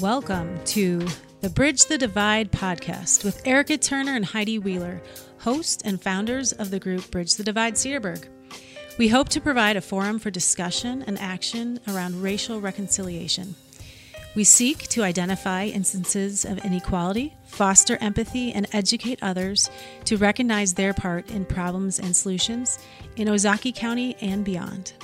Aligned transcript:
Welcome 0.00 0.64
to 0.64 1.06
the 1.42 1.50
Bridge 1.50 1.84
the 1.84 1.98
Divide 1.98 2.50
podcast 2.50 3.22
with 3.22 3.46
Erica 3.46 3.76
Turner 3.76 4.14
and 4.16 4.24
Heidi 4.24 4.58
Wheeler, 4.58 5.02
hosts 5.40 5.82
and 5.84 6.00
founders 6.00 6.52
of 6.52 6.70
the 6.70 6.80
group 6.80 7.10
Bridge 7.10 7.34
the 7.34 7.44
Divide 7.44 7.74
Cedarburg. 7.74 8.26
We 8.96 9.08
hope 9.08 9.28
to 9.28 9.42
provide 9.42 9.76
a 9.76 9.82
forum 9.82 10.18
for 10.18 10.30
discussion 10.30 11.04
and 11.06 11.18
action 11.18 11.80
around 11.86 12.22
racial 12.22 12.62
reconciliation. 12.62 13.56
We 14.34 14.44
seek 14.44 14.88
to 14.88 15.02
identify 15.02 15.66
instances 15.66 16.46
of 16.46 16.64
inequality, 16.64 17.36
foster 17.44 17.98
empathy, 18.00 18.52
and 18.52 18.66
educate 18.72 19.18
others 19.20 19.68
to 20.06 20.16
recognize 20.16 20.72
their 20.72 20.94
part 20.94 21.30
in 21.30 21.44
problems 21.44 21.98
and 21.98 22.16
solutions 22.16 22.78
in 23.16 23.28
Ozaukee 23.28 23.74
County 23.74 24.16
and 24.22 24.46
beyond. 24.46 24.94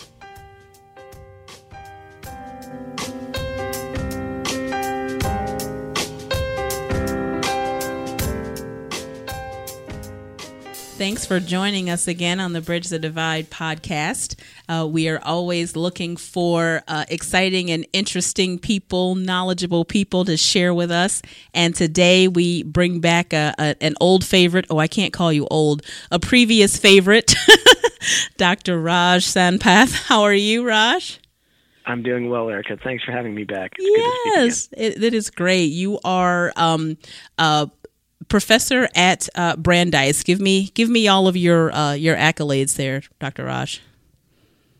Thanks 10.96 11.26
for 11.26 11.40
joining 11.40 11.90
us 11.90 12.08
again 12.08 12.40
on 12.40 12.54
the 12.54 12.62
Bridge 12.62 12.88
the 12.88 12.98
Divide 12.98 13.50
podcast. 13.50 14.34
Uh, 14.66 14.88
we 14.90 15.10
are 15.10 15.20
always 15.22 15.76
looking 15.76 16.16
for 16.16 16.82
uh, 16.88 17.04
exciting 17.10 17.70
and 17.70 17.86
interesting 17.92 18.58
people, 18.58 19.14
knowledgeable 19.14 19.84
people 19.84 20.24
to 20.24 20.38
share 20.38 20.72
with 20.72 20.90
us. 20.90 21.20
And 21.52 21.74
today 21.74 22.28
we 22.28 22.62
bring 22.62 23.00
back 23.00 23.34
a, 23.34 23.54
a, 23.58 23.76
an 23.82 23.94
old 24.00 24.24
favorite. 24.24 24.64
Oh, 24.70 24.78
I 24.78 24.88
can't 24.88 25.12
call 25.12 25.30
you 25.34 25.46
old, 25.50 25.82
a 26.10 26.18
previous 26.18 26.78
favorite, 26.78 27.34
Dr. 28.38 28.80
Raj 28.80 29.22
Sampath. 29.22 30.06
How 30.06 30.22
are 30.22 30.32
you, 30.32 30.66
Raj? 30.66 31.20
I'm 31.86 32.02
doing 32.02 32.28
well, 32.28 32.50
Erica. 32.50 32.76
Thanks 32.82 33.04
for 33.04 33.12
having 33.12 33.34
me 33.34 33.44
back. 33.44 33.74
It's 33.78 34.34
yes, 34.34 34.68
it, 34.72 35.02
it 35.02 35.14
is 35.14 35.30
great. 35.30 35.66
You 35.66 36.00
are 36.04 36.52
um, 36.56 36.98
uh, 37.38 37.66
professor 38.28 38.88
at 38.94 39.28
uh, 39.34 39.56
Brandeis. 39.56 40.22
Give 40.22 40.40
me 40.40 40.70
give 40.74 40.88
me 40.88 41.08
all 41.08 41.28
of 41.28 41.36
your 41.36 41.72
uh, 41.72 41.92
your 41.92 42.16
accolades 42.16 42.76
there, 42.76 43.02
Dr. 43.18 43.44
Raj. 43.44 43.80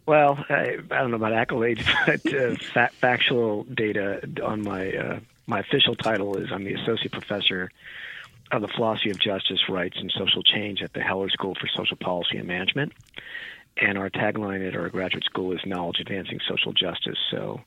Well, 0.07 0.45
I, 0.49 0.79
I 0.91 0.99
don't 1.01 1.11
know 1.11 1.17
about 1.17 1.33
accolades, 1.33 1.85
but 2.07 2.33
uh, 2.33 2.55
fa- 2.73 2.91
factual 3.01 3.65
data 3.65 4.29
on 4.43 4.63
my 4.63 4.93
uh, 4.93 5.21
my 5.47 5.61
official 5.61 5.95
title 5.95 6.37
is 6.37 6.51
I'm 6.53 6.65
the 6.65 6.75
associate 6.75 7.13
professor 7.13 7.71
of 8.53 8.63
the 8.63 8.69
philosophy 8.69 9.11
of 9.11 9.19
justice, 9.19 9.69
rights, 9.69 9.97
and 9.99 10.13
social 10.17 10.43
change 10.43 10.83
at 10.83 10.93
the 10.93 11.01
Heller 11.01 11.29
School 11.31 11.57
for 11.57 11.67
Social 11.67 11.97
Policy 11.97 12.39
and 12.39 12.47
Management. 12.47 12.93
And 13.79 13.99
our 13.99 14.11
tagline 14.11 14.67
at 14.67 14.75
our 14.75 14.89
graduate 14.89 15.25
school 15.25 15.53
is 15.53 15.61
knowledge 15.67 16.01
advancing 16.01 16.41
social 16.49 16.73
justice. 16.73 17.19
So 17.31 17.61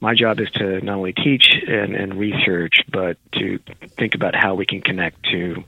my 0.00 0.14
job 0.14 0.40
is 0.40 0.50
to 0.52 0.80
not 0.80 0.96
only 0.96 1.12
teach 1.12 1.48
and, 1.66 1.94
and 1.94 2.14
research, 2.14 2.82
but 2.90 3.16
to 3.34 3.58
think 3.98 4.14
about 4.14 4.34
how 4.34 4.54
we 4.54 4.66
can 4.66 4.80
connect 4.80 5.22
to 5.30 5.64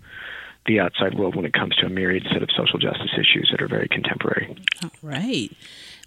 the 0.67 0.81
outside 0.81 1.15
world 1.15 1.37
when 1.37 1.45
it 1.45 1.53
comes 1.53 1.77
to 1.77 1.87
a 1.87 1.89
myriad 1.89 2.27
set 2.33 2.43
of 2.43 2.49
social 2.57 2.79
justice 2.79 3.11
issues 3.15 3.49
that 3.51 3.61
are 3.61 3.69
very 3.69 3.89
contemporary. 3.89 4.57
All 4.83 4.91
right. 5.03 5.55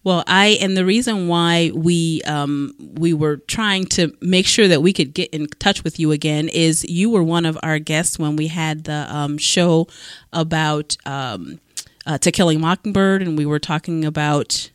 Well, 0.03 0.23
I 0.25 0.57
and 0.61 0.77
the 0.77 0.85
reason 0.85 1.27
why 1.27 1.71
we 1.73 2.21
um, 2.23 2.73
we 2.79 3.13
were 3.13 3.37
trying 3.37 3.85
to 3.87 4.15
make 4.21 4.45
sure 4.45 4.67
that 4.67 4.81
we 4.81 4.93
could 4.93 5.13
get 5.13 5.29
in 5.31 5.47
touch 5.59 5.83
with 5.83 5.99
you 5.99 6.11
again 6.11 6.49
is 6.49 6.83
you 6.85 7.09
were 7.09 7.23
one 7.23 7.45
of 7.45 7.57
our 7.61 7.77
guests 7.79 8.17
when 8.17 8.35
we 8.35 8.47
had 8.47 8.85
the 8.85 9.05
um, 9.13 9.37
show 9.37 9.87
about 10.31 10.97
um, 11.05 11.59
uh, 12.07 12.17
To 12.17 12.31
Kill 12.31 12.49
a 12.49 12.57
Mockingbird, 12.57 13.21
and 13.21 13.37
we 13.37 13.45
were 13.45 13.59
talking 13.59 14.03
about 14.03 14.71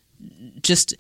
just 0.63 0.95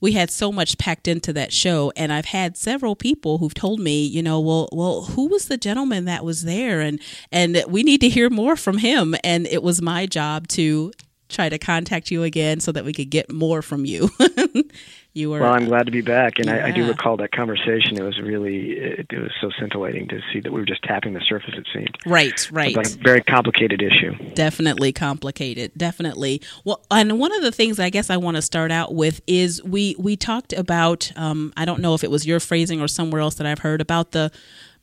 we 0.00 0.12
had 0.12 0.30
so 0.30 0.52
much 0.52 0.78
packed 0.78 1.08
into 1.08 1.32
that 1.32 1.52
show 1.52 1.90
and 1.96 2.12
i've 2.12 2.26
had 2.26 2.56
several 2.56 2.94
people 2.94 3.38
who've 3.38 3.54
told 3.54 3.80
me 3.80 4.04
you 4.06 4.22
know 4.22 4.38
well 4.38 4.68
well 4.70 5.02
who 5.02 5.26
was 5.26 5.48
the 5.48 5.56
gentleman 5.56 6.04
that 6.04 6.24
was 6.24 6.42
there? 6.42 6.80
And 6.80 7.00
and 7.32 7.62
we 7.68 7.82
need 7.82 8.00
to 8.02 8.08
hear 8.08 8.30
more 8.30 8.56
from 8.56 8.78
him. 8.78 9.14
And 9.24 9.46
it 9.46 9.62
was 9.62 9.80
my 9.80 10.06
job 10.06 10.48
to 10.48 10.92
try 11.28 11.48
to 11.48 11.58
contact 11.58 12.10
you 12.10 12.22
again 12.22 12.60
so 12.60 12.72
that 12.72 12.84
we 12.84 12.92
could 12.92 13.10
get 13.10 13.32
more 13.32 13.62
from 13.62 13.84
you 13.84 14.10
you 15.14 15.30
were. 15.30 15.40
Well, 15.40 15.52
I'm 15.52 15.66
glad 15.66 15.86
to 15.86 15.92
be 15.92 16.00
back, 16.00 16.38
and 16.38 16.46
yeah. 16.46 16.56
I, 16.56 16.68
I, 16.68 16.70
do 16.72 16.86
recall 16.86 17.16
that 17.18 17.30
conversation. 17.30 17.96
It 17.96 18.02
was 18.02 18.20
really, 18.20 18.72
it, 18.72 19.06
it, 19.10 19.18
was 19.18 19.30
so 19.40 19.50
scintillating 19.58 20.08
to 20.08 20.20
see 20.32 20.40
that 20.40 20.52
we 20.52 20.60
were 20.60 20.66
just 20.66 20.82
tapping 20.82 21.14
the 21.14 21.20
surface. 21.20 21.54
It 21.56 21.66
seemed 21.72 21.96
right, 22.04 22.50
right. 22.50 22.74
But 22.74 22.94
a 22.94 22.98
very 22.98 23.22
complicated 23.22 23.80
issue. 23.80 24.12
Definitely 24.34 24.92
complicated. 24.92 25.72
Definitely. 25.76 26.42
Well, 26.64 26.84
and 26.90 27.18
one 27.18 27.32
of 27.32 27.42
the 27.42 27.52
things 27.52 27.78
I 27.78 27.90
guess 27.90 28.10
I 28.10 28.16
want 28.16 28.36
to 28.36 28.42
start 28.42 28.72
out 28.72 28.94
with 28.94 29.22
is 29.26 29.62
we 29.62 29.94
we 29.98 30.16
talked 30.16 30.52
about. 30.52 31.12
Um, 31.16 31.52
I 31.56 31.64
don't 31.64 31.80
know 31.80 31.94
if 31.94 32.02
it 32.02 32.10
was 32.10 32.26
your 32.26 32.40
phrasing 32.40 32.80
or 32.80 32.88
somewhere 32.88 33.20
else 33.20 33.36
that 33.36 33.46
I've 33.46 33.60
heard 33.60 33.80
about 33.80 34.10
the 34.10 34.32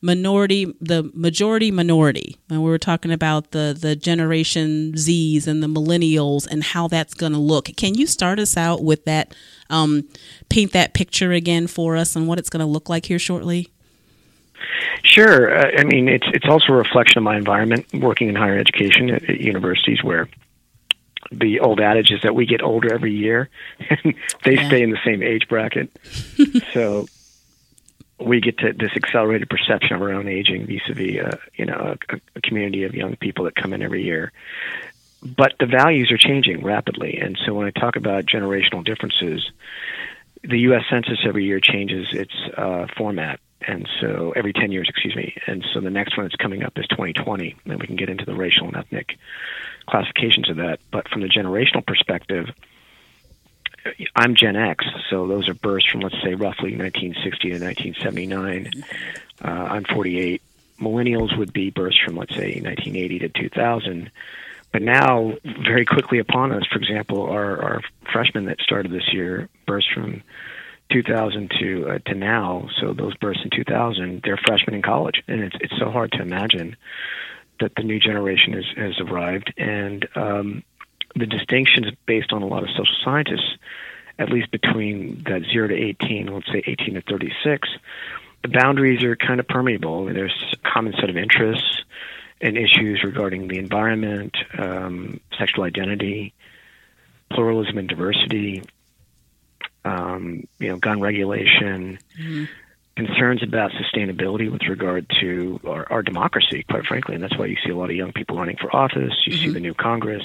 minority 0.02 0.74
the 0.80 1.08
majority 1.14 1.70
minority 1.70 2.36
and 2.50 2.62
we 2.62 2.68
were 2.68 2.78
talking 2.78 3.12
about 3.12 3.52
the 3.52 3.76
the 3.78 3.94
generation 3.94 4.96
z's 4.96 5.46
and 5.46 5.62
the 5.62 5.68
millennials 5.68 6.46
and 6.46 6.64
how 6.64 6.88
that's 6.88 7.14
going 7.14 7.32
to 7.32 7.38
look 7.38 7.66
can 7.76 7.94
you 7.94 8.06
start 8.06 8.38
us 8.38 8.56
out 8.56 8.82
with 8.82 9.04
that 9.04 9.34
um, 9.70 10.06
paint 10.50 10.72
that 10.72 10.92
picture 10.92 11.32
again 11.32 11.66
for 11.66 11.96
us 11.96 12.16
and 12.16 12.26
what 12.26 12.38
it's 12.38 12.50
going 12.50 12.60
to 12.60 12.66
look 12.66 12.88
like 12.88 13.06
here 13.06 13.18
shortly 13.18 13.68
Sure. 15.02 15.58
Uh, 15.58 15.72
I 15.78 15.84
mean, 15.84 16.08
it's 16.08 16.26
it's 16.32 16.46
also 16.48 16.72
a 16.72 16.76
reflection 16.76 17.18
of 17.18 17.24
my 17.24 17.36
environment 17.36 17.86
working 17.92 18.28
in 18.28 18.36
higher 18.36 18.56
education 18.56 19.10
at, 19.10 19.28
at 19.28 19.40
universities 19.40 20.02
where 20.02 20.28
the 21.30 21.60
old 21.60 21.80
adage 21.80 22.10
is 22.10 22.20
that 22.22 22.34
we 22.34 22.46
get 22.46 22.62
older 22.62 22.92
every 22.92 23.12
year 23.12 23.48
and 23.90 24.14
they 24.44 24.54
yeah. 24.54 24.66
stay 24.68 24.82
in 24.82 24.90
the 24.90 24.98
same 25.04 25.22
age 25.22 25.48
bracket. 25.48 25.90
so 26.72 27.06
we 28.24 28.40
get 28.40 28.58
to 28.58 28.72
this 28.72 28.92
accelerated 28.96 29.48
perception 29.48 29.96
of 29.96 30.02
our 30.02 30.12
own 30.12 30.28
aging 30.28 30.66
vis-a-vis, 30.66 31.18
uh, 31.24 31.36
you 31.54 31.66
know, 31.66 31.96
a, 32.10 32.16
a, 32.36 32.40
community 32.40 32.84
of 32.84 32.94
young 32.94 33.16
people 33.16 33.44
that 33.44 33.54
come 33.54 33.72
in 33.72 33.82
every 33.82 34.02
year. 34.02 34.32
But 35.22 35.54
the 35.60 35.66
values 35.66 36.10
are 36.10 36.18
changing 36.18 36.64
rapidly, 36.64 37.18
and 37.18 37.38
so 37.44 37.54
when 37.54 37.66
I 37.66 37.70
talk 37.70 37.96
about 37.96 38.26
generational 38.26 38.84
differences, 38.84 39.50
the 40.42 40.58
U.S. 40.60 40.82
Census 40.90 41.20
every 41.24 41.44
year 41.44 41.60
changes 41.60 42.08
its 42.12 42.34
uh, 42.56 42.86
format, 42.96 43.38
and 43.60 43.88
so 44.00 44.32
every 44.34 44.52
10 44.52 44.72
years, 44.72 44.88
excuse 44.88 45.14
me, 45.14 45.36
and 45.46 45.64
so 45.72 45.80
the 45.80 45.90
next 45.90 46.16
one 46.16 46.26
that's 46.26 46.36
coming 46.36 46.64
up 46.64 46.72
is 46.76 46.86
2020, 46.88 47.54
and 47.66 47.80
we 47.80 47.86
can 47.86 47.94
get 47.94 48.08
into 48.08 48.24
the 48.24 48.34
racial 48.34 48.66
and 48.66 48.76
ethnic 48.76 49.16
classifications 49.88 50.50
of 50.50 50.56
that. 50.56 50.80
But 50.90 51.08
from 51.08 51.22
the 51.22 51.28
generational 51.28 51.86
perspective, 51.86 52.46
I'm 54.14 54.34
Gen 54.34 54.56
X, 54.56 54.84
so 55.10 55.26
those 55.26 55.48
are 55.48 55.54
births 55.54 55.86
from 55.86 56.00
let's 56.00 56.20
say 56.22 56.34
roughly 56.34 56.76
1960 56.76 57.50
to 57.50 57.64
1979. 57.64 58.84
Uh, 59.44 59.48
I'm 59.48 59.84
48. 59.84 60.42
Millennials 60.80 61.36
would 61.36 61.52
be 61.52 61.70
births 61.70 61.98
from 62.04 62.16
let's 62.16 62.34
say 62.34 62.60
1980 62.60 63.18
to 63.20 63.28
2000. 63.28 64.10
But 64.72 64.82
now, 64.82 65.34
very 65.44 65.84
quickly 65.84 66.18
upon 66.18 66.50
us, 66.52 66.64
for 66.72 66.78
example, 66.78 67.24
our, 67.24 67.62
our 67.62 67.80
freshmen 68.10 68.46
that 68.46 68.58
started 68.60 68.90
this 68.90 69.12
year 69.12 69.50
burst 69.66 69.92
from 69.92 70.22
2000 70.90 71.50
to 71.60 71.88
uh, 71.88 71.98
to 72.06 72.14
now. 72.14 72.68
So 72.80 72.92
those 72.94 73.14
births 73.16 73.40
in 73.44 73.50
2000, 73.50 74.22
they're 74.24 74.38
freshmen 74.38 74.74
in 74.74 74.82
college, 74.82 75.22
and 75.28 75.42
it's 75.42 75.56
it's 75.60 75.78
so 75.78 75.90
hard 75.90 76.12
to 76.12 76.22
imagine 76.22 76.76
that 77.60 77.74
the 77.76 77.82
new 77.82 77.98
generation 77.98 78.54
has 78.54 78.64
has 78.76 79.00
arrived. 79.00 79.52
And 79.56 80.06
um, 80.14 80.62
the 81.14 81.26
distinctions 81.26 81.86
based 82.06 82.32
on 82.32 82.42
a 82.42 82.46
lot 82.46 82.62
of 82.62 82.70
social 82.70 82.96
scientists, 83.04 83.56
at 84.18 84.30
least 84.30 84.50
between 84.50 85.22
that 85.24 85.42
0 85.52 85.68
to 85.68 85.74
18, 85.74 86.26
let's 86.26 86.46
say 86.46 86.62
18 86.66 86.94
to 86.94 87.02
36, 87.02 87.68
the 88.42 88.48
boundaries 88.48 89.02
are 89.04 89.16
kind 89.16 89.40
of 89.40 89.48
permeable. 89.48 90.06
There's 90.06 90.34
a 90.52 90.68
common 90.68 90.94
set 90.98 91.08
of 91.08 91.16
interests 91.16 91.82
and 92.40 92.56
issues 92.56 93.02
regarding 93.04 93.48
the 93.48 93.58
environment, 93.58 94.36
um, 94.58 95.20
sexual 95.38 95.64
identity, 95.64 96.34
pluralism 97.30 97.78
and 97.78 97.88
diversity, 97.88 98.62
um, 99.84 100.46
you 100.58 100.68
know, 100.68 100.76
gun 100.76 101.00
regulation, 101.00 101.98
mm-hmm. 102.18 102.44
concerns 102.96 103.42
about 103.42 103.70
sustainability 103.72 104.50
with 104.50 104.62
regard 104.68 105.06
to 105.20 105.60
our, 105.66 105.90
our, 105.90 106.02
democracy, 106.02 106.64
quite 106.68 106.84
frankly, 106.84 107.14
and 107.14 107.22
that's 107.22 107.36
why 107.38 107.46
you 107.46 107.56
see 107.64 107.70
a 107.70 107.76
lot 107.76 107.90
of 107.90 107.96
young 107.96 108.12
people 108.12 108.36
running 108.36 108.56
for 108.56 108.74
office. 108.74 109.12
You 109.26 109.34
mm-hmm. 109.34 109.44
see 109.44 109.50
the 109.50 109.60
new 109.60 109.74
Congress. 109.74 110.22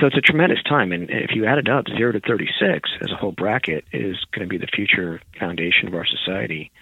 So 0.00 0.06
it's 0.06 0.16
a 0.16 0.20
tremendous 0.20 0.62
time, 0.62 0.92
and 0.92 1.08
if 1.08 1.30
you 1.34 1.46
add 1.46 1.58
it 1.58 1.68
up, 1.68 1.86
zero 1.88 2.12
to 2.12 2.20
thirty-six 2.20 2.90
as 3.00 3.12
a 3.12 3.16
whole 3.16 3.32
bracket 3.32 3.84
is 3.92 4.16
going 4.32 4.46
to 4.46 4.48
be 4.48 4.58
the 4.58 4.66
future 4.66 5.20
foundation 5.38 5.86
of 5.86 5.94
our 5.94 6.06
society. 6.06 6.72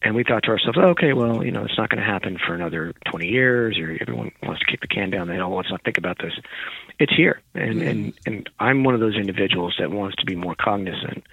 And 0.00 0.14
we 0.14 0.22
thought 0.22 0.44
to 0.44 0.50
ourselves, 0.50 0.78
oh, 0.80 0.90
okay, 0.90 1.12
well, 1.12 1.44
you 1.44 1.50
know, 1.50 1.64
it's 1.64 1.76
not 1.76 1.88
going 1.90 1.98
to 1.98 2.06
happen 2.06 2.38
for 2.38 2.54
another 2.54 2.92
20 3.10 3.26
years, 3.26 3.76
or 3.78 3.98
everyone 4.00 4.30
wants 4.44 4.60
to 4.60 4.66
kick 4.70 4.80
the 4.80 4.86
can 4.86 5.10
down 5.10 5.26
the 5.26 5.34
hill. 5.34 5.56
Let's 5.56 5.70
not 5.70 5.82
think 5.82 5.98
about 5.98 6.18
this. 6.18 6.32
It's 7.00 7.12
here, 7.16 7.40
and 7.54 7.80
mm-hmm. 7.80 7.88
and 7.88 8.12
and 8.24 8.50
I'm 8.60 8.84
one 8.84 8.94
of 8.94 9.00
those 9.00 9.16
individuals 9.16 9.74
that 9.80 9.90
wants 9.90 10.16
to 10.18 10.24
be 10.24 10.36
more 10.36 10.54
cognizant, 10.54 11.24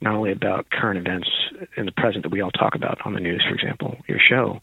not 0.00 0.14
only 0.14 0.32
about 0.32 0.70
current 0.70 0.98
events 0.98 1.28
in 1.76 1.84
the 1.84 1.92
present 1.92 2.22
that 2.22 2.32
we 2.32 2.40
all 2.40 2.50
talk 2.50 2.74
about 2.74 3.04
on 3.04 3.12
the 3.12 3.20
news, 3.20 3.44
for 3.46 3.54
example, 3.54 3.98
your 4.08 4.18
show, 4.18 4.62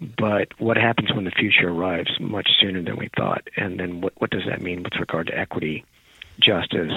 but 0.00 0.48
what 0.58 0.78
happens 0.78 1.12
when 1.12 1.24
the 1.24 1.30
future 1.30 1.68
arrives 1.68 2.10
much 2.20 2.48
sooner 2.58 2.82
than 2.82 2.96
we 2.96 3.10
thought? 3.16 3.46
And 3.56 3.78
then 3.78 4.00
what, 4.00 4.14
what 4.16 4.30
does 4.30 4.44
that 4.46 4.62
mean 4.62 4.82
with 4.82 4.94
regard 4.98 5.26
to 5.26 5.38
equity, 5.38 5.84
justice, 6.40 6.92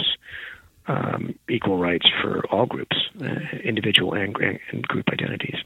um, 0.87 1.37
equal 1.49 1.77
rights 1.77 2.05
for 2.21 2.45
all 2.47 2.65
groups, 2.65 2.95
uh, 3.21 3.57
individual 3.63 4.13
and, 4.13 4.35
and, 4.71 4.87
group 4.87 5.09
identities? 5.09 5.57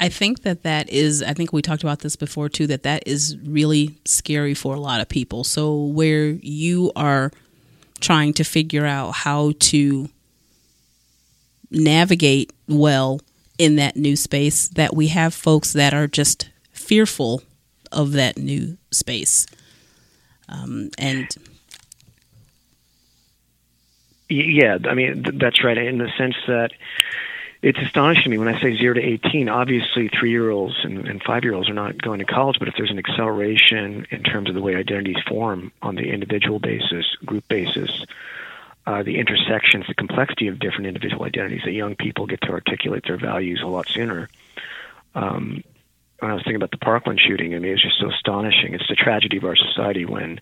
I 0.00 0.08
think 0.08 0.42
that 0.42 0.64
that 0.64 0.88
is, 0.90 1.22
I 1.22 1.34
think 1.34 1.52
we 1.52 1.62
talked 1.62 1.84
about 1.84 2.00
this 2.00 2.16
before 2.16 2.48
too, 2.48 2.66
that 2.66 2.82
that 2.82 3.06
is 3.06 3.36
really 3.44 3.96
scary 4.04 4.54
for 4.54 4.74
a 4.74 4.80
lot 4.80 5.00
of 5.00 5.08
people. 5.08 5.44
So, 5.44 5.74
where 5.76 6.30
you 6.30 6.90
are 6.96 7.30
trying 8.00 8.32
to 8.34 8.44
figure 8.44 8.84
out 8.84 9.12
how 9.12 9.52
to 9.58 10.08
navigate 11.70 12.52
well 12.68 13.20
in 13.58 13.76
that 13.76 13.96
new 13.96 14.16
space, 14.16 14.68
that 14.68 14.94
we 14.94 15.08
have 15.08 15.34
folks 15.34 15.72
that 15.72 15.94
are 15.94 16.06
just 16.06 16.50
fearful 16.72 17.42
of 17.92 18.12
that 18.12 18.36
new 18.36 18.76
space. 18.90 19.46
Um, 20.48 20.90
and 20.98 21.28
yeah, 24.28 24.78
I 24.84 24.94
mean, 24.94 25.38
that's 25.38 25.62
right 25.62 25.78
in 25.78 25.98
the 25.98 26.10
sense 26.16 26.34
that 26.46 26.72
it's 27.62 27.78
astonishing 27.78 28.24
to 28.24 28.28
me 28.28 28.38
when 28.38 28.48
I 28.48 28.60
say 28.60 28.76
zero 28.76 28.94
to 28.94 29.00
18. 29.00 29.48
Obviously, 29.48 30.08
three 30.08 30.30
year 30.30 30.50
olds 30.50 30.76
and, 30.84 31.08
and 31.08 31.22
five 31.22 31.44
year 31.44 31.54
olds 31.54 31.70
are 31.70 31.74
not 31.74 32.00
going 32.00 32.18
to 32.18 32.26
college, 32.26 32.58
but 32.58 32.68
if 32.68 32.74
there's 32.76 32.90
an 32.90 32.98
acceleration 32.98 34.06
in 34.10 34.22
terms 34.22 34.50
of 34.50 34.54
the 34.54 34.60
way 34.60 34.74
identities 34.74 35.22
form 35.26 35.72
on 35.80 35.94
the 35.94 36.10
individual 36.10 36.58
basis, 36.58 37.16
group 37.24 37.48
basis, 37.48 38.04
uh, 38.86 39.02
the 39.02 39.18
intersections, 39.18 39.86
the 39.88 39.94
complexity 39.94 40.48
of 40.48 40.58
different 40.58 40.86
individual 40.86 41.24
identities, 41.24 41.62
that 41.64 41.72
young 41.72 41.94
people 41.96 42.26
get 42.26 42.40
to 42.42 42.50
articulate 42.50 43.04
their 43.06 43.18
values 43.18 43.62
a 43.64 43.68
lot 43.68 43.88
sooner. 43.88 44.28
Um, 45.14 45.62
when 46.20 46.30
I 46.30 46.34
was 46.34 46.42
thinking 46.42 46.56
about 46.56 46.70
the 46.70 46.78
Parkland 46.78 47.20
shooting, 47.20 47.54
I 47.54 47.58
mean, 47.58 47.72
it's 47.72 47.82
just 47.82 47.98
so 48.00 48.10
astonishing. 48.10 48.74
It's 48.74 48.88
the 48.88 48.94
tragedy 48.94 49.38
of 49.38 49.44
our 49.44 49.56
society 49.56 50.04
when 50.04 50.40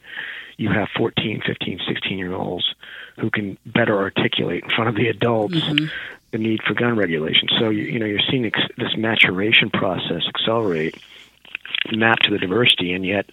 you 0.56 0.70
have 0.70 0.88
14, 0.96 1.42
15, 1.46 1.80
16 1.88 2.18
year 2.18 2.34
olds 2.34 2.74
who 3.18 3.30
can 3.30 3.58
better 3.66 3.98
articulate 3.98 4.64
in 4.64 4.70
front 4.70 4.88
of 4.88 4.96
the 4.96 5.08
adults 5.08 5.54
mm-hmm 5.54 5.86
the 6.32 6.38
need 6.38 6.62
for 6.66 6.74
gun 6.74 6.96
regulation. 6.96 7.48
So 7.60 7.68
you, 7.68 7.84
you 7.84 7.98
know 7.98 8.06
you're 8.06 8.20
seeing 8.30 8.46
ex- 8.46 8.58
this 8.76 8.96
maturation 8.96 9.70
process 9.70 10.22
accelerate, 10.26 10.96
map 11.92 12.18
to 12.20 12.30
the 12.30 12.38
diversity, 12.38 12.92
and 12.92 13.06
yet 13.06 13.26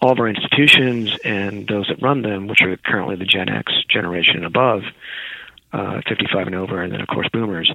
all 0.00 0.12
of 0.12 0.18
our 0.18 0.28
institutions 0.28 1.16
and 1.24 1.66
those 1.68 1.88
that 1.88 2.02
run 2.02 2.22
them, 2.22 2.46
which 2.46 2.62
are 2.62 2.76
currently 2.78 3.16
the 3.16 3.24
Gen 3.24 3.48
X 3.48 3.72
generation 3.88 4.36
and 4.36 4.44
above, 4.44 4.82
uh, 5.72 6.00
55 6.08 6.46
and 6.46 6.54
over, 6.54 6.82
and 6.82 6.92
then 6.92 7.00
of 7.00 7.08
course 7.08 7.28
boomers. 7.32 7.72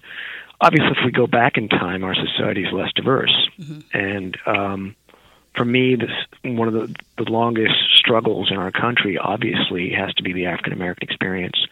Obviously, 0.60 0.92
if 0.92 1.06
we 1.06 1.12
go 1.12 1.26
back 1.26 1.58
in 1.58 1.70
time, 1.70 2.04
our 2.04 2.14
society 2.14 2.64
is 2.64 2.72
less 2.72 2.92
diverse, 2.94 3.50
mm-hmm. 3.60 3.80
and 3.98 4.38
um, 4.46 4.96
for 5.56 5.66
me, 5.66 5.96
this 5.96 6.12
one 6.44 6.68
of 6.68 6.74
the, 6.74 6.96
the 7.18 7.30
longest 7.30 7.76
struggles 7.96 8.52
in 8.52 8.58
our 8.58 8.72
country 8.72 9.18
obviously 9.18 9.92
has 9.92 10.14
to 10.16 10.24
be 10.24 10.34
the 10.34 10.46
African 10.46 10.74
American 10.74 11.10
experience 11.10 11.66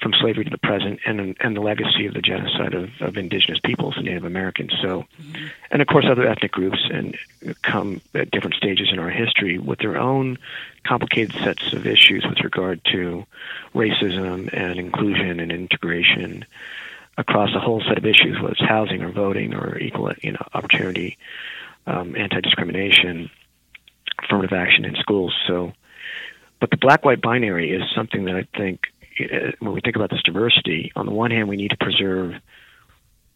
from 0.00 0.14
slavery 0.20 0.44
to 0.44 0.50
the 0.50 0.58
present 0.58 1.00
and 1.04 1.36
and 1.40 1.56
the 1.56 1.60
legacy 1.60 2.06
of 2.06 2.14
the 2.14 2.22
genocide 2.22 2.74
of, 2.74 2.90
of 3.00 3.16
indigenous 3.16 3.60
peoples 3.62 3.94
and 3.96 4.06
Native 4.06 4.24
Americans. 4.24 4.72
So, 4.82 5.04
mm-hmm. 5.20 5.46
and 5.70 5.82
of 5.82 5.88
course 5.88 6.06
other 6.08 6.26
ethnic 6.26 6.52
groups 6.52 6.78
and 6.90 7.16
come 7.62 8.00
at 8.14 8.30
different 8.30 8.56
stages 8.56 8.88
in 8.92 8.98
our 8.98 9.10
history 9.10 9.58
with 9.58 9.78
their 9.80 9.98
own 9.98 10.38
complicated 10.84 11.34
sets 11.42 11.72
of 11.72 11.86
issues 11.86 12.24
with 12.28 12.40
regard 12.40 12.82
to 12.92 13.24
racism 13.74 14.48
and 14.52 14.78
inclusion 14.78 15.40
and 15.40 15.52
integration 15.52 16.44
across 17.18 17.54
a 17.54 17.60
whole 17.60 17.82
set 17.86 17.98
of 17.98 18.06
issues, 18.06 18.40
whether 18.40 18.52
it's 18.52 18.64
housing 18.64 19.02
or 19.02 19.12
voting 19.12 19.54
or 19.54 19.78
equal 19.78 20.12
you 20.22 20.32
know 20.32 20.46
opportunity, 20.54 21.18
um, 21.86 22.16
anti-discrimination, 22.16 23.30
affirmative 24.22 24.56
action 24.56 24.86
in 24.86 24.94
schools. 24.96 25.34
So, 25.46 25.72
but 26.58 26.70
the 26.70 26.78
black-white 26.78 27.20
binary 27.20 27.70
is 27.72 27.82
something 27.94 28.24
that 28.24 28.36
I 28.36 28.46
think 28.56 28.80
when 29.58 29.72
we 29.72 29.80
think 29.80 29.96
about 29.96 30.10
this 30.10 30.22
diversity, 30.22 30.92
on 30.96 31.06
the 31.06 31.12
one 31.12 31.30
hand, 31.30 31.48
we 31.48 31.56
need 31.56 31.70
to 31.70 31.76
preserve 31.76 32.34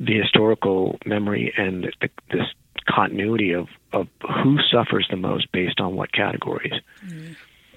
the 0.00 0.20
historical 0.20 0.98
memory 1.04 1.52
and 1.56 1.84
the, 2.00 2.10
this 2.31 2.46
continuity 2.86 3.52
of, 3.52 3.69
of 3.92 4.08
who 4.42 4.58
suffers 4.70 5.06
the 5.10 5.16
most 5.16 5.50
based 5.52 5.81
on 5.81 5.96
what 5.96 6.12
categories. 6.12 6.75
Mm-hmm. 7.04 7.32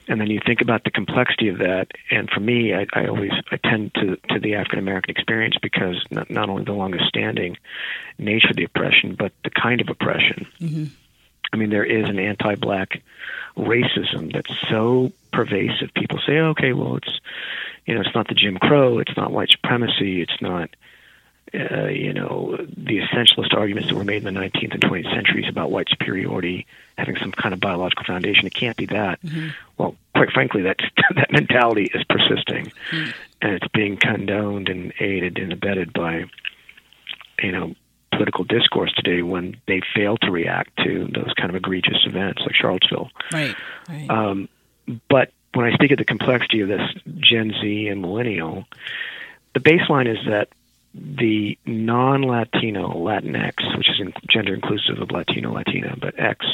And 0.10 0.22
then 0.22 0.28
you 0.28 0.40
think 0.46 0.62
about 0.62 0.84
the 0.86 0.92
complexity 0.92 1.50
of 1.50 1.58
that. 1.58 1.88
And 2.10 2.30
for 2.30 2.40
me, 2.40 2.74
I, 2.74 2.88
I 2.94 3.08
always 3.08 3.32
I 3.52 3.58
tend 3.58 3.94
to 3.96 4.16
to 4.30 4.40
the 4.40 4.56
African 4.56 4.80
American 4.80 5.12
experience 5.12 5.58
because 5.62 6.04
not, 6.10 6.30
not 6.30 6.50
only 6.50 6.64
the 6.64 6.72
longest 6.72 7.06
standing 7.10 7.58
nature 8.18 8.50
of 8.50 8.56
the 8.56 8.64
oppression, 8.64 9.16
but 9.20 9.34
the 9.44 9.50
kind 9.50 9.82
of 9.82 9.90
oppression. 9.90 10.48
Mm-hmm. 10.62 10.86
I 11.52 11.58
mean, 11.58 11.70
there 11.70 11.84
is 11.84 12.08
an 12.10 12.20
anti-black 12.20 13.02
racism 13.58 14.34
that's 14.34 14.54
so 14.70 15.12
pervasive. 15.38 15.94
People 15.96 16.20
say, 16.26 16.40
okay, 16.40 16.74
well, 16.74 16.98
it's 16.98 17.20
you 17.86 17.94
know, 17.94 18.02
it's 18.02 18.16
not 18.16 18.28
the 18.28 18.34
Jim 18.34 18.58
Crow, 18.58 18.98
it's 18.98 19.16
not 19.16 19.32
white 19.32 19.50
supremacy, 19.50 20.22
it's 20.22 20.42
not, 20.42 20.70
uh, 21.54 21.86
you 21.86 22.12
know, 22.12 22.58
the 22.58 23.00
essentialist 23.00 23.54
arguments 23.56 23.90
that 23.90 23.96
were 23.96 24.04
made 24.04 24.26
in 24.26 24.34
the 24.34 24.40
19th 24.40 24.74
and 24.74 24.82
20th 24.82 25.14
centuries 25.14 25.46
about 25.48 25.72
white 25.72 25.88
superiority 25.90 26.66
having 26.98 27.16
some 27.18 27.32
kind 27.32 27.54
of 27.54 27.62
biological 27.62 28.04
foundation. 28.04 28.48
It 28.48 28.54
can't 28.54 28.76
be 28.76 28.88
that. 28.88 29.22
Mm-hmm. 29.22 29.50
Well, 29.78 29.96
quite 30.16 30.32
frankly, 30.32 30.64
that 30.64 30.78
that 31.16 31.32
mentality 31.32 31.90
is 31.94 32.04
persisting, 32.10 32.74
mm-hmm. 32.92 33.12
and 33.42 33.54
it's 33.54 33.68
being 33.74 33.98
condoned 33.98 34.70
and 34.70 34.92
aided 35.00 35.38
and 35.38 35.54
abetted 35.54 35.94
by, 35.94 36.26
you 37.42 37.52
know, 37.52 37.76
political 38.12 38.44
discourse 38.44 38.92
today 38.96 39.22
when 39.22 39.56
they 39.68 39.82
fail 39.96 40.18
to 40.18 40.32
react 40.32 40.72
to 40.78 41.08
those 41.14 41.32
kind 41.38 41.52
of 41.52 41.56
egregious 41.56 42.04
events 42.06 42.42
like 42.42 42.56
Charlottesville. 42.56 43.12
Right. 43.32 43.56
right. 43.88 44.10
Um, 44.10 44.50
but 45.10 45.32
when 45.54 45.66
I 45.66 45.74
speak 45.74 45.92
of 45.92 45.98
the 45.98 46.06
complexity 46.06 46.62
of 46.62 46.68
this 46.68 46.82
Gen 47.20 47.54
Z 47.62 47.88
and 47.88 48.02
millennial, 48.02 48.66
the 49.54 49.60
baseline 49.60 50.08
is 50.08 50.26
that 50.28 50.50
the 50.94 51.58
non-Latino 51.66 52.90
Latinx, 52.94 53.78
which 53.78 53.90
is 53.90 54.00
in 54.00 54.14
gender 54.30 54.54
inclusive 54.54 55.00
of 55.00 55.12
Latino 55.12 55.54
Latina, 55.54 55.96
but 56.00 56.20
X, 56.20 56.46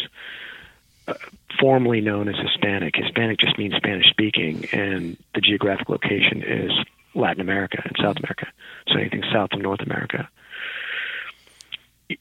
uh, 1.07 1.13
formerly 1.59 2.01
known 2.01 2.27
as 2.27 2.35
Hispanic. 2.35 2.95
Hispanic 2.95 3.39
just 3.39 3.57
means 3.57 3.75
Spanish 3.75 4.09
speaking, 4.09 4.65
and 4.71 5.17
the 5.33 5.41
geographic 5.41 5.89
location 5.89 6.43
is 6.43 6.71
Latin 7.15 7.41
America 7.41 7.81
and 7.83 7.95
South 8.01 8.17
America. 8.17 8.47
So 8.87 8.99
anything 8.99 9.23
south 9.31 9.53
of 9.53 9.61
North 9.61 9.81
America. 9.81 10.29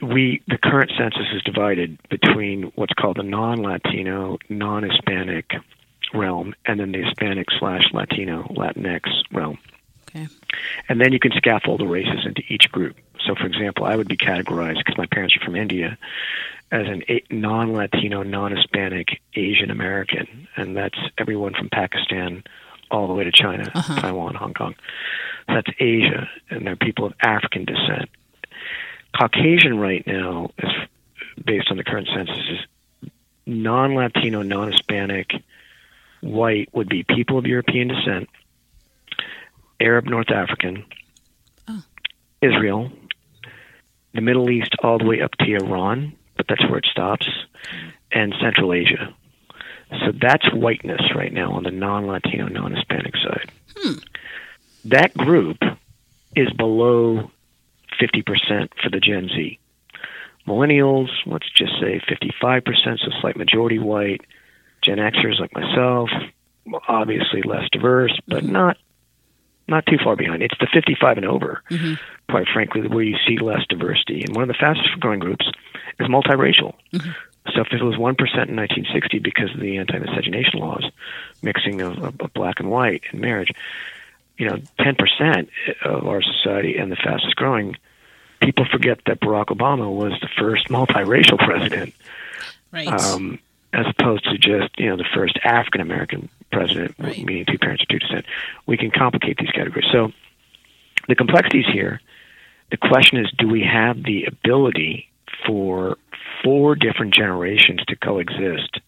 We 0.00 0.42
the 0.46 0.58
current 0.58 0.92
census 0.96 1.26
is 1.34 1.42
divided 1.42 1.98
between 2.08 2.72
what's 2.76 2.92
called 2.94 3.16
the 3.16 3.24
non-Latino, 3.24 4.38
non-Hispanic, 4.48 5.52
realm 6.14 6.54
and 6.66 6.80
then 6.80 6.92
the 6.92 7.02
Hispanic 7.02 7.48
slash 7.58 7.82
Latino 7.92 8.44
Latinx 8.50 9.02
realm. 9.32 9.58
Okay. 10.08 10.28
And 10.88 11.00
then 11.00 11.12
you 11.12 11.18
can 11.18 11.32
scaffold 11.32 11.80
the 11.80 11.86
races 11.86 12.26
into 12.26 12.42
each 12.48 12.70
group. 12.70 12.96
So, 13.26 13.34
for 13.34 13.46
example, 13.46 13.84
I 13.84 13.96
would 13.96 14.08
be 14.08 14.16
categorized 14.16 14.78
because 14.78 14.98
my 14.98 15.06
parents 15.06 15.36
are 15.36 15.44
from 15.44 15.56
India 15.56 15.96
as 16.70 16.86
an 16.86 17.02
non-Latino, 17.30 18.22
non-Hispanic 18.22 19.20
Asian 19.34 19.70
American, 19.70 20.48
and 20.56 20.76
that's 20.76 20.98
everyone 21.18 21.54
from 21.54 21.68
Pakistan 21.68 22.42
all 22.90 23.06
the 23.06 23.14
way 23.14 23.24
to 23.24 23.32
China, 23.32 23.70
uh-huh. 23.74 24.00
Taiwan, 24.00 24.34
Hong 24.34 24.54
Kong. 24.54 24.74
That's 25.48 25.68
Asia, 25.78 26.28
and 26.50 26.66
they're 26.66 26.76
people 26.76 27.04
of 27.04 27.14
African 27.20 27.64
descent. 27.64 28.08
Caucasian 29.18 29.78
right 29.78 30.06
now, 30.06 30.50
is 30.58 30.70
based 31.44 31.70
on 31.70 31.76
the 31.76 31.84
current 31.84 32.08
census, 32.14 32.36
is 32.36 33.10
non-Latino, 33.46 34.42
non-Hispanic 34.42 35.30
white 36.22 36.68
would 36.72 36.88
be 36.88 37.04
people 37.04 37.38
of 37.38 37.46
European 37.46 37.88
descent, 37.88 38.28
Arab 39.80 40.06
North 40.06 40.30
African, 40.30 40.84
oh. 41.68 41.82
Israel, 42.40 42.90
the 44.14 44.20
Middle 44.20 44.48
East, 44.50 44.74
all 44.82 44.98
the 44.98 45.04
way 45.04 45.20
up 45.20 45.32
to 45.32 45.54
Iran, 45.54 46.14
but 46.36 46.46
that's 46.48 46.62
where 46.68 46.78
it 46.78 46.86
stops, 46.90 47.28
and 48.10 48.34
Central 48.40 48.72
Asia. 48.72 49.14
So 50.00 50.12
that's 50.12 50.50
whiteness 50.54 51.02
right 51.14 51.32
now 51.32 51.52
on 51.52 51.64
the 51.64 51.70
non 51.70 52.06
Latino, 52.06 52.46
non 52.46 52.74
Hispanic 52.74 53.14
side. 53.16 53.50
Hmm. 53.76 53.98
That 54.86 55.14
group 55.14 55.58
is 56.34 56.50
below 56.52 57.30
50% 58.00 58.68
for 58.82 58.90
the 58.90 59.00
Gen 59.00 59.28
Z. 59.28 59.58
Millennials, 60.46 61.08
let's 61.26 61.48
just 61.50 61.72
say 61.80 62.00
55%, 62.08 62.64
so 62.98 63.10
slight 63.20 63.36
majority 63.36 63.78
white. 63.78 64.22
Gen 64.82 64.98
Xers 64.98 65.40
like 65.40 65.54
myself, 65.54 66.10
obviously 66.88 67.42
less 67.42 67.68
diverse, 67.70 68.18
but 68.26 68.42
mm-hmm. 68.42 68.52
not 68.52 68.76
not 69.68 69.86
too 69.86 69.96
far 70.02 70.16
behind. 70.16 70.42
It's 70.42 70.58
the 70.58 70.66
55 70.72 71.18
and 71.18 71.26
over, 71.26 71.62
mm-hmm. 71.70 71.94
quite 72.30 72.46
frankly, 72.52 72.86
where 72.88 73.04
you 73.04 73.16
see 73.26 73.38
less 73.38 73.62
diversity. 73.68 74.22
And 74.22 74.34
one 74.34 74.42
of 74.42 74.48
the 74.48 74.54
fastest 74.54 74.98
growing 75.00 75.20
groups 75.20 75.46
is 76.00 76.08
multiracial. 76.08 76.74
Mm-hmm. 76.92 77.10
So 77.54 77.60
if 77.60 77.72
it 77.72 77.82
was 77.82 77.94
1% 77.94 77.98
in 77.98 78.56
1960 78.56 79.18
because 79.20 79.52
of 79.54 79.60
the 79.60 79.78
anti-miscegenation 79.78 80.60
laws, 80.60 80.84
mixing 81.42 81.80
of, 81.80 81.98
of, 81.98 82.20
of 82.20 82.32
black 82.34 82.60
and 82.60 82.70
white 82.70 83.02
in 83.12 83.20
marriage, 83.20 83.52
you 84.38 84.48
know, 84.48 84.58
10% 84.78 85.48
of 85.84 86.06
our 86.06 86.22
society 86.22 86.76
and 86.76 86.90
the 86.90 86.96
fastest 86.96 87.34
growing, 87.36 87.76
people 88.40 88.64
forget 88.70 89.00
that 89.06 89.20
Barack 89.20 89.46
Obama 89.46 89.92
was 89.92 90.12
the 90.20 90.28
first 90.38 90.68
multiracial 90.68 91.38
president. 91.38 91.94
Right. 92.72 92.88
Um, 92.88 93.38
as 93.72 93.86
opposed 93.88 94.24
to 94.24 94.38
just 94.38 94.78
you 94.78 94.90
know 94.90 94.96
the 94.96 95.08
first 95.14 95.38
African 95.44 95.80
American 95.80 96.28
president, 96.50 96.94
right. 96.98 97.24
meaning 97.24 97.46
two 97.46 97.58
parents 97.58 97.82
of 97.82 97.88
two 97.88 97.98
descent. 97.98 98.26
We 98.66 98.76
can 98.76 98.90
complicate 98.90 99.38
these 99.38 99.50
categories. 99.50 99.88
So 99.92 100.12
the 101.08 101.14
complexities 101.14 101.66
here. 101.72 102.00
The 102.70 102.78
question 102.78 103.18
is, 103.18 103.30
do 103.36 103.48
we 103.48 103.68
have 103.70 104.02
the 104.02 104.24
ability 104.24 105.10
for 105.46 105.98
four 106.42 106.74
different 106.74 107.14
generations 107.14 107.80
to 107.88 107.96
coexist. 107.96 108.80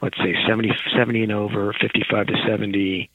Let's 0.00 0.16
say 0.18 0.34
70, 0.46 0.72
70 0.96 1.22
and 1.24 1.32
over, 1.32 1.72
55 1.80 2.26
to 2.26 2.34
70, 2.46 3.10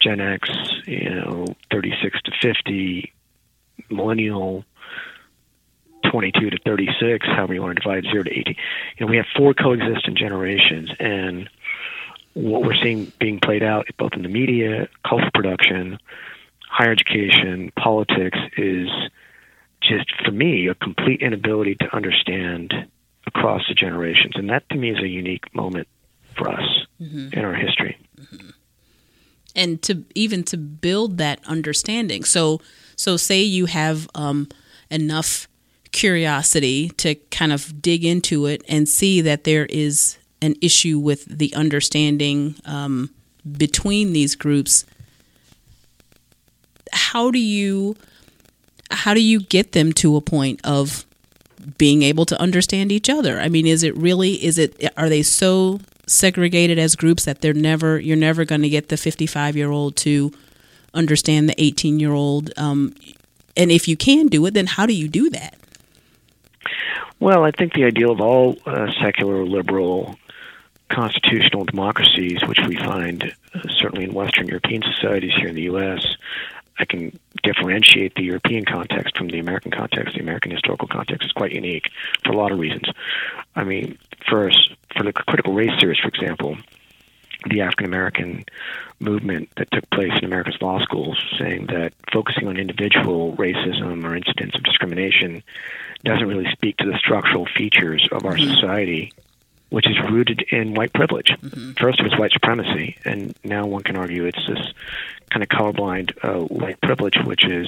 Gen 0.00 0.20
X, 0.20 0.48
you 0.86 1.10
know, 1.10 1.46
36 1.70 2.22
to 2.22 2.32
50, 2.42 3.12
millennial, 3.90 4.64
22 6.14 6.50
to 6.50 6.58
36, 6.64 7.26
however 7.26 7.54
you 7.54 7.60
want 7.60 7.76
to 7.76 7.82
divide 7.82 8.04
0 8.04 8.22
to 8.22 8.30
18. 8.30 8.54
You 8.98 9.06
know, 9.06 9.10
we 9.10 9.16
have 9.16 9.26
four 9.36 9.52
coexistent 9.52 10.16
generations, 10.16 10.90
and 11.00 11.50
what 12.34 12.62
we're 12.62 12.80
seeing 12.80 13.12
being 13.18 13.40
played 13.40 13.64
out 13.64 13.88
both 13.98 14.12
in 14.12 14.22
the 14.22 14.28
media, 14.28 14.88
cultural 15.04 15.32
production, 15.34 15.98
higher 16.68 16.92
education, 16.92 17.72
politics 17.76 18.38
is 18.56 18.88
just, 19.82 20.12
for 20.24 20.30
me, 20.30 20.68
a 20.68 20.76
complete 20.76 21.20
inability 21.20 21.74
to 21.80 21.92
understand 21.92 22.72
across 23.26 23.62
the 23.68 23.74
generations. 23.74 24.34
And 24.36 24.48
that, 24.50 24.68
to 24.68 24.76
me, 24.76 24.90
is 24.90 25.00
a 25.02 25.08
unique 25.08 25.52
moment 25.52 25.88
for 26.36 26.48
us 26.48 26.86
mm-hmm. 27.00 27.36
in 27.36 27.44
our 27.44 27.54
history. 27.54 27.98
Mm-hmm. 28.20 28.50
And 29.56 29.82
to 29.82 30.04
even 30.14 30.44
to 30.44 30.56
build 30.56 31.18
that 31.18 31.40
understanding. 31.44 32.22
So, 32.22 32.60
so 32.94 33.16
say 33.16 33.42
you 33.42 33.66
have 33.66 34.08
um, 34.14 34.48
enough 34.90 35.48
curiosity 35.94 36.90
to 36.98 37.14
kind 37.30 37.52
of 37.52 37.80
dig 37.80 38.04
into 38.04 38.46
it 38.46 38.62
and 38.68 38.86
see 38.86 39.20
that 39.22 39.44
there 39.44 39.64
is 39.66 40.18
an 40.42 40.56
issue 40.60 40.98
with 40.98 41.24
the 41.24 41.54
understanding 41.54 42.56
um, 42.66 43.08
between 43.56 44.12
these 44.12 44.34
groups. 44.34 44.84
How 46.92 47.30
do 47.30 47.38
you 47.38 47.96
how 48.90 49.14
do 49.14 49.22
you 49.22 49.40
get 49.40 49.72
them 49.72 49.92
to 49.94 50.16
a 50.16 50.20
point 50.20 50.60
of 50.64 51.06
being 51.78 52.02
able 52.02 52.26
to 52.26 52.38
understand 52.40 52.92
each 52.92 53.08
other? 53.08 53.40
I 53.40 53.48
mean, 53.48 53.66
is 53.66 53.82
it 53.82 53.96
really 53.96 54.32
is 54.44 54.58
it 54.58 54.92
are 54.96 55.08
they 55.08 55.22
so 55.22 55.80
segregated 56.06 56.78
as 56.78 56.96
groups 56.96 57.24
that 57.24 57.40
they're 57.40 57.54
never 57.54 57.98
you're 57.98 58.16
never 58.16 58.44
going 58.44 58.62
to 58.62 58.68
get 58.68 58.88
the 58.88 58.96
55 58.96 59.56
year 59.56 59.70
old 59.70 59.96
to 59.96 60.32
understand 60.92 61.48
the 61.48 61.54
18 61.62 61.98
year 61.98 62.12
old 62.12 62.52
um, 62.58 62.94
and 63.56 63.72
if 63.72 63.88
you 63.88 63.96
can 63.96 64.26
do 64.26 64.44
it 64.44 64.52
then 64.52 64.66
how 64.66 64.84
do 64.84 64.92
you 64.92 65.08
do 65.08 65.30
that 65.30 65.54
well 67.20 67.44
i 67.44 67.50
think 67.50 67.72
the 67.74 67.84
ideal 67.84 68.10
of 68.10 68.20
all 68.20 68.56
uh, 68.66 68.90
secular 69.00 69.44
liberal 69.44 70.16
constitutional 70.88 71.64
democracies 71.64 72.38
which 72.46 72.60
we 72.66 72.76
find 72.76 73.34
uh, 73.54 73.60
certainly 73.78 74.04
in 74.04 74.12
western 74.12 74.46
european 74.46 74.82
societies 74.82 75.32
here 75.36 75.48
in 75.48 75.54
the 75.54 75.62
us 75.62 76.16
I 76.78 76.84
can 76.84 77.18
differentiate 77.42 78.14
the 78.14 78.24
European 78.24 78.64
context 78.64 79.16
from 79.16 79.28
the 79.28 79.38
American 79.38 79.70
context. 79.70 80.14
The 80.14 80.20
American 80.20 80.50
historical 80.50 80.88
context 80.88 81.24
is 81.24 81.32
quite 81.32 81.52
unique 81.52 81.88
for 82.24 82.32
a 82.32 82.36
lot 82.36 82.50
of 82.50 82.58
reasons. 82.58 82.88
I 83.54 83.64
mean, 83.64 83.98
first, 84.28 84.74
for 84.96 85.04
the 85.04 85.12
critical 85.12 85.54
race 85.54 85.70
theories, 85.78 85.98
for 86.00 86.08
example, 86.08 86.56
the 87.48 87.60
African 87.60 87.86
American 87.86 88.44
movement 88.98 89.50
that 89.56 89.70
took 89.70 89.88
place 89.90 90.12
in 90.16 90.24
America's 90.24 90.60
law 90.60 90.80
schools, 90.80 91.22
saying 91.38 91.66
that 91.66 91.92
focusing 92.12 92.48
on 92.48 92.56
individual 92.56 93.36
racism 93.36 94.04
or 94.04 94.16
incidents 94.16 94.56
of 94.56 94.62
discrimination 94.62 95.42
doesn't 96.04 96.26
really 96.26 96.50
speak 96.52 96.76
to 96.78 96.86
the 96.86 96.98
structural 96.98 97.46
features 97.46 98.08
of 98.12 98.24
our 98.24 98.34
mm-hmm. 98.34 98.54
society, 98.54 99.12
which 99.70 99.88
is 99.88 99.98
rooted 100.10 100.42
in 100.50 100.74
white 100.74 100.92
privilege. 100.92 101.28
Mm-hmm. 101.28 101.72
First, 101.72 102.00
it 102.00 102.04
was 102.04 102.18
white 102.18 102.32
supremacy, 102.32 102.96
and 103.04 103.34
now 103.42 103.66
one 103.66 103.82
can 103.82 103.96
argue 103.96 104.26
it's 104.26 104.46
this 104.46 104.72
kind 105.30 105.42
of 105.42 105.48
colorblind 105.48 106.12
uh, 106.22 106.44
white 106.46 106.80
privilege, 106.80 107.16
which 107.24 107.44
is, 107.44 107.66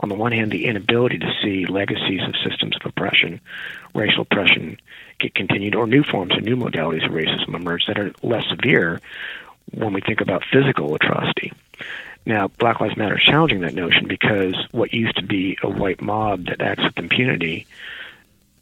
on 0.00 0.08
the 0.08 0.14
one 0.14 0.32
hand, 0.32 0.50
the 0.50 0.66
inability 0.66 1.18
to 1.18 1.32
see 1.42 1.66
legacies 1.66 2.20
of 2.22 2.34
systems 2.48 2.76
of 2.76 2.84
oppression, 2.84 3.40
racial 3.94 4.22
oppression 4.22 4.78
get 5.18 5.34
continued, 5.34 5.74
or 5.74 5.86
new 5.86 6.02
forms 6.02 6.34
or 6.36 6.40
new 6.40 6.56
modalities 6.56 7.06
of 7.06 7.12
racism 7.12 7.54
emerge 7.54 7.86
that 7.86 7.98
are 7.98 8.12
less 8.22 8.46
severe 8.50 9.00
when 9.72 9.92
we 9.92 10.00
think 10.00 10.20
about 10.20 10.44
physical 10.52 10.94
atrocity. 10.94 11.52
Now, 12.26 12.48
Black 12.48 12.80
Lives 12.80 12.96
Matter 12.96 13.16
is 13.16 13.22
challenging 13.22 13.60
that 13.60 13.74
notion 13.74 14.08
because 14.08 14.56
what 14.72 14.92
used 14.92 15.16
to 15.16 15.22
be 15.24 15.56
a 15.62 15.70
white 15.70 16.02
mob 16.02 16.46
that 16.46 16.60
acts 16.60 16.82
with 16.82 16.98
impunity 16.98 17.66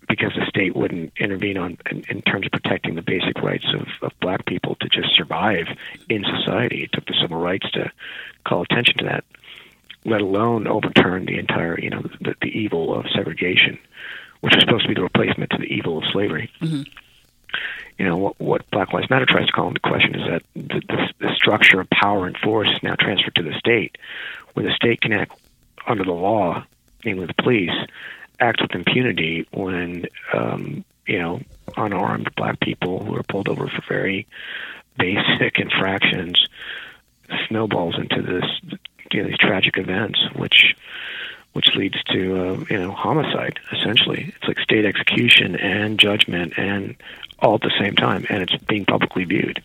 because 0.07 0.33
the 0.35 0.45
state 0.47 0.77
wouldn't 0.77 1.15
intervene 1.17 1.57
on 1.57 1.79
in, 1.91 2.05
in 2.11 2.21
terms 2.23 2.45
of 2.45 2.53
protecting 2.53 2.95
the 2.95 3.03
basic 3.03 3.41
rights 3.43 3.65
of, 3.75 3.87
of 4.03 4.13
black 4.21 4.45
people 4.45 4.77
to 4.77 4.89
just 4.91 5.17
survive 5.17 5.67
in 6.11 6.25
society. 6.25 6.83
It 6.85 6.93
took 6.93 7.07
the 7.07 7.15
civil 7.23 7.39
rights 7.39 7.71
to 7.73 7.91
call 8.47 8.63
attention 8.63 8.99
to 8.99 9.05
that, 9.05 9.25
let 10.05 10.21
alone 10.21 10.67
overturn 10.67 11.25
the 11.25 11.39
entire, 11.39 11.81
you 11.81 11.89
know, 11.89 12.03
the, 12.21 12.35
the 12.43 12.49
evil 12.49 12.95
of 12.95 13.07
segregation, 13.15 13.79
which 14.43 14.55
is 14.55 14.61
supposed 14.61 14.83
to 14.83 14.89
be 14.89 14.95
the 14.95 15.03
replacement 15.03 15.51
to 15.53 15.59
the 15.59 15.73
evil 15.73 15.97
of 15.97 16.05
slavery. 16.13 16.51
Mm-hmm. 16.61 16.83
You 17.99 18.07
know 18.07 18.17
what, 18.17 18.41
what 18.41 18.71
Black 18.71 18.93
Lives 18.93 19.09
Matter 19.09 19.27
tries 19.27 19.47
to 19.47 19.53
call 19.53 19.69
into 19.69 19.81
question 19.81 20.15
is 20.15 20.29
that 20.29 20.43
the, 20.55 20.81
the, 20.89 21.13
the 21.21 21.35
structure 21.37 21.81
of 21.81 21.89
power 21.91 22.27
and 22.27 22.37
force 22.37 22.69
is 22.69 22.83
now 22.83 22.97
transferred 22.97 23.35
to 23.37 23.43
the 23.43 23.55
state, 23.59 23.97
where 24.55 24.67
the 24.67 24.73
state 24.73 25.01
can 25.01 25.13
act 25.13 25.39
under 25.87 26.05
the 26.05 26.13
law, 26.13 26.65
namely 27.05 27.27
the 27.27 27.35
police, 27.35 27.71
act 28.41 28.61
with 28.61 28.75
impunity 28.75 29.47
when 29.53 30.07
um, 30.33 30.85
you 31.07 31.19
know 31.19 31.41
unarmed 31.77 32.35
black 32.37 32.59
people 32.61 33.05
who 33.05 33.17
are 33.17 33.23
pulled 33.23 33.49
over 33.49 33.69
for 33.69 33.83
very 33.89 34.27
basic 34.99 35.59
infractions 35.59 36.47
snowballs 37.49 37.97
into 37.99 38.23
this 38.23 38.79
you 39.13 39.23
know 39.23 39.29
these 39.29 39.39
tragic 39.39 39.77
events 39.79 40.19
which 40.37 40.75
which 41.55 41.75
leads 41.77 42.03
to 42.05 42.37
uh, 42.37 42.65
you 42.69 42.79
know 42.79 42.91
homicide 42.91 43.59
essentially. 43.73 44.33
It's 44.37 44.49
like 44.49 44.59
state 44.59 44.85
execution 44.85 45.57
and 45.57 45.99
judgment 45.99 46.59
and 46.59 46.97
all 47.41 47.57
at 47.57 47.61
the 47.61 47.73
same 47.79 47.95
time 47.95 48.25
and 48.29 48.43
it's 48.43 48.57
being 48.65 48.85
publicly 48.85 49.25
viewed 49.25 49.63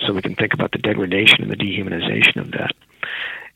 so 0.00 0.12
we 0.12 0.22
can 0.22 0.34
think 0.34 0.54
about 0.54 0.72
the 0.72 0.78
degradation 0.78 1.42
and 1.42 1.50
the 1.50 1.56
dehumanization 1.56 2.36
of 2.36 2.50
that 2.52 2.72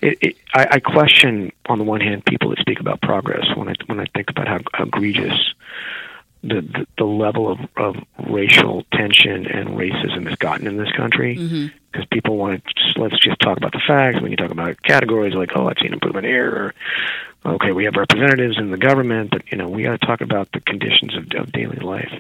it, 0.01 0.19
it, 0.21 0.37
I, 0.53 0.67
I 0.73 0.81
question, 0.81 1.53
on 1.67 1.79
the 1.79 1.85
one 1.85 2.01
hand, 2.01 2.25
people 2.25 2.51
that 2.51 2.59
speak 2.59 2.81
about 2.81 3.01
progress 3.01 3.47
when 3.57 3.69
I 3.69 3.75
when 3.87 4.01
I 4.01 4.07
think 4.15 4.31
about 4.31 4.47
how, 4.47 4.59
how 4.75 4.85
egregious 4.85 5.55
the, 6.43 6.61
the, 6.61 6.87
the 6.99 7.05
level 7.05 7.51
of, 7.51 7.59
of 7.77 7.97
racial 8.29 8.85
tension 8.93 9.47
and 9.47 9.71
racism 9.71 10.29
has 10.29 10.37
gotten 10.37 10.67
in 10.67 10.77
this 10.77 10.93
country. 10.93 11.35
Because 11.35 11.51
mm-hmm. 11.51 12.03
people 12.13 12.37
want 12.37 12.63
to 12.65 12.75
just, 12.75 12.99
let's 12.99 13.19
just 13.19 13.41
talk 13.41 13.57
about 13.57 13.73
the 13.73 13.81
facts. 13.87 14.21
When 14.21 14.31
you 14.31 14.37
talk 14.37 14.51
about 14.51 14.81
categories, 14.83 15.35
like 15.35 15.51
oh, 15.55 15.69
I've 15.69 15.79
seen 15.81 15.95
improvement 15.95 16.27
here, 16.27 16.75
or 17.45 17.55
okay, 17.55 17.73
we 17.73 17.85
have 17.85 17.97
representatives 17.97 18.59
in 18.59 18.71
the 18.71 18.79
government, 18.79 19.31
but 19.31 19.51
you 19.51 19.57
know 19.57 19.69
we 19.69 19.85
got 19.85 19.99
to 19.99 20.07
talk 20.07 20.21
about 20.21 20.53
the 20.53 20.61
conditions 20.61 21.17
of, 21.17 21.33
of 21.41 21.53
daily 21.53 21.79
life 21.79 22.13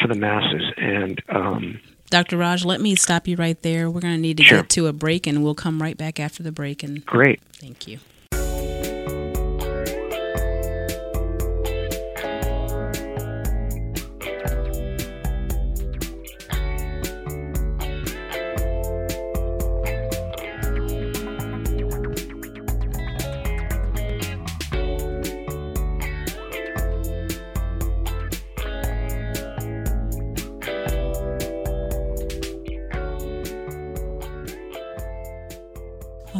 for 0.00 0.08
the 0.08 0.14
masses 0.14 0.62
and. 0.76 1.22
um 1.28 1.80
Dr. 2.08 2.36
Raj, 2.36 2.64
let 2.64 2.80
me 2.80 2.94
stop 2.94 3.26
you 3.26 3.34
right 3.34 3.60
there. 3.62 3.90
We're 3.90 4.00
going 4.00 4.14
to 4.14 4.20
need 4.20 4.36
to 4.36 4.44
sure. 4.44 4.58
get 4.58 4.70
to 4.70 4.86
a 4.86 4.92
break, 4.92 5.26
and 5.26 5.42
we'll 5.42 5.56
come 5.56 5.82
right 5.82 5.96
back 5.96 6.20
after 6.20 6.40
the 6.44 6.52
break. 6.52 6.84
And 6.84 7.04
great, 7.04 7.40
thank 7.54 7.88
you. 7.88 7.98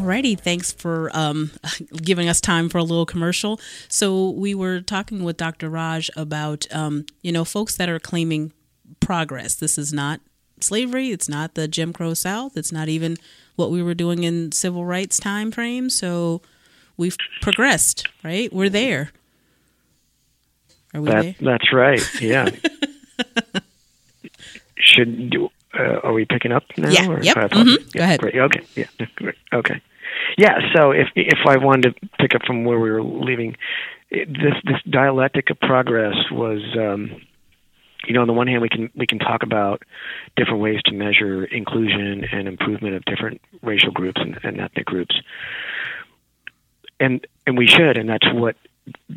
Alrighty, 0.07 0.39
thanks 0.39 0.71
for 0.71 1.11
um, 1.15 1.51
giving 1.97 2.29
us 2.29 2.41
time 2.41 2.69
for 2.69 2.79
a 2.79 2.85
little 2.85 3.07
commercial. 3.07 3.59
So 3.89 4.31
we 4.31 4.55
were 4.55 4.81
talking 4.81 5.25
with 5.25 5.37
Dr. 5.37 5.69
Raj 5.69 6.11
about 6.17 6.65
um, 6.73 7.07
you 7.23 7.33
know 7.33 7.45
folks 7.45 7.77
that 7.77 7.89
are 7.89 7.99
claiming 7.99 8.53
progress. 9.01 9.57
This 9.57 9.77
is 9.77 9.93
not 9.93 10.21
slavery. 10.61 11.11
It's 11.11 11.29
not 11.29 11.55
the 11.55 11.67
Jim 11.67 11.93
Crow 11.93 12.15
South. 12.15 12.57
It's 12.57 12.71
not 12.71 12.89
even 12.89 13.17
what 13.57 13.73
we 13.73 13.83
were 13.83 13.95
doing 13.95 14.23
in 14.23 14.53
civil 14.53 14.85
rights 14.85 15.19
time 15.19 15.51
frame. 15.51 15.91
So 15.91 16.41
we've 16.97 17.17
progressed, 17.43 18.07
right? 18.23 18.53
We're 18.53 18.71
there. 18.71 19.11
Are 20.95 21.01
we 21.01 21.11
that, 21.11 21.23
there? 21.23 21.35
That's 21.41 21.73
right. 21.73 22.23
Yeah. 22.23 22.51
Should 24.77 25.31
do. 25.31 25.51
Uh, 25.77 25.99
are 26.05 26.13
we 26.13 26.27
picking 26.27 26.53
up 26.53 26.63
now? 26.77 26.91
Yeah. 26.91 27.09
Or 27.09 27.21
yep. 27.21 27.35
Mm-hmm. 27.35 27.69
Yeah, 27.69 27.93
Go 27.93 28.05
ahead. 28.05 28.21
Great. 28.21 28.37
Okay. 28.37 28.61
Yeah. 28.77 29.07
Great. 29.17 29.35
Okay. 29.53 29.83
Yeah. 30.37 30.59
So 30.75 30.91
if 30.91 31.09
if 31.15 31.39
I 31.47 31.57
wanted 31.57 31.95
to 31.95 32.09
pick 32.19 32.35
up 32.35 32.43
from 32.47 32.65
where 32.65 32.79
we 32.79 32.91
were 32.91 33.03
leaving, 33.03 33.57
it, 34.11 34.29
this 34.29 34.55
this 34.65 34.81
dialectic 34.89 35.51
of 35.51 35.59
progress 35.61 36.15
was. 36.31 36.63
Um, 36.79 37.23
you 38.07 38.13
know, 38.15 38.21
on 38.21 38.29
the 38.29 38.33
one 38.33 38.47
hand, 38.47 38.63
we 38.63 38.69
can 38.69 38.89
we 38.95 39.05
can 39.05 39.19
talk 39.19 39.43
about 39.43 39.83
different 40.37 40.61
ways 40.61 40.81
to 40.85 40.93
measure 40.93 41.45
inclusion 41.45 42.25
and 42.31 42.47
improvement 42.47 42.95
of 42.95 43.05
different 43.05 43.41
racial 43.63 43.91
groups 43.91 44.21
and, 44.21 44.39
and 44.45 44.61
ethnic 44.61 44.87
groups, 44.87 45.17
and 47.01 47.27
and 47.49 47.59
we 47.59 47.67
should, 47.67 47.99
and 47.99 48.09
that's 48.09 48.27
what 48.33 48.55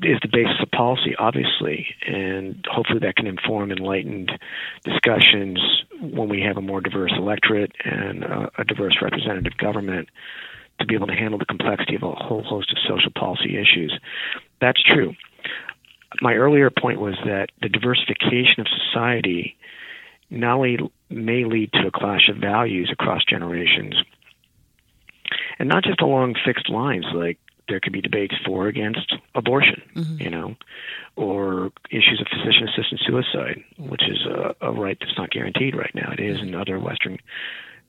is 0.01 0.17
the 0.21 0.29
basis 0.31 0.55
of 0.61 0.71
policy, 0.71 1.15
obviously, 1.17 1.87
and 2.07 2.65
hopefully 2.71 2.99
that 2.99 3.15
can 3.15 3.27
inform 3.27 3.71
enlightened 3.71 4.31
discussions 4.83 5.59
when 6.01 6.29
we 6.29 6.41
have 6.41 6.57
a 6.57 6.61
more 6.61 6.81
diverse 6.81 7.13
electorate 7.15 7.73
and 7.85 8.23
a, 8.23 8.49
a 8.57 8.63
diverse 8.63 8.97
representative 9.01 9.55
government 9.57 10.09
to 10.79 10.85
be 10.85 10.95
able 10.95 11.07
to 11.07 11.13
handle 11.13 11.39
the 11.39 11.45
complexity 11.45 11.95
of 11.95 12.03
a 12.03 12.11
whole 12.11 12.43
host 12.43 12.71
of 12.71 12.77
social 12.87 13.11
policy 13.11 13.57
issues. 13.57 13.97
That's 14.61 14.81
true. 14.83 15.13
My 16.21 16.33
earlier 16.33 16.69
point 16.69 16.99
was 16.99 17.15
that 17.25 17.49
the 17.61 17.69
diversification 17.69 18.59
of 18.59 18.67
society 18.67 19.57
not 20.29 20.57
only 20.57 20.77
may 21.09 21.45
lead 21.45 21.71
to 21.73 21.87
a 21.87 21.91
clash 21.91 22.29
of 22.29 22.37
values 22.37 22.89
across 22.91 23.23
generations, 23.23 23.95
and 25.59 25.69
not 25.69 25.83
just 25.83 26.01
along 26.01 26.35
fixed 26.45 26.69
lines 26.69 27.05
like 27.13 27.37
there 27.67 27.79
could 27.79 27.93
be 27.93 28.01
debates 28.01 28.35
for 28.45 28.65
or 28.65 28.67
against 28.67 29.13
abortion, 29.35 29.81
mm-hmm. 29.95 30.21
you 30.21 30.29
know, 30.29 30.55
or 31.15 31.71
issues 31.91 32.19
of 32.19 32.27
physician 32.27 32.67
assisted 32.67 32.99
suicide, 33.05 33.63
which 33.77 34.01
is 34.09 34.25
a, 34.25 34.55
a, 34.67 34.71
right 34.71 34.97
that's 34.99 35.17
not 35.17 35.29
guaranteed 35.29 35.75
right 35.75 35.93
now. 35.93 36.11
It 36.11 36.19
is 36.19 36.41
in 36.41 36.55
other 36.55 36.79
Western 36.79 37.19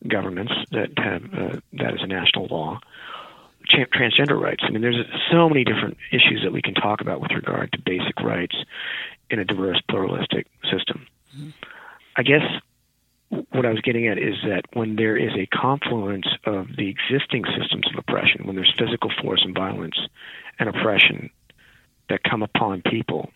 governments 0.06 0.52
that 0.72 0.90
have 0.98 1.22
uh, 1.32 1.60
that 1.74 1.94
is 1.94 2.00
a 2.02 2.06
national 2.06 2.46
law. 2.46 2.80
Transgender 3.72 4.40
rights. 4.40 4.64
I 4.66 4.70
mean, 4.70 4.82
there's 4.82 4.96
so 5.30 5.48
many 5.48 5.62
different 5.62 5.96
issues 6.10 6.40
that 6.42 6.52
we 6.52 6.60
can 6.60 6.74
talk 6.74 7.00
about 7.00 7.20
with 7.20 7.30
regard 7.30 7.70
to 7.72 7.78
basic 7.80 8.18
rights 8.20 8.56
in 9.30 9.38
a 9.38 9.44
diverse, 9.44 9.80
pluralistic 9.88 10.48
system. 10.64 11.06
Mm-hmm. 11.36 11.50
I 12.16 12.22
guess 12.22 12.42
what 13.50 13.64
I 13.64 13.70
was 13.70 13.80
getting 13.82 14.08
at 14.08 14.18
is 14.18 14.34
that 14.44 14.62
when 14.72 14.96
there 14.96 15.16
is 15.16 15.30
a 15.36 15.46
confluence 15.46 16.26
of 16.44 16.66
the 16.76 16.88
existing 16.88 17.44
systems 17.56 17.86
of 17.92 17.98
oppression, 17.98 18.46
when 18.46 18.56
there's 18.56 18.74
physical 18.76 19.10
force 19.22 19.42
and 19.44 19.54
violence 19.54 19.98
and 20.58 20.68
oppression 20.68 21.30
that 22.08 22.24
come 22.24 22.42
upon 22.42 22.82
people, 22.82 23.30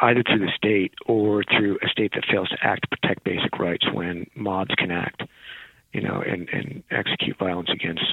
either 0.00 0.22
through 0.22 0.40
the 0.40 0.52
state 0.56 0.94
or 1.06 1.44
through 1.44 1.78
a 1.82 1.88
state 1.88 2.12
that 2.14 2.24
fails 2.30 2.48
to 2.48 2.56
act 2.62 2.82
to 2.82 2.96
protect 2.96 3.24
basic 3.24 3.58
rights 3.58 3.84
when 3.92 4.26
mobs 4.34 4.74
can 4.76 4.90
act, 4.90 5.22
you 5.92 6.00
know, 6.00 6.22
and, 6.26 6.48
and 6.50 6.82
execute 6.90 7.38
violence 7.38 7.68
against 7.72 8.04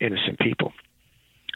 innocent 0.00 0.38
people. 0.38 0.72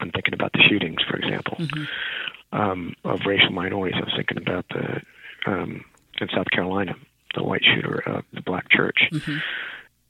I'm 0.01 0.11
thinking 0.11 0.35
about 0.35 0.53
the 0.53 0.63
shootings, 0.69 1.03
for 1.09 1.17
example, 1.17 1.57
mm-hmm. 1.59 2.59
um, 2.59 2.95
of 3.05 3.21
racial 3.27 3.51
minorities. 3.51 4.01
I 4.01 4.05
was 4.05 4.15
thinking 4.17 4.39
about 4.39 4.67
the 4.69 5.03
um, 5.47 5.85
in 6.21 6.29
South 6.35 6.51
Carolina 6.53 6.95
the 7.35 7.43
white 7.43 7.63
shooter 7.65 7.99
of 8.07 8.25
the 8.33 8.41
black 8.43 8.71
church. 8.71 8.99
Mm-hmm. 9.13 9.37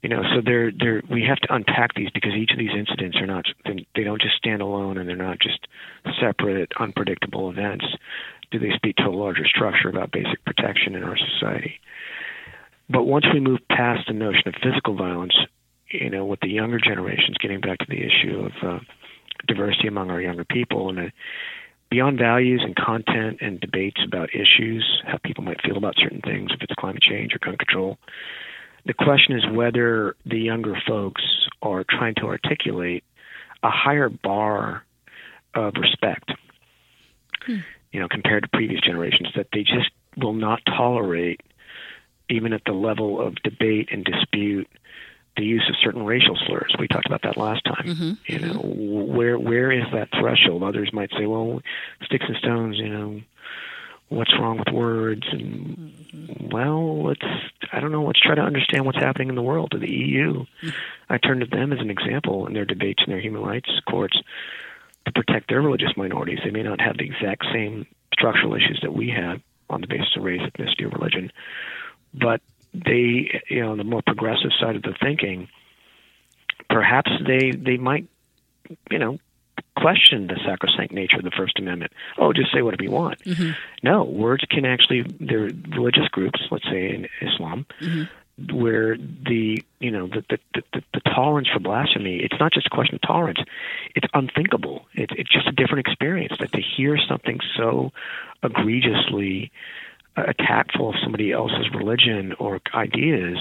You 0.03 0.09
know, 0.11 0.23
so 0.35 0.41
they're 0.45 0.71
they're 0.71 1.03
we 1.11 1.25
have 1.25 1.39
to 1.39 1.53
unpack 1.53 1.95
these 1.95 2.11
because 2.15 2.33
each 2.33 2.53
of 2.53 2.59
these 2.59 2.71
incidents 2.77 3.17
are 3.19 3.27
not 3.27 3.47
they 3.65 4.05
don't 4.05 4.23
just 4.23 4.37
stand 4.37 4.63
alone 4.63 4.97
and 4.97 5.09
they're 5.09 5.17
not 5.17 5.39
just 5.41 5.67
separate 6.21 6.71
unpredictable 6.79 7.51
events. 7.51 7.85
Do 8.51 8.59
they 8.59 8.71
speak 8.75 8.97
to 8.97 9.05
a 9.05 9.11
larger 9.11 9.47
structure 9.47 9.89
about 9.89 10.13
basic 10.13 10.45
protection 10.45 10.95
in 10.95 11.03
our 11.03 11.17
society? 11.17 11.81
But 12.91 13.05
once 13.05 13.27
we 13.33 13.41
move 13.41 13.61
past 13.71 14.07
the 14.07 14.15
notion 14.15 14.49
of 14.49 14.55
physical 14.63 14.97
violence, 14.97 15.35
you 15.91 16.11
know, 16.11 16.25
with 16.25 16.41
the 16.41 16.49
younger 16.49 16.79
generations, 16.79 17.37
getting 17.41 17.61
back 17.61 17.79
to 17.79 17.87
the 17.89 17.99
issue 17.99 18.47
of 18.47 18.53
uh, 18.63 18.79
diversity 19.47 19.89
among 19.89 20.11
our 20.11 20.21
younger 20.21 20.45
people 20.45 20.89
and 20.89 21.13
beyond 21.91 22.19
values 22.19 22.63
and 22.65 22.77
content 22.77 23.39
and 23.41 23.61
debates 23.61 24.01
about 24.07 24.31
issues, 24.35 25.03
how 25.07 25.19
people 25.25 25.45
might 25.45 25.61
feel 25.63 25.77
about 25.77 25.95
certain 25.97 26.21
things, 26.21 26.51
if 26.53 26.61
it's 26.63 26.73
climate 26.79 27.03
change 27.03 27.35
or 27.35 27.39
gun 27.39 27.57
control, 27.57 27.99
the 28.87 28.95
question 28.95 29.37
is 29.37 29.45
whether 29.53 30.17
the 30.25 30.39
younger 30.39 30.77
folks 30.87 31.23
are 31.63 31.85
trying 31.89 32.15
to 32.17 32.27
articulate 32.27 33.05
a 33.63 33.71
higher 33.71 34.09
bar 34.09 34.85
of 35.55 35.75
respect, 35.81 36.31
hmm. 37.45 37.59
You 37.93 38.01
know, 38.01 38.09
compared 38.09 38.43
to 38.43 38.49
previous 38.49 38.81
generations, 38.81 39.29
that 39.37 39.49
they 39.53 39.63
just 39.63 39.91
will 40.17 40.33
not 40.33 40.61
tolerate, 40.67 41.41
even 42.29 42.53
at 42.53 42.63
the 42.67 42.73
level 42.73 43.21
of 43.21 43.37
debate 43.37 43.89
and 43.93 44.05
dispute, 44.05 44.69
the 45.37 45.45
use 45.45 45.65
of 45.69 45.77
certain 45.83 46.05
racial 46.05 46.37
slurs. 46.47 46.75
We 46.79 46.89
talked 46.89 47.07
about 47.07 47.23
that 47.23 47.37
last 47.37 47.65
time. 47.65 47.87
Mm-hmm. 47.87 48.13
You 48.27 48.39
know, 48.41 48.61
where 48.61 49.39
where 49.39 49.71
is 49.71 49.85
that 49.93 50.09
threshold? 50.19 50.63
Others 50.63 50.93
might 50.93 51.11
say, 51.17 51.27
well, 51.27 51.61
sticks 52.03 52.25
and 52.27 52.37
stones. 52.37 52.77
You 52.77 52.89
know, 52.89 53.21
what's 54.09 54.33
wrong 54.39 54.59
with 54.59 54.75
words? 54.75 55.27
And 55.31 55.77
mm-hmm. 55.79 56.49
well, 56.49 57.05
let's 57.05 57.25
I 57.73 57.81
don't 57.81 57.93
know. 57.93 58.05
Let's 58.05 58.21
try 58.21 58.35
to 58.35 58.43
understand 58.43 58.85
what's 58.85 58.99
happening 58.99 59.29
in 59.29 59.37
the 59.37 59.43
world. 59.43 59.71
To 59.71 59.79
the 59.79 59.91
EU, 59.91 60.45
mm-hmm. 60.45 60.69
I 61.09 61.19
turn 61.19 61.41
to 61.41 61.47
them 61.47 61.73
as 61.73 61.79
an 61.79 61.91
example 61.91 62.47
in 62.47 62.53
their 62.53 62.65
debates 62.65 63.03
in 63.07 63.13
their 63.13 63.21
human 63.21 63.43
rights 63.43 63.71
courts 63.89 64.19
to 65.07 65.13
protect 65.13 65.49
their 65.49 65.63
religious 65.63 65.97
minorities. 65.97 66.39
They 66.45 66.51
may 66.51 66.63
not 66.63 66.81
have 66.81 66.99
the 66.99 67.05
exact 67.05 67.45
same 67.53 67.87
structural 68.13 68.55
issues 68.55 68.81
that 68.83 68.93
we 68.93 69.11
have 69.11 69.41
on 69.71 69.81
the 69.81 69.87
basis 69.87 70.17
of 70.17 70.25
race, 70.25 70.41
ethnicity, 70.41 70.85
or 70.85 70.89
religion, 70.89 71.31
but 72.15 72.41
they, 72.75 73.41
you 73.49 73.61
know, 73.61 73.73
on 73.73 73.79
the 73.79 73.85
more 73.85 74.03
progressive 74.05 74.51
side 74.61 74.77
of 74.77 74.83
the 74.83 74.95
thinking, 75.01 75.49
perhaps 76.69 77.11
they 77.27 77.51
they 77.51 77.77
might, 77.77 78.09
you 78.91 78.99
know, 78.99 79.19
question 79.77 80.27
the 80.27 80.39
sacrosanct 80.45 80.93
nature 80.93 81.17
of 81.17 81.25
the 81.25 81.31
First 81.31 81.59
Amendment. 81.59 81.93
Oh, 82.19 82.33
just 82.33 82.53
say 82.53 82.63
whatever 82.63 82.83
you 82.83 82.91
want. 82.91 83.23
Mm-hmm. 83.25 83.51
No, 83.83 84.05
words 84.05 84.45
can 84.51 84.65
actually. 84.65 85.03
There 85.21 85.47
are 85.47 85.51
religious 85.77 86.09
groups, 86.11 86.41
let's 86.51 86.65
say 86.65 86.91
in 86.95 87.09
Islam, 87.21 87.67
mm-hmm. 87.81 88.05
Where 88.53 88.97
the 88.97 89.63
you 89.81 89.91
know 89.91 90.07
the 90.07 90.23
the, 90.31 90.63
the 90.73 90.83
the 90.95 91.01
tolerance 91.01 91.49
for 91.53 91.61
blasphemy. 91.61 92.17
It's 92.17 92.39
not 92.39 92.53
just 92.53 92.67
a 92.67 92.71
question 92.71 92.95
of 92.95 93.03
tolerance. 93.03 93.41
It's 93.95 94.07
unthinkable. 94.15 94.87
It's 94.95 95.13
it's 95.17 95.33
just 95.33 95.49
a 95.49 95.53
different 95.53 95.87
experience. 95.87 96.35
That 96.39 96.53
to 96.53 96.61
hear 96.61 96.97
something 97.09 97.41
so 97.57 97.91
egregiously 98.43 99.51
attackful 100.17 100.91
of 100.91 100.95
somebody 101.03 101.33
else's 101.33 101.73
religion 101.75 102.35
or 102.39 102.61
ideas 102.75 103.39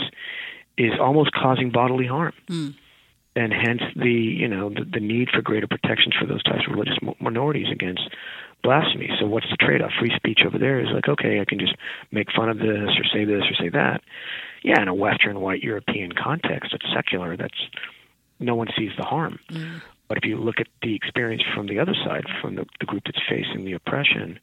is 0.78 0.94
almost 1.00 1.32
causing 1.32 1.72
bodily 1.72 2.06
harm. 2.06 2.34
Mm. 2.48 2.76
And 3.36 3.54
hence 3.54 3.82
the 3.96 4.12
you 4.12 4.48
know 4.48 4.70
the, 4.70 4.84
the 4.84 5.00
need 5.00 5.30
for 5.30 5.42
greater 5.42 5.68
protections 5.68 6.16
for 6.20 6.26
those 6.26 6.42
types 6.44 6.66
of 6.68 6.74
religious 6.74 6.98
minorities 7.20 7.68
against 7.72 8.02
blasphemy. 8.64 9.12
So 9.20 9.28
what's 9.28 9.46
the 9.52 9.58
trade-off? 9.58 9.92
Free 10.00 10.12
speech 10.16 10.40
over 10.46 10.58
there 10.58 10.80
is 10.80 10.88
like 10.92 11.08
okay, 11.08 11.40
I 11.40 11.46
can 11.46 11.60
just 11.60 11.76
make 12.12 12.32
fun 12.36 12.50
of 12.50 12.58
this 12.58 12.90
or 12.98 13.04
say 13.14 13.26
this 13.26 13.44
or 13.44 13.64
say 13.64 13.70
that. 13.70 14.02
Yeah, 14.64 14.82
in 14.82 14.88
a 14.88 14.94
Western 14.94 15.40
white 15.40 15.64
European 15.64 16.12
context, 16.12 16.74
it's 16.74 16.86
secular. 16.94 17.38
That's 17.38 17.60
no 18.40 18.56
one 18.56 18.68
sees 18.78 18.92
the 18.98 19.04
harm. 19.04 19.40
Mm. 19.50 19.82
But 20.08 20.18
if 20.18 20.26
you 20.26 20.38
look 20.38 20.60
at 20.60 20.68
the 20.82 20.96
experience 20.96 21.44
from 21.54 21.68
the 21.68 21.80
other 21.80 21.94
side, 22.06 22.26
from 22.42 22.56
the, 22.56 22.66
the 22.80 22.86
group 22.86 23.04
that's 23.06 23.20
facing 23.28 23.66
the 23.66 23.74
oppression, 23.74 24.40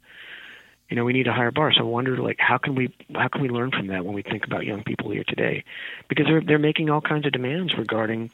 you 0.89 0.97
know 0.97 1.05
we 1.05 1.13
need 1.13 1.27
a 1.27 1.33
higher 1.33 1.51
bar 1.51 1.73
so 1.73 1.81
i 1.81 1.83
wonder 1.83 2.17
like 2.17 2.39
how 2.39 2.59
can 2.59 2.75
we 2.75 2.95
how 3.15 3.29
can 3.29 3.43
we 3.43 3.49
learn 3.49 3.71
from 3.71 3.89
that 3.89 4.05
when 4.05 4.15
we 4.15 4.23
think 4.23 4.45
about 4.45 4.65
young 4.65 4.83
people 4.83 5.11
here 5.11 5.25
today 5.27 5.65
because 6.09 6.27
they're 6.27 6.41
they're 6.41 6.59
making 6.59 6.91
all 6.91 7.01
kinds 7.01 7.27
of 7.27 7.33
demands 7.33 7.77
regarding 7.77 8.31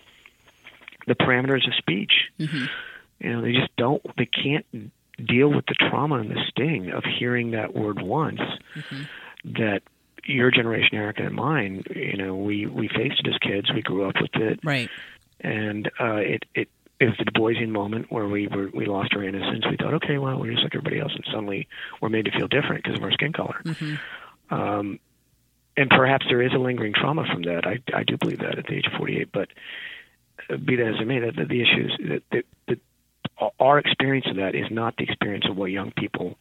the 1.06 1.14
parameters 1.14 1.66
of 1.66 1.74
speech 1.74 2.12
mm-hmm. 2.38 2.64
you 3.20 3.32
know 3.32 3.40
they 3.40 3.52
just 3.52 3.74
don't 3.76 4.02
they 4.16 4.26
can't 4.26 4.66
deal 5.24 5.48
with 5.48 5.66
the 5.66 5.74
trauma 5.74 6.16
and 6.16 6.30
the 6.30 6.42
sting 6.48 6.90
of 6.90 7.04
hearing 7.04 7.52
that 7.52 7.74
word 7.74 8.00
once 8.00 8.40
mm-hmm. 8.74 9.02
that 9.44 9.82
your 10.30 10.50
generation 10.50 10.96
erica 10.96 11.22
and 11.22 11.34
mine 11.34 11.82
you 11.94 12.16
know 12.16 12.34
we 12.34 12.66
we 12.66 12.88
faced 12.88 13.20
it 13.24 13.28
as 13.28 13.38
kids 13.38 13.72
we 13.72 13.82
grew 13.82 14.08
up 14.08 14.14
with 14.20 14.34
it 14.34 14.60
right 14.64 14.88
and 15.40 15.90
uh 16.00 16.16
it 16.16 16.44
it 16.54 16.68
it 17.00 17.06
was 17.06 17.16
the 17.18 17.24
Du 17.24 17.32
Boisian 17.32 17.70
moment 17.70 18.12
where 18.12 18.28
we 18.28 18.46
were 18.46 18.68
we 18.74 18.84
lost 18.84 19.14
our 19.16 19.24
innocence. 19.24 19.64
We 19.68 19.78
thought, 19.78 19.94
okay, 19.94 20.18
well, 20.18 20.38
we're 20.38 20.52
just 20.52 20.62
like 20.62 20.74
everybody 20.74 21.00
else, 21.00 21.12
and 21.14 21.24
suddenly 21.24 21.66
we're 22.00 22.10
made 22.10 22.26
to 22.26 22.30
feel 22.30 22.46
different 22.46 22.84
because 22.84 22.98
of 22.98 23.02
our 23.02 23.10
skin 23.10 23.32
color. 23.32 23.62
Mm-hmm. 23.64 24.54
Um, 24.54 25.00
and 25.76 25.88
perhaps 25.88 26.26
there 26.28 26.42
is 26.42 26.52
a 26.52 26.58
lingering 26.58 26.92
trauma 26.92 27.24
from 27.32 27.42
that. 27.42 27.66
I, 27.66 27.78
I 27.94 28.04
do 28.04 28.18
believe 28.18 28.40
that 28.40 28.58
at 28.58 28.66
the 28.66 28.74
age 28.74 28.86
of 28.86 28.92
48. 28.98 29.32
But 29.32 29.48
uh, 30.50 30.58
be 30.58 30.76
that 30.76 30.88
as 30.88 31.00
it 31.00 31.06
may, 31.06 31.20
that 31.20 31.36
the, 31.36 31.46
the 31.46 31.62
issue 31.62 31.86
is 31.86 32.08
that, 32.08 32.22
that, 32.32 32.44
that 32.68 33.52
our 33.58 33.78
experience 33.78 34.26
of 34.28 34.36
that 34.36 34.54
is 34.54 34.66
not 34.70 34.96
the 34.98 35.04
experience 35.04 35.46
of 35.48 35.56
what 35.56 35.70
young 35.70 35.92
people 35.92 36.36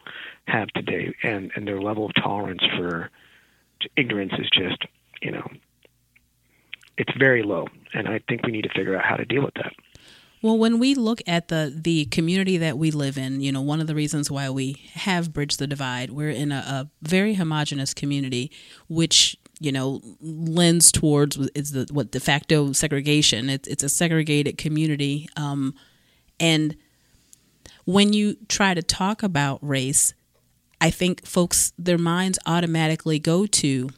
have 0.45 0.67
today, 0.69 1.15
and 1.23 1.51
and 1.55 1.65
their 1.65 1.81
level 1.81 2.05
of 2.05 2.11
tolerance 2.21 2.63
for 2.77 3.09
ignorance 3.95 4.33
is 4.37 4.49
just, 4.49 4.85
you 5.21 5.31
know, 5.31 5.47
it's 6.97 7.11
very 7.17 7.43
low. 7.43 7.67
And 7.93 8.07
I 8.07 8.19
think 8.27 8.45
we 8.45 8.51
need 8.51 8.63
to 8.63 8.69
figure 8.69 8.95
out 8.95 9.05
how 9.05 9.15
to 9.15 9.25
deal 9.25 9.43
with 9.43 9.53
that. 9.55 9.73
Well, 10.41 10.57
when 10.57 10.79
we 10.79 10.95
look 10.95 11.21
at 11.27 11.49
the 11.49 11.73
the 11.75 12.05
community 12.05 12.57
that 12.57 12.77
we 12.77 12.91
live 12.91 13.17
in, 13.17 13.41
you 13.41 13.51
know, 13.51 13.61
one 13.61 13.81
of 13.81 13.87
the 13.87 13.95
reasons 13.95 14.31
why 14.31 14.49
we 14.49 14.81
have 14.93 15.33
bridged 15.33 15.59
the 15.59 15.67
divide, 15.67 16.11
we're 16.11 16.29
in 16.29 16.53
a, 16.53 16.55
a 16.55 16.89
very 17.01 17.33
homogenous 17.33 17.93
community, 17.93 18.49
which 18.87 19.35
you 19.59 19.73
know 19.73 20.01
lends 20.21 20.93
towards 20.93 21.35
is 21.55 21.71
the 21.71 21.87
what 21.91 22.11
de 22.11 22.21
facto 22.21 22.71
segregation. 22.71 23.49
It's 23.49 23.67
it's 23.67 23.83
a 23.83 23.89
segregated 23.89 24.57
community, 24.57 25.27
um, 25.35 25.75
and 26.39 26.77
when 27.83 28.13
you 28.13 28.37
try 28.47 28.73
to 28.73 28.81
talk 28.81 29.23
about 29.23 29.59
race, 29.61 30.13
I 30.81 30.89
think 30.89 31.25
folks 31.25 31.73
their 31.77 31.97
minds 31.97 32.39
automatically 32.45 33.19
go 33.19 33.45
to 33.45 33.89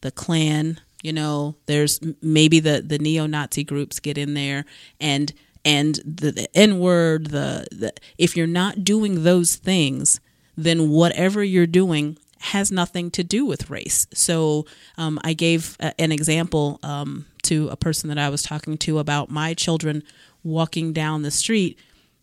the 0.00 0.10
Klan. 0.10 0.80
You 1.02 1.12
know, 1.12 1.56
there's 1.66 2.00
maybe 2.20 2.60
the 2.60 2.82
the 2.84 2.98
neo 2.98 3.26
Nazi 3.26 3.64
groups 3.64 4.00
get 4.00 4.18
in 4.18 4.34
there 4.34 4.64
and 5.00 5.32
and 5.64 5.96
the, 6.04 6.30
the 6.30 6.56
N 6.56 6.78
word. 6.78 7.26
The, 7.26 7.66
the 7.70 7.92
if 8.18 8.36
you're 8.36 8.46
not 8.46 8.84
doing 8.84 9.22
those 9.24 9.56
things, 9.56 10.20
then 10.56 10.88
whatever 10.90 11.44
you're 11.44 11.66
doing 11.66 12.18
has 12.38 12.70
nothing 12.70 13.10
to 13.10 13.24
do 13.24 13.44
with 13.44 13.70
race. 13.70 14.06
So 14.12 14.66
um, 14.96 15.18
I 15.24 15.32
gave 15.32 15.76
a, 15.80 15.98
an 16.00 16.12
example 16.12 16.78
um, 16.82 17.26
to 17.42 17.68
a 17.68 17.76
person 17.76 18.08
that 18.08 18.18
I 18.18 18.28
was 18.28 18.42
talking 18.42 18.78
to 18.78 18.98
about 18.98 19.30
my 19.30 19.54
children 19.54 20.02
walking 20.44 20.92
down 20.92 21.22
the 21.22 21.30
street. 21.30 21.78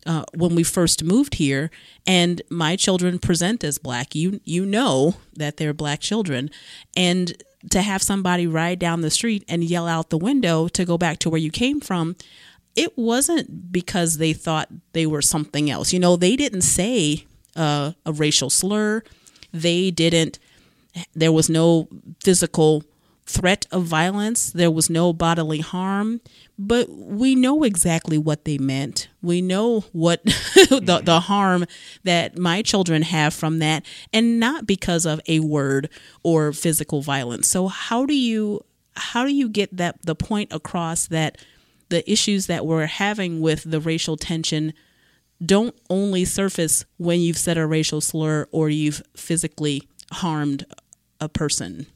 Uh, 0.06 0.24
when 0.34 0.54
we 0.54 0.62
first 0.62 1.02
moved 1.02 1.34
here, 1.36 1.70
and 2.06 2.42
my 2.50 2.76
children 2.76 3.18
present 3.18 3.64
as 3.64 3.78
black, 3.78 4.14
you 4.14 4.40
you 4.44 4.66
know 4.66 5.16
that 5.34 5.56
they're 5.56 5.72
black 5.72 6.00
children, 6.00 6.50
and 6.94 7.42
to 7.70 7.82
have 7.82 8.02
somebody 8.02 8.46
ride 8.46 8.78
down 8.78 9.00
the 9.00 9.10
street 9.10 9.44
and 9.48 9.64
yell 9.64 9.86
out 9.86 10.10
the 10.10 10.18
window 10.18 10.68
to 10.68 10.84
go 10.84 10.98
back 10.98 11.18
to 11.20 11.30
where 11.30 11.40
you 11.40 11.50
came 11.50 11.80
from, 11.80 12.16
it 12.76 12.96
wasn't 12.96 13.72
because 13.72 14.18
they 14.18 14.32
thought 14.32 14.68
they 14.92 15.06
were 15.06 15.22
something 15.22 15.70
else. 15.70 15.92
You 15.92 16.00
know, 16.00 16.16
they 16.16 16.36
didn't 16.36 16.62
say 16.62 17.24
uh, 17.56 17.92
a 18.04 18.12
racial 18.12 18.50
slur. 18.50 19.02
They 19.52 19.90
didn't, 19.90 20.38
there 21.14 21.32
was 21.32 21.48
no 21.48 21.88
physical 22.22 22.84
threat 23.26 23.66
of 23.70 23.84
violence, 23.84 24.52
there 24.52 24.70
was 24.70 24.90
no 24.90 25.12
bodily 25.12 25.60
harm, 25.60 26.20
but 26.58 26.88
we 26.90 27.34
know 27.34 27.62
exactly 27.62 28.18
what 28.18 28.44
they 28.44 28.58
meant. 28.58 29.08
We 29.22 29.40
know 29.40 29.80
what 29.92 30.22
the, 30.24 30.80
the 30.80 31.00
mm-hmm. 31.00 31.18
harm 31.18 31.64
that 32.04 32.36
my 32.38 32.62
children 32.62 33.02
have 33.02 33.32
from 33.32 33.60
that, 33.60 33.84
and 34.12 34.38
not 34.38 34.66
because 34.66 35.06
of 35.06 35.20
a 35.26 35.40
word 35.40 35.88
or 36.22 36.52
physical 36.52 37.00
violence. 37.00 37.48
So 37.48 37.68
how 37.68 38.06
do 38.06 38.14
you 38.14 38.64
how 38.96 39.24
do 39.24 39.34
you 39.34 39.48
get 39.48 39.76
that 39.76 40.04
the 40.04 40.14
point 40.14 40.52
across 40.52 41.08
that 41.08 41.38
the 41.88 42.08
issues 42.10 42.46
that 42.46 42.66
we're 42.66 42.86
having 42.86 43.40
with 43.40 43.68
the 43.68 43.80
racial 43.80 44.16
tension 44.16 44.72
don't 45.44 45.74
only 45.90 46.24
surface 46.24 46.84
when 46.96 47.20
you've 47.20 47.38
said 47.38 47.58
a 47.58 47.66
racial 47.66 48.00
slur 48.00 48.46
or 48.52 48.70
you've 48.70 49.02
physically 49.16 49.82
harmed 50.12 50.64
a 51.20 51.28
person. 51.28 51.86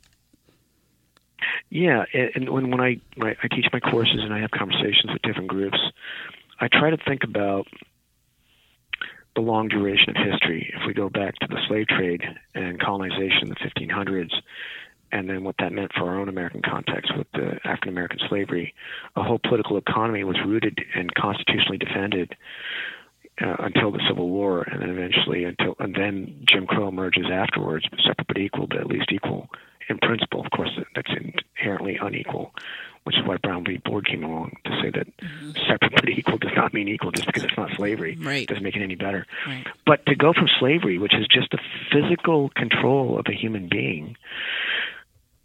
Yeah, 1.71 2.05
and 2.13 2.49
when 2.49 2.71
when 2.71 2.81
I 2.81 3.01
when 3.17 3.37
I 3.43 3.49
teach 3.49 3.67
my 3.73 3.81
courses 3.81 4.21
and 4.23 4.33
I 4.33 4.41
have 4.41 4.51
conversations 4.51 5.13
with 5.13 5.23
different 5.23 5.49
groups, 5.49 5.79
I 6.61 6.69
try 6.69 6.91
to 6.91 6.97
think 6.97 7.25
about 7.25 7.67
the 9.35 9.43
long 9.43 9.69
duration 9.69 10.11
of 10.11 10.17
history. 10.17 10.73
If 10.75 10.87
we 10.87 10.95
go 10.95 11.09
back 11.09 11.37
to 11.37 11.47
the 11.47 11.59
slave 11.69 11.87
trade 11.87 12.23
and 12.55 12.81
colonization 12.81 13.43
in 13.43 13.49
the 13.51 13.55
1500s, 13.55 14.33
and 15.13 15.29
then 15.29 15.45
what 15.45 15.55
that 15.61 15.73
meant 15.73 15.93
for 15.97 16.09
our 16.09 16.19
own 16.19 16.29
American 16.29 16.61
context 16.63 17.13
with 17.17 17.27
the 17.33 17.59
African 17.65 17.91
American 17.91 18.19
slavery, 18.29 18.75
a 19.15 19.23
whole 19.23 19.39
political 19.39 19.77
economy 19.77 20.25
was 20.25 20.37
rooted 20.45 20.79
and 20.95 21.15
constitutionally 21.15 21.79
defended 21.79 22.35
uh, 23.41 23.57
until 23.61 23.93
the 23.93 24.03
Civil 24.09 24.29
War, 24.29 24.63
and 24.63 24.83
then 24.83 24.91
eventually 24.91 25.45
until 25.45 25.77
and 25.79 25.95
then 25.95 26.45
Jim 26.49 26.67
Crow 26.67 26.89
emerges 26.89 27.27
afterwards, 27.31 27.87
separate 28.05 28.27
but 28.27 28.39
equal, 28.39 28.67
but 28.67 28.79
at 28.79 28.87
least 28.87 29.13
equal 29.13 29.49
in 29.89 29.99
principle. 29.99 30.45
Of 30.45 30.51
course, 30.51 30.71
that's 30.95 31.11
inherently 31.11 31.99
unequal, 32.01 32.53
which 33.05 33.17
is 33.17 33.27
why 33.27 33.37
Brown 33.37 33.65
v. 33.65 33.79
Board 33.79 34.07
came 34.07 34.25
along 34.25 34.57
to 34.65 34.71
say 34.83 34.91
that 34.91 35.07
mm-hmm. 35.19 35.51
separate 35.69 35.93
but 35.95 36.09
equal 36.09 36.39
does 36.39 36.53
not 36.57 36.73
mean 36.75 36.89
equal 36.89 37.11
just 37.11 37.27
because 37.27 37.45
it's 37.45 37.57
not 37.57 37.71
slavery. 37.77 38.17
Right. 38.21 38.43
It 38.43 38.49
doesn't 38.49 38.63
make 38.63 38.77
it 38.77 38.83
any 38.83 38.97
better. 38.97 39.27
Right. 39.47 39.67
But 39.87 40.07
to 40.07 40.15
go 40.15 40.33
from 40.33 40.49
slavery, 40.59 40.99
which 40.99 41.15
is 41.15 41.27
just 41.29 41.51
the 41.51 41.59
physical 41.93 42.51
control 42.51 43.19
of 43.19 43.27
a 43.29 43.33
human 43.33 43.69
being, 43.69 44.17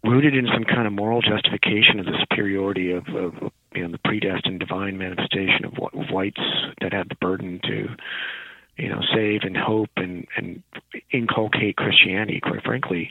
rooted 0.04 0.34
in 0.34 0.46
some 0.52 0.64
kind 0.64 0.86
of 0.86 0.92
moral 0.92 1.22
justification 1.22 1.98
of 1.98 2.06
the 2.06 2.18
superiority 2.20 2.92
of, 2.92 3.08
of 3.08 3.34
you 3.74 3.82
know 3.82 3.90
the 3.90 3.98
predestined 4.04 4.60
divine 4.60 4.98
manifestation 4.98 5.64
of, 5.64 5.72
of 5.72 6.10
whites 6.10 6.40
that 6.80 6.92
had 6.92 7.08
the 7.08 7.14
burden 7.16 7.60
to 7.64 7.88
you 8.76 8.88
know 8.88 9.00
save 9.14 9.42
and 9.42 9.56
hope 9.56 9.90
and 9.96 10.26
and 10.36 10.62
inculcate 11.10 11.76
Christianity 11.76 12.40
quite 12.40 12.62
frankly 12.62 13.10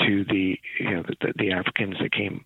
to 0.00 0.24
the 0.24 0.58
you 0.80 0.90
know 0.90 1.02
the, 1.02 1.32
the 1.36 1.52
Africans 1.52 1.96
that 2.00 2.12
came 2.12 2.44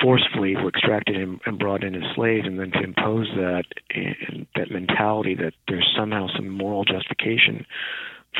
forcefully 0.00 0.56
were 0.56 0.68
extracted 0.68 1.16
and, 1.16 1.40
and 1.46 1.58
brought 1.58 1.84
in 1.84 1.94
as 1.94 2.14
slaves, 2.14 2.46
and 2.46 2.58
then 2.58 2.70
to 2.72 2.82
impose 2.82 3.28
that 3.36 3.64
and 3.94 4.46
that 4.56 4.70
mentality 4.70 5.34
that 5.34 5.52
there's 5.68 5.88
somehow 5.96 6.26
some 6.34 6.48
moral 6.48 6.84
justification 6.84 7.66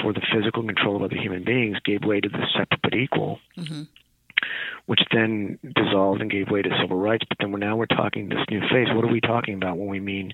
for 0.01 0.13
the 0.13 0.23
physical 0.33 0.63
control 0.63 0.97
of 0.97 1.03
other 1.03 1.17
human 1.17 1.45
beings 1.45 1.77
gave 1.85 2.03
way 2.05 2.21
to 2.21 2.29
the 2.29 2.47
separate 2.57 2.81
but 2.83 2.95
equal, 2.95 3.39
mm-hmm. 3.59 3.83
which 4.87 5.01
then 5.13 5.59
dissolved 5.75 6.23
and 6.23 6.31
gave 6.31 6.49
way 6.51 6.63
to 6.63 6.71
civil 6.81 6.97
rights. 6.97 7.25
But 7.29 7.39
then 7.39 7.53
we're 7.53 7.59
now 7.59 7.77
we're 7.77 7.87
talking 7.87 8.29
this 8.29 8.45
new 8.51 8.61
phase. 8.61 8.89
What 8.95 9.05
are 9.05 9.13
we 9.13 9.21
talking 9.21 9.55
about 9.55 9.77
when 9.77 9.89
we 9.89 10.01
mean 10.01 10.33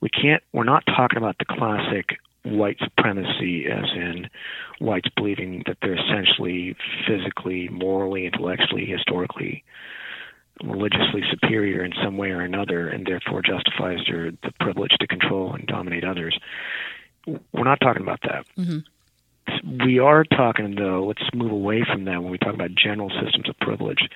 we 0.00 0.08
can't? 0.08 0.42
We're 0.52 0.64
not 0.64 0.84
talking 0.86 1.18
about 1.18 1.36
the 1.38 1.44
classic 1.44 2.18
white 2.56 2.78
supremacy, 2.78 3.66
as 3.66 3.84
in 3.94 4.28
whites 4.80 5.08
believing 5.16 5.62
that 5.66 5.78
they're 5.82 5.98
essentially 5.98 6.76
physically, 7.06 7.68
morally, 7.68 8.26
intellectually, 8.26 8.86
historically, 8.86 9.64
religiously 10.62 11.22
superior 11.30 11.84
in 11.84 11.92
some 12.02 12.16
way 12.16 12.30
or 12.30 12.40
another, 12.40 12.88
and 12.88 13.06
therefore 13.06 13.42
justifies 13.42 13.98
their 14.08 14.30
the 14.30 14.52
privilege 14.60 14.92
to 15.00 15.06
control 15.06 15.54
and 15.54 15.66
dominate 15.66 16.04
others. 16.04 16.38
We're 17.26 17.64
not 17.64 17.80
talking 17.80 18.02
about 18.02 18.20
that. 18.22 18.46
Mm-hmm. 18.56 19.84
We 19.84 19.98
are 19.98 20.24
talking, 20.24 20.74
though, 20.74 21.06
let's 21.06 21.22
move 21.34 21.52
away 21.52 21.82
from 21.90 22.04
that 22.04 22.22
when 22.22 22.30
we 22.30 22.38
talk 22.38 22.54
about 22.54 22.70
general 22.74 23.10
systems 23.10 23.48
of 23.48 23.58
privilege 23.60 24.08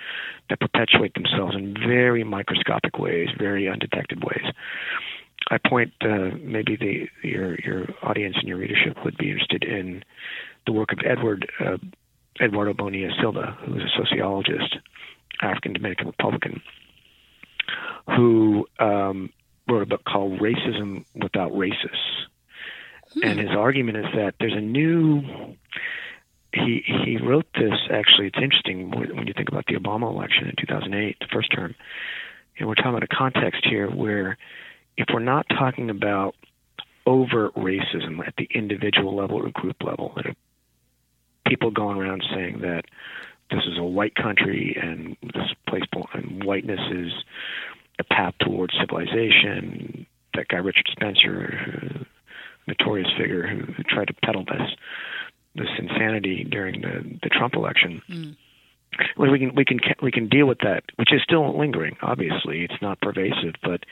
that 0.51 0.61
perpetuate 0.61 1.15
themselves 1.15 1.55
in 1.57 1.75
very 1.75 2.23
microscopic 2.23 2.99
ways, 2.99 3.29
very 3.39 3.69
undetected 3.69 4.23
ways. 4.23 4.45
I 5.51 5.59
point 5.59 5.93
uh, 6.01 6.31
maybe 6.41 6.77
the 6.77 7.09
your 7.27 7.57
your 7.57 7.87
audience 8.03 8.37
and 8.39 8.49
your 8.49 8.59
readership 8.59 8.97
would 9.05 9.17
be 9.17 9.31
interested 9.31 9.65
in 9.65 10.05
the 10.67 10.73
work 10.73 10.93
of 10.93 10.99
Edward 11.05 11.51
uh, 11.61 11.79
Eduardo 12.41 12.75
Bonilla 12.75 13.13
Silva, 13.21 13.57
who 13.65 13.77
is 13.77 13.83
a 13.83 14.05
sociologist, 14.05 14.77
African 15.41 15.73
Dominican 15.73 16.07
Republican, 16.09 16.63
who 18.17 18.67
um, 18.79 19.31
wrote 19.69 19.83
a 19.83 19.87
book 19.87 20.05
called 20.05 20.41
Racism 20.41 21.05
Without 21.15 21.53
Racists. 21.53 22.27
Hmm. 23.15 23.25
And 23.25 23.41
his 23.41 23.51
argument 23.51 23.99
is 23.99 24.07
that 24.15 24.35
there's 24.41 24.55
a 24.57 24.61
new 24.61 25.23
he 26.55 26.83
he 27.05 27.17
wrote 27.17 27.47
this 27.55 27.73
actually 27.91 28.27
it's 28.27 28.39
interesting 28.41 28.91
when 28.91 29.27
you 29.27 29.33
think 29.35 29.49
about 29.49 29.65
the 29.67 29.75
Obama 29.75 30.11
election 30.11 30.49
in 30.49 30.55
2008 30.59 31.17
the 31.19 31.27
first 31.33 31.51
term 31.51 31.75
and 32.59 32.69
we're 32.69 32.75
talking 32.75 32.91
about 32.91 33.03
a 33.03 33.07
context 33.07 33.65
here 33.65 33.89
where 33.91 34.37
if 34.97 35.07
we're 35.13 35.21
not 35.21 35.47
talking 35.49 35.91
about 35.91 36.35
overt 37.07 37.55
racism 37.55 38.27
at 38.27 38.35
the 38.37 38.49
individual 38.55 39.17
level 39.17 39.39
or 39.39 39.51
group 39.51 39.83
level, 39.83 40.17
people 41.47 41.71
going 41.71 41.99
around 41.99 42.23
saying 42.35 42.61
that 42.61 42.85
this 43.51 43.63
is 43.67 43.79
a 43.79 43.85
white 43.85 44.15
country 44.15 44.77
and 44.81 45.17
this 45.35 45.53
place 45.69 45.83
and 46.15 46.45
whiteness 46.45 46.81
is 46.91 47.13
a 47.99 48.05
path 48.05 48.35
towards 48.41 48.75
civilization. 48.81 50.07
That 50.35 50.49
guy 50.49 50.59
Richard 50.59 50.87
Spencer, 50.91 52.07
notorious 52.67 53.09
figure 53.19 53.47
who, 53.47 53.83
tried 53.85 54.09
to 54.09 54.15
peddle 54.25 54.45
this 54.45 54.71
this 55.55 55.69
insanity 55.79 56.45
during 56.45 56.81
the 56.81 57.19
the 57.23 57.29
Trump 57.29 57.55
election. 57.55 58.01
Mm 58.09 58.37
we 59.17 59.39
can 59.39 59.55
we 59.55 59.65
can 59.65 59.81
we 60.03 60.11
can 60.11 60.29
deal 60.29 60.47
with 60.47 60.59
that, 60.59 60.85
which 60.97 61.13
is 61.13 61.23
still 61.23 61.59
lingering. 61.59 61.97
Obviously, 62.03 62.65
it's 62.65 62.81
not 62.83 63.01
pervasive, 63.01 63.55
but 63.63 63.85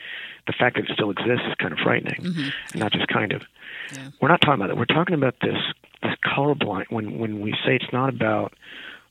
the 0.47 0.53
fact 0.53 0.75
that 0.75 0.85
it 0.85 0.91
still 0.93 1.09
exists 1.11 1.45
is 1.47 1.55
kind 1.59 1.73
of 1.73 1.79
frightening. 1.79 2.21
Mm-hmm. 2.21 2.79
Not 2.79 2.91
just 2.91 3.07
kind 3.07 3.31
of. 3.31 3.43
Yeah. 3.93 4.09
We're 4.21 4.29
not 4.29 4.41
talking 4.41 4.55
about 4.55 4.67
that. 4.67 4.77
We're 4.77 4.85
talking 4.85 5.15
about 5.15 5.35
this 5.41 5.57
this 6.03 6.13
colorblind. 6.25 6.85
When 6.89 7.17
when 7.19 7.41
we 7.41 7.51
say 7.65 7.75
it's 7.75 7.93
not 7.93 8.09
about 8.09 8.53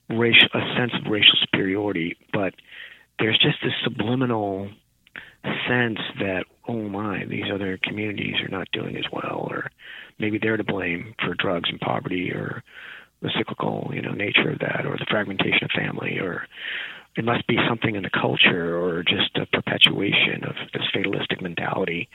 racial 0.09 0.49
a 0.55 0.61
sense 0.77 0.93
of 0.95 1.11
racial 1.11 1.35
superiority, 1.43 2.17
but 2.33 2.55
there's 3.19 3.39
just 3.39 3.59
this 3.63 3.75
subliminal 3.85 4.71
sense 5.69 5.99
that 6.19 6.45
oh 6.69 6.89
my, 6.89 7.25
these 7.25 7.51
other 7.53 7.79
communities 7.83 8.37
are 8.43 8.49
not 8.49 8.71
doing 8.73 8.97
as 8.97 9.05
well, 9.13 9.49
or 9.51 9.71
maybe 10.19 10.39
they're 10.39 10.57
to 10.57 10.65
blame 10.65 11.15
for 11.19 11.35
drugs 11.35 11.69
and 11.71 11.81
poverty, 11.81 12.31
or 12.31 12.63
the 13.23 13.31
cyclical, 13.37 13.91
you 13.93 14.03
know, 14.03 14.13
nature 14.13 14.51
of 14.51 14.59
that, 14.61 14.87
or 14.87 14.97
the 14.97 15.07
fragmentation 15.09 15.65
of 15.65 15.71
family, 15.71 16.19
or 16.19 16.47
it 17.17 17.25
must 17.25 17.47
be 17.47 17.57
something 17.69 17.97
in 17.97 18.03
the 18.03 18.11
culture, 18.11 18.79
or 18.79 19.03
just 19.03 19.37
a 19.37 19.47
perpetuation 19.47 20.45
of 20.45 20.55
this 20.73 20.83
fatalistic 20.93 21.43
mentality 21.43 22.09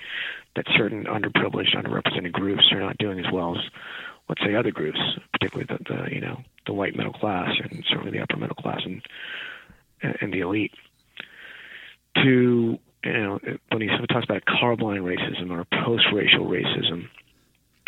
that 0.56 0.66
certain 0.78 1.06
underprivileged, 1.06 1.76
underrepresented 1.76 2.32
groups 2.32 2.64
are 2.72 2.80
not 2.80 2.98
doing 2.98 3.20
as 3.20 3.32
well 3.32 3.56
as, 3.58 3.64
let's 4.30 4.42
say, 4.42 4.56
other 4.56 4.72
groups, 4.72 5.00
particularly 5.32 5.68
the, 5.68 5.84
the 5.94 6.16
you 6.16 6.22
know, 6.22 6.42
the 6.66 6.74
white 6.74 6.96
middle 6.96 7.14
class 7.14 7.50
and 7.62 7.84
certainly 7.90 8.12
the 8.12 8.22
upper 8.24 8.38
middle 8.38 8.56
class 8.56 8.82
and 8.86 9.02
and 10.02 10.34
the 10.34 10.40
elite. 10.40 10.72
To 12.16 12.80
you 13.04 13.14
know, 13.14 13.40
when 13.70 13.82
he 13.82 13.88
sort 13.90 14.02
of 14.02 14.08
talks 14.08 14.26
about 14.26 14.44
colorblind 14.46 15.04
racism 15.04 15.52
or 15.52 15.66
post-racial 15.84 16.46
racism, 16.46 17.08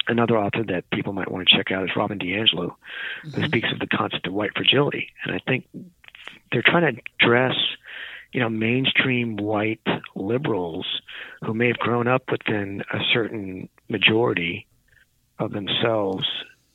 another 0.08 0.38
author 0.38 0.64
that 0.68 0.90
people 0.92 1.14
might 1.14 1.32
want 1.32 1.48
to 1.48 1.58
check 1.58 1.72
out 1.72 1.84
is 1.84 1.96
Robin 1.96 2.20
DiAngelo, 2.20 2.70
mm-hmm. 2.70 3.30
who 3.30 3.48
speaks 3.48 3.72
of 3.72 3.80
the 3.80 3.88
concept 3.88 4.28
of 4.28 4.34
white 4.34 4.52
fragility. 4.56 5.10
And 5.24 5.36
I 5.36 5.40
think 5.48 5.68
they're 6.52 6.64
trying 6.66 6.96
to 6.96 7.02
address, 7.22 7.56
you 8.32 8.40
know, 8.40 8.50
mainstream 8.50 9.38
white 9.38 9.86
liberals 10.16 10.86
who 11.44 11.54
may 11.54 11.68
have 11.68 11.78
grown 11.78 12.08
up 12.08 12.32
within 12.32 12.84
a 12.92 13.00
certain 13.14 13.70
majority 13.90 14.68
of 15.40 15.52
themselves 15.52 16.26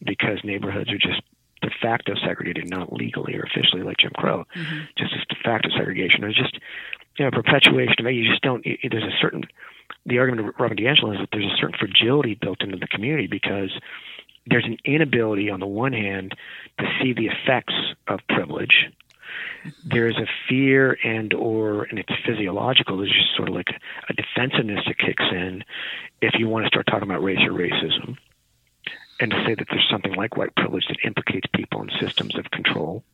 because 0.04 0.38
neighborhoods 0.44 0.90
are 0.90 0.98
just 0.98 1.22
de 1.62 1.70
facto 1.80 2.14
segregated, 2.24 2.68
not 2.68 2.92
legally 2.92 3.34
or 3.34 3.42
officially 3.42 3.82
like 3.82 3.96
Jim 3.98 4.10
Crow, 4.16 4.44
mm-hmm. 4.54 4.80
just 4.98 5.12
as 5.14 5.24
de 5.28 5.36
facto 5.42 5.68
segregation. 5.76 6.24
Or 6.24 6.28
just 6.28 6.58
you 7.18 7.24
know 7.24 7.30
perpetuation 7.30 7.94
of 8.00 8.06
it. 8.06 8.14
You 8.14 8.28
just 8.28 8.42
don't. 8.42 8.64
There's 8.64 9.04
a 9.04 9.16
certain 9.20 9.44
the 10.06 10.18
argument 10.18 10.48
of 10.48 10.54
Robin 10.58 10.76
DiAngelo 10.76 11.14
is 11.14 11.20
that 11.20 11.28
there's 11.32 11.46
a 11.46 11.56
certain 11.56 11.76
fragility 11.78 12.34
built 12.34 12.62
into 12.62 12.76
the 12.76 12.86
community 12.88 13.26
because 13.26 13.70
there's 14.46 14.64
an 14.64 14.78
inability 14.84 15.50
on 15.50 15.60
the 15.60 15.66
one 15.66 15.92
hand 15.92 16.32
to 16.78 16.84
see 17.00 17.12
the 17.12 17.26
effects 17.26 17.74
of 18.08 18.20
privilege. 18.28 18.90
There's 19.84 20.16
a 20.16 20.26
fear 20.48 20.98
and 21.04 21.32
or 21.32 21.84
and 21.84 21.98
it's 21.98 22.12
physiological 22.26 22.98
there's 22.98 23.12
just 23.12 23.36
sort 23.36 23.48
of 23.48 23.54
like 23.54 23.70
a 24.08 24.12
defensiveness 24.12 24.84
that 24.86 24.98
kicks 24.98 25.24
in 25.30 25.64
if 26.20 26.34
you 26.38 26.48
want 26.48 26.64
to 26.64 26.68
start 26.68 26.86
talking 26.86 27.08
about 27.08 27.22
race 27.22 27.38
or 27.40 27.52
racism. 27.52 28.18
And 29.20 29.30
to 29.30 29.44
say 29.46 29.54
that 29.54 29.66
there's 29.70 29.88
something 29.90 30.14
like 30.14 30.36
white 30.36 30.54
privilege 30.56 30.84
that 30.88 30.98
implicates 31.04 31.46
people 31.54 31.82
in 31.82 31.90
systems 32.00 32.36
of 32.36 32.50
control 32.50 33.04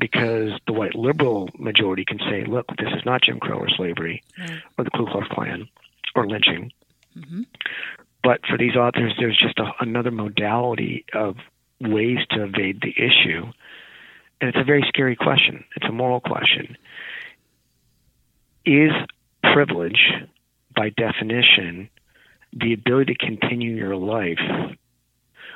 because 0.00 0.50
the 0.66 0.72
white 0.72 0.94
liberal 0.94 1.48
majority 1.58 2.04
can 2.04 2.18
say 2.30 2.44
look 2.44 2.66
this 2.78 2.92
is 2.96 3.04
not 3.04 3.22
jim 3.22 3.38
crow 3.38 3.58
or 3.58 3.68
slavery 3.68 4.22
right. 4.38 4.62
or 4.78 4.84
the 4.84 4.90
ku 4.90 5.06
klux 5.06 5.28
klan 5.28 5.68
or 6.16 6.26
lynching 6.26 6.72
mm-hmm. 7.16 7.42
but 8.24 8.40
for 8.48 8.58
these 8.58 8.74
authors 8.74 9.12
there's 9.18 9.36
just 9.36 9.58
a, 9.58 9.70
another 9.80 10.10
modality 10.10 11.04
of 11.12 11.36
ways 11.80 12.18
to 12.30 12.42
evade 12.42 12.80
the 12.82 12.94
issue 12.96 13.46
and 14.40 14.48
it's 14.48 14.58
a 14.58 14.64
very 14.64 14.84
scary 14.88 15.16
question. 15.16 15.64
It's 15.76 15.86
a 15.86 15.92
moral 15.92 16.20
question. 16.20 16.76
Is 18.64 18.92
privilege, 19.42 20.00
by 20.74 20.90
definition, 20.90 21.90
the 22.52 22.72
ability 22.72 23.14
to 23.14 23.26
continue 23.26 23.76
your 23.76 23.96
life 23.96 24.38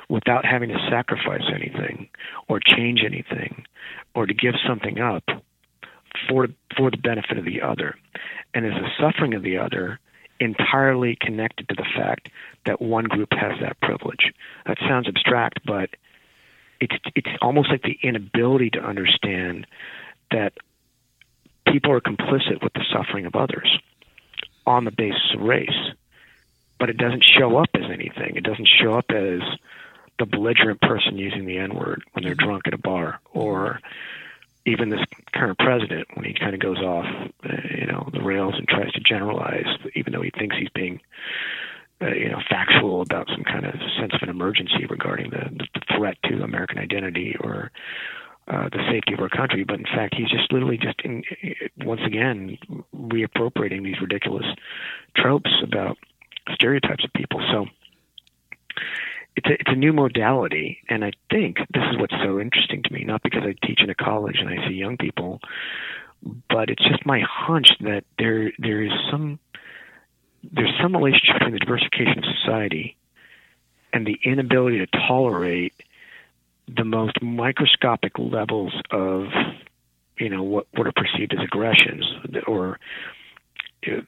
without 0.09 0.45
having 0.45 0.69
to 0.69 0.87
sacrifice 0.89 1.43
anything 1.53 2.09
or 2.47 2.59
change 2.59 3.01
anything 3.05 3.65
or 4.13 4.25
to 4.25 4.33
give 4.33 4.53
something 4.67 4.99
up 4.99 5.23
for 6.29 6.47
for 6.77 6.91
the 6.91 6.97
benefit 6.97 7.37
of 7.37 7.45
the 7.45 7.61
other 7.61 7.95
and 8.53 8.65
is 8.65 8.73
the 8.73 8.89
suffering 8.99 9.33
of 9.33 9.43
the 9.43 9.57
other 9.57 9.99
entirely 10.39 11.17
connected 11.19 11.67
to 11.67 11.75
the 11.75 11.85
fact 11.95 12.29
that 12.65 12.81
one 12.81 13.05
group 13.05 13.29
has 13.31 13.53
that 13.61 13.79
privilege 13.81 14.33
that 14.65 14.77
sounds 14.79 15.07
abstract 15.07 15.59
but 15.65 15.89
it's 16.79 16.95
it's 17.15 17.29
almost 17.41 17.69
like 17.69 17.81
the 17.83 17.97
inability 18.03 18.69
to 18.69 18.79
understand 18.79 19.65
that 20.31 20.53
people 21.67 21.91
are 21.91 22.01
complicit 22.01 22.63
with 22.63 22.73
the 22.73 22.83
suffering 22.93 23.25
of 23.25 23.35
others 23.35 23.79
on 24.65 24.85
the 24.85 24.91
basis 24.91 25.33
of 25.33 25.41
race, 25.41 25.69
but 26.79 26.89
it 26.89 26.97
doesn't 26.97 27.23
show 27.23 27.57
up 27.57 27.69
as 27.73 27.83
anything. 27.91 28.35
It 28.35 28.43
doesn't 28.43 28.67
show 28.81 28.93
up 28.93 29.05
as 29.09 29.41
the 30.19 30.25
belligerent 30.25 30.81
person 30.81 31.17
using 31.17 31.45
the 31.45 31.57
N 31.57 31.75
word 31.75 32.03
when 32.13 32.23
they're 32.23 32.35
drunk 32.35 32.63
at 32.67 32.73
a 32.73 32.77
bar, 32.77 33.19
or 33.33 33.79
even 34.65 34.89
this 34.89 35.01
current 35.33 35.59
president 35.59 36.07
when 36.15 36.25
he 36.25 36.33
kind 36.33 36.53
of 36.53 36.59
goes 36.59 36.79
off, 36.79 37.05
uh, 37.43 37.49
you 37.77 37.85
know, 37.85 38.09
the 38.11 38.21
rails 38.21 38.55
and 38.57 38.67
tries 38.67 38.91
to 38.93 38.99
generalize, 38.99 39.67
even 39.95 40.13
though 40.13 40.21
he 40.21 40.31
thinks 40.31 40.55
he's 40.57 40.69
being 40.69 40.99
uh, 42.01 42.07
you 42.07 42.29
know, 42.29 42.41
factual 42.49 43.01
about 43.01 43.27
some 43.29 43.43
kind 43.43 43.65
of 43.65 43.73
sense 43.99 44.13
of 44.13 44.21
an 44.21 44.29
emergency 44.29 44.85
regarding 44.89 45.29
the, 45.29 45.49
the 45.73 45.81
threat 45.95 46.17
to 46.25 46.43
American 46.43 46.77
identity 46.77 47.35
or 47.39 47.71
uh, 48.47 48.69
the 48.69 48.83
safety 48.91 49.13
of 49.13 49.19
our 49.19 49.29
country. 49.29 49.63
But 49.63 49.79
in 49.79 49.85
fact, 49.85 50.13
he's 50.15 50.29
just 50.29 50.51
literally 50.51 50.77
just 50.77 50.99
in, 51.03 51.23
once 51.77 52.01
again 52.05 52.57
reappropriating 52.95 53.83
these 53.83 54.01
ridiculous 54.01 54.45
tropes 55.15 55.51
about 55.63 55.97
stereotypes 56.53 57.03
of 57.05 57.13
people. 57.13 57.41
So 57.51 57.65
it's 59.45 59.51
a, 59.51 59.53
it's 59.53 59.71
a 59.71 59.75
new 59.75 59.93
modality, 59.93 60.79
and 60.89 61.03
I 61.03 61.11
think 61.29 61.57
this 61.73 61.83
is 61.91 61.99
what's 61.99 62.15
so 62.23 62.39
interesting 62.39 62.83
to 62.83 62.93
me. 62.93 63.03
Not 63.03 63.23
because 63.23 63.43
I 63.43 63.55
teach 63.65 63.81
in 63.81 63.89
a 63.89 63.95
college 63.95 64.37
and 64.39 64.49
I 64.49 64.67
see 64.67 64.75
young 64.75 64.97
people, 64.97 65.39
but 66.49 66.69
it's 66.69 66.83
just 66.83 67.05
my 67.05 67.21
hunch 67.27 67.69
that 67.81 68.03
there 68.17 68.51
there 68.57 68.81
is 68.83 68.91
some 69.11 69.39
there's 70.43 70.73
some 70.81 70.95
relationship 70.95 71.39
between 71.39 71.53
the 71.53 71.59
diversification 71.59 72.19
of 72.19 72.25
society 72.41 72.97
and 73.93 74.05
the 74.05 74.17
inability 74.23 74.79
to 74.79 74.87
tolerate 75.07 75.73
the 76.67 76.83
most 76.83 77.21
microscopic 77.21 78.17
levels 78.17 78.73
of 78.91 79.25
you 80.17 80.29
know 80.29 80.43
what 80.43 80.67
what 80.73 80.87
are 80.87 80.93
perceived 80.93 81.33
as 81.33 81.43
aggressions 81.43 82.05
or 82.47 82.79
you 83.83 84.03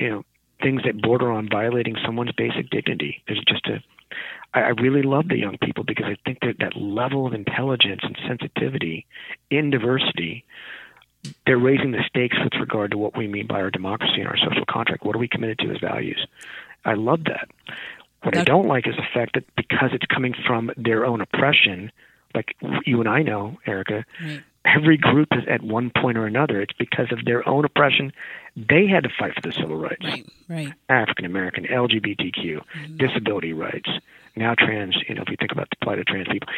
know 0.00 0.24
things 0.62 0.82
that 0.84 1.00
border 1.02 1.30
on 1.30 1.48
violating 1.50 1.96
someone's 2.04 2.32
basic 2.32 2.70
dignity. 2.70 3.22
There's 3.26 3.44
just 3.46 3.66
a 3.66 3.82
I, 4.54 4.60
I 4.60 4.68
really 4.68 5.02
love 5.02 5.28
the 5.28 5.38
young 5.38 5.58
people 5.58 5.84
because 5.84 6.06
I 6.06 6.16
think 6.24 6.40
that 6.40 6.58
that 6.60 6.76
level 6.76 7.26
of 7.26 7.34
intelligence 7.34 8.00
and 8.02 8.16
sensitivity 8.26 9.06
in 9.50 9.70
diversity 9.70 10.44
they're 11.46 11.58
raising 11.58 11.92
the 11.92 12.02
stakes 12.08 12.36
with 12.42 12.52
regard 12.60 12.90
to 12.92 12.98
what 12.98 13.16
we 13.16 13.26
mean 13.26 13.46
by 13.46 13.60
our 13.60 13.70
democracy 13.70 14.20
and 14.20 14.28
our 14.28 14.36
social 14.36 14.64
contract. 14.68 15.04
What 15.04 15.16
are 15.16 15.18
we 15.18 15.28
committed 15.28 15.58
to 15.60 15.70
as 15.70 15.78
values? 15.80 16.24
I 16.84 16.94
love 16.94 17.24
that. 17.24 17.48
What 18.22 18.36
I 18.36 18.44
don't 18.44 18.66
like 18.66 18.86
is 18.86 18.94
the 18.96 19.06
fact 19.14 19.34
that 19.34 19.44
because 19.56 19.90
it's 19.92 20.06
coming 20.06 20.34
from 20.46 20.70
their 20.76 21.04
own 21.04 21.20
oppression, 21.20 21.92
like 22.34 22.56
you 22.84 23.00
and 23.00 23.08
I 23.08 23.22
know, 23.22 23.58
Erica, 23.66 24.04
right. 24.22 24.42
Every 24.66 24.96
group 24.96 25.28
is 25.32 25.44
at 25.48 25.62
one 25.62 25.90
point 25.90 26.18
or 26.18 26.26
another. 26.26 26.60
It's 26.60 26.72
because 26.78 27.12
of 27.12 27.24
their 27.24 27.46
own 27.48 27.64
oppression. 27.64 28.12
They 28.56 28.86
had 28.86 29.04
to 29.04 29.10
fight 29.18 29.34
for 29.34 29.42
the 29.42 29.52
civil 29.52 29.76
rights. 29.76 30.04
Right, 30.04 30.26
right. 30.48 30.72
African 30.88 31.24
American, 31.24 31.64
LGBTQ, 31.64 32.34
mm-hmm. 32.34 32.96
disability 32.96 33.52
rights, 33.52 33.88
now 34.34 34.54
trans. 34.58 34.96
You 35.08 35.14
know, 35.14 35.22
if 35.22 35.28
you 35.30 35.36
think 35.38 35.52
about 35.52 35.68
the 35.70 35.76
plight 35.82 35.98
of 35.98 36.06
trans 36.06 36.28
people, 36.28 36.48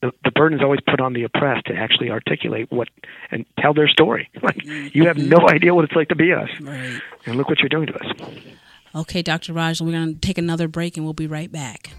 the, 0.00 0.12
the 0.24 0.30
burden 0.30 0.58
is 0.58 0.64
always 0.64 0.80
put 0.88 1.00
on 1.00 1.12
the 1.12 1.24
oppressed 1.24 1.66
to 1.66 1.74
actually 1.74 2.10
articulate 2.10 2.70
what 2.70 2.88
and 3.30 3.44
tell 3.58 3.74
their 3.74 3.88
story. 3.88 4.28
Like 4.42 4.64
you 4.64 5.06
have 5.06 5.18
no 5.18 5.48
idea 5.48 5.74
what 5.74 5.84
it's 5.84 5.94
like 5.94 6.08
to 6.08 6.16
be 6.16 6.32
us, 6.32 6.48
right. 6.60 7.00
and 7.26 7.36
look 7.36 7.48
what 7.48 7.58
you're 7.58 7.68
doing 7.68 7.88
to 7.88 7.94
us. 7.94 8.32
Okay, 8.94 9.22
Dr. 9.22 9.52
Raj, 9.52 9.80
we're 9.80 9.92
going 9.92 10.14
to 10.14 10.20
take 10.20 10.38
another 10.38 10.66
break, 10.66 10.96
and 10.96 11.04
we'll 11.04 11.12
be 11.12 11.26
right 11.26 11.52
back. 11.52 11.90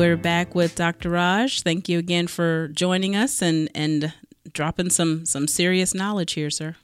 We're 0.00 0.16
back 0.16 0.54
with 0.54 0.76
Dr. 0.76 1.10
Raj. 1.10 1.60
Thank 1.60 1.86
you 1.86 1.98
again 1.98 2.26
for 2.26 2.68
joining 2.68 3.14
us 3.14 3.42
and 3.42 3.68
and 3.74 4.14
dropping 4.50 4.88
some 4.88 5.26
some 5.26 5.46
serious 5.46 5.92
knowledge 5.92 6.32
here, 6.32 6.48
sir. 6.48 6.76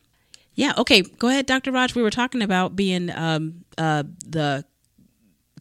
Yeah, 0.54 0.74
okay, 0.76 1.00
go 1.00 1.28
ahead, 1.28 1.46
Dr. 1.46 1.72
Raj. 1.72 1.94
We 1.94 2.02
were 2.02 2.10
talking 2.10 2.42
about 2.42 2.76
being 2.76 3.10
um, 3.10 3.64
uh, 3.78 4.02
the 4.22 4.66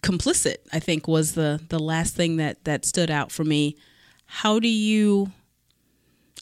complicit. 0.03 0.57
I 0.73 0.79
think 0.79 1.07
was 1.07 1.35
the 1.35 1.61
the 1.69 1.79
last 1.79 2.13
thing 2.13 2.35
that 2.35 2.65
that 2.65 2.83
stood 2.83 3.09
out 3.09 3.31
for 3.31 3.45
me. 3.45 3.77
How 4.25 4.59
do 4.59 4.67
you? 4.67 5.31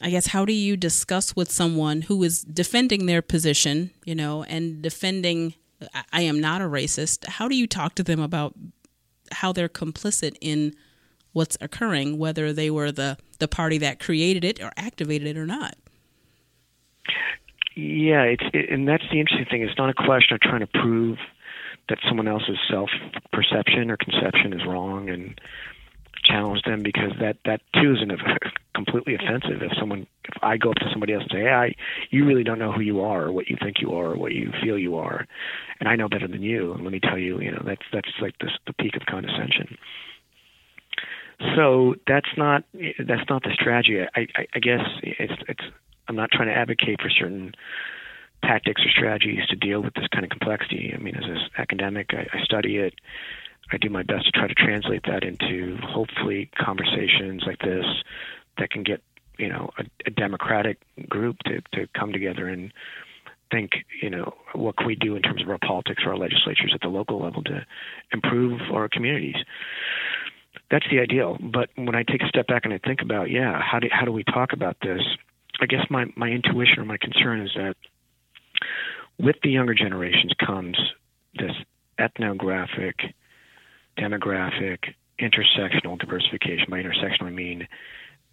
I 0.02 0.10
guess 0.10 0.26
how 0.26 0.44
do 0.44 0.52
you 0.52 0.76
discuss 0.76 1.36
with 1.36 1.48
someone 1.48 2.02
who 2.02 2.20
is 2.24 2.42
defending 2.42 3.06
their 3.06 3.22
position, 3.22 3.92
you 4.04 4.16
know, 4.16 4.42
and 4.42 4.82
defending 4.82 5.54
I 6.12 6.22
am 6.22 6.40
not 6.40 6.60
a 6.60 6.64
racist. 6.64 7.28
How 7.28 7.46
do 7.46 7.54
you 7.54 7.68
talk 7.68 7.94
to 7.94 8.02
them 8.02 8.18
about 8.18 8.54
how 9.30 9.52
they're 9.52 9.68
complicit 9.68 10.36
in 10.40 10.74
what's 11.34 11.58
occurring, 11.60 12.16
whether 12.16 12.54
they 12.54 12.70
were 12.70 12.90
the, 12.90 13.18
the 13.38 13.48
party 13.48 13.76
that 13.76 14.00
created 14.00 14.44
it 14.44 14.62
or 14.62 14.72
activated 14.78 15.28
it 15.28 15.36
or 15.36 15.44
not. 15.44 15.76
Yeah, 17.76 18.22
it's 18.22 18.44
it, 18.54 18.70
and 18.70 18.88
that's 18.88 19.04
the 19.10 19.20
interesting 19.20 19.46
thing. 19.50 19.62
It's 19.62 19.76
not 19.76 19.90
a 19.90 19.94
question 19.94 20.34
of 20.34 20.40
trying 20.40 20.60
to 20.60 20.66
prove 20.66 21.18
that 21.88 21.98
someone 22.08 22.28
else's 22.28 22.56
self 22.70 22.88
perception 23.32 23.90
or 23.90 23.96
conception 23.96 24.52
is 24.52 24.64
wrong 24.64 25.10
and 25.10 25.38
challenge 26.24 26.62
them 26.64 26.82
because 26.82 27.10
that 27.20 27.36
that 27.44 27.60
too 27.74 27.92
is 27.92 27.98
an, 28.00 28.16
completely 28.74 29.14
offensive. 29.14 29.62
If 29.62 29.72
someone, 29.78 30.06
if 30.24 30.42
I 30.42 30.56
go 30.56 30.70
up 30.70 30.76
to 30.76 30.88
somebody 30.90 31.14
else 31.14 31.24
and 31.24 31.32
say, 31.32 31.40
"Hey, 31.42 31.50
I, 31.50 31.74
you 32.10 32.24
really 32.24 32.44
don't 32.44 32.58
know 32.58 32.72
who 32.72 32.80
you 32.80 33.00
are, 33.00 33.24
or 33.24 33.32
what 33.32 33.48
you 33.48 33.56
think 33.60 33.80
you 33.80 33.92
are, 33.92 34.12
or 34.12 34.16
what 34.16 34.32
you 34.32 34.52
feel 34.62 34.78
you 34.78 34.96
are," 34.96 35.26
and 35.80 35.88
I 35.88 35.96
know 35.96 36.08
better 36.08 36.28
than 36.28 36.42
you, 36.42 36.72
and 36.72 36.84
let 36.84 36.92
me 36.92 37.00
tell 37.00 37.18
you, 37.18 37.40
you 37.40 37.50
know, 37.50 37.62
that's 37.64 37.82
that's 37.92 38.10
like 38.20 38.38
this, 38.38 38.52
the 38.66 38.72
peak 38.72 38.96
of 38.96 39.02
condescension. 39.06 39.76
So 41.56 41.94
that's 42.06 42.28
not 42.36 42.64
that's 42.72 43.28
not 43.28 43.42
the 43.42 43.50
strategy. 43.52 44.00
I, 44.00 44.20
I, 44.36 44.46
I 44.54 44.58
guess 44.60 44.80
it's 45.02 45.42
it's. 45.48 45.64
I'm 46.06 46.16
not 46.16 46.30
trying 46.30 46.48
to 46.48 46.54
advocate 46.54 47.00
for 47.00 47.08
certain 47.08 47.54
tactics 48.42 48.82
or 48.84 48.90
strategies 48.90 49.46
to 49.48 49.56
deal 49.56 49.82
with 49.82 49.94
this 49.94 50.06
kind 50.12 50.22
of 50.24 50.30
complexity. 50.30 50.92
I 50.94 50.98
mean, 50.98 51.16
as 51.16 51.24
an 51.24 51.38
academic, 51.56 52.10
I, 52.12 52.26
I 52.32 52.44
study 52.44 52.76
it. 52.76 52.94
I 53.72 53.78
do 53.78 53.88
my 53.88 54.02
best 54.02 54.26
to 54.26 54.32
try 54.32 54.46
to 54.46 54.54
translate 54.54 55.04
that 55.04 55.24
into 55.24 55.78
hopefully 55.82 56.50
conversations 56.58 57.44
like 57.46 57.58
this 57.60 57.86
that 58.58 58.70
can 58.70 58.82
get 58.82 59.02
you 59.38 59.48
know 59.48 59.70
a, 59.78 59.84
a 60.06 60.10
democratic 60.10 60.78
group 61.08 61.36
to 61.46 61.60
to 61.72 61.88
come 61.98 62.12
together 62.12 62.48
and 62.48 62.72
think 63.50 63.70
you 64.02 64.10
know 64.10 64.34
what 64.52 64.76
can 64.76 64.86
we 64.86 64.94
do 64.94 65.16
in 65.16 65.22
terms 65.22 65.42
of 65.42 65.48
our 65.48 65.58
politics 65.58 66.02
or 66.04 66.12
our 66.12 66.18
legislatures 66.18 66.72
at 66.74 66.80
the 66.80 66.88
local 66.88 67.22
level 67.22 67.42
to 67.42 67.64
improve 68.12 68.60
our 68.72 68.88
communities 68.88 69.36
that's 70.70 70.86
the 70.90 71.00
ideal. 71.00 71.36
But 71.40 71.70
when 71.76 71.94
i 71.94 72.02
take 72.02 72.22
a 72.22 72.28
step 72.28 72.46
back 72.46 72.64
and 72.64 72.74
i 72.74 72.78
think 72.78 73.00
about 73.02 73.30
yeah 73.30 73.60
how 73.60 73.78
do 73.78 73.88
how 73.90 74.04
do 74.04 74.12
we 74.12 74.24
talk 74.24 74.52
about 74.52 74.76
this? 74.82 75.02
I 75.60 75.66
guess 75.66 75.84
my 75.90 76.06
my 76.16 76.28
intuition 76.28 76.78
or 76.78 76.84
my 76.84 76.98
concern 76.98 77.40
is 77.40 77.50
that 77.56 77.76
with 79.18 79.36
the 79.42 79.50
younger 79.50 79.74
generations 79.74 80.32
comes 80.44 80.76
this 81.34 81.52
ethnographic 81.98 82.96
demographic 83.98 84.78
intersectional 85.20 85.98
diversification. 85.98 86.66
By 86.68 86.82
intersectional 86.82 87.26
i 87.26 87.30
mean 87.30 87.68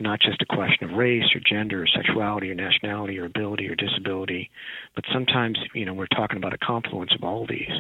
not 0.02 0.20
just 0.20 0.42
a 0.42 0.46
question 0.46 0.90
of 0.90 0.98
race 0.98 1.24
or 1.36 1.42
gender 1.48 1.84
or 1.84 1.88
sexuality 1.88 2.50
or 2.50 2.56
nationality 2.56 3.20
or 3.20 3.26
ability 3.26 3.68
or 3.68 3.76
disability, 3.76 4.50
but 4.96 5.06
sometimes, 5.14 5.58
you 5.74 5.86
know, 5.86 5.94
we're 5.94 6.08
talking 6.08 6.38
about 6.38 6.54
a 6.54 6.58
confluence 6.58 7.14
of 7.14 7.24
all 7.24 7.46
these 7.48 7.72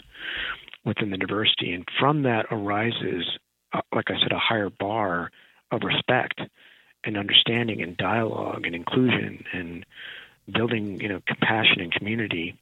within 0.85 1.09
the 1.09 1.17
diversity. 1.17 1.73
And 1.73 1.85
from 1.99 2.23
that 2.23 2.45
arises, 2.51 3.25
uh, 3.73 3.81
like 3.93 4.09
I 4.09 4.19
said, 4.21 4.31
a 4.31 4.39
higher 4.39 4.69
bar 4.69 5.31
of 5.71 5.81
respect 5.83 6.41
and 7.03 7.17
understanding 7.17 7.81
and 7.81 7.97
dialogue 7.97 8.65
and 8.65 8.75
inclusion 8.75 9.43
and 9.53 9.85
building, 10.53 10.99
you 10.99 11.07
know, 11.07 11.21
compassion 11.25 11.81
and 11.81 11.91
community. 11.91 12.57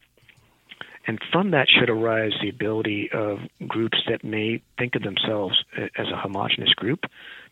And 1.08 1.19
from 1.32 1.52
that 1.52 1.67
should 1.69 1.89
arise 1.89 2.34
the 2.41 2.50
ability 2.50 3.10
of 3.12 3.39
groups 3.67 3.98
that 4.08 4.24
may 4.24 4.62
think 4.78 4.95
of 4.95 5.02
themselves 5.02 5.63
as 5.76 6.08
a 6.13 6.17
homogenous 6.17 6.74
group 6.74 7.06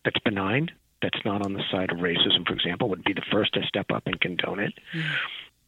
that's 0.06 0.20
benign, 0.20 0.70
that's 1.02 1.20
not 1.26 1.44
on 1.46 1.54
the 1.54 1.64
side 1.72 1.92
of 1.92 1.98
racism, 1.98 2.46
for 2.46 2.54
example, 2.54 2.90
would 2.90 3.04
be 3.04 3.14
the 3.14 3.26
first 3.32 3.54
to 3.54 3.62
step 3.68 3.88
up 3.92 4.04
and 4.06 4.20
condone 4.20 4.60
it. 4.60 4.74
Mm-hmm. 4.94 5.14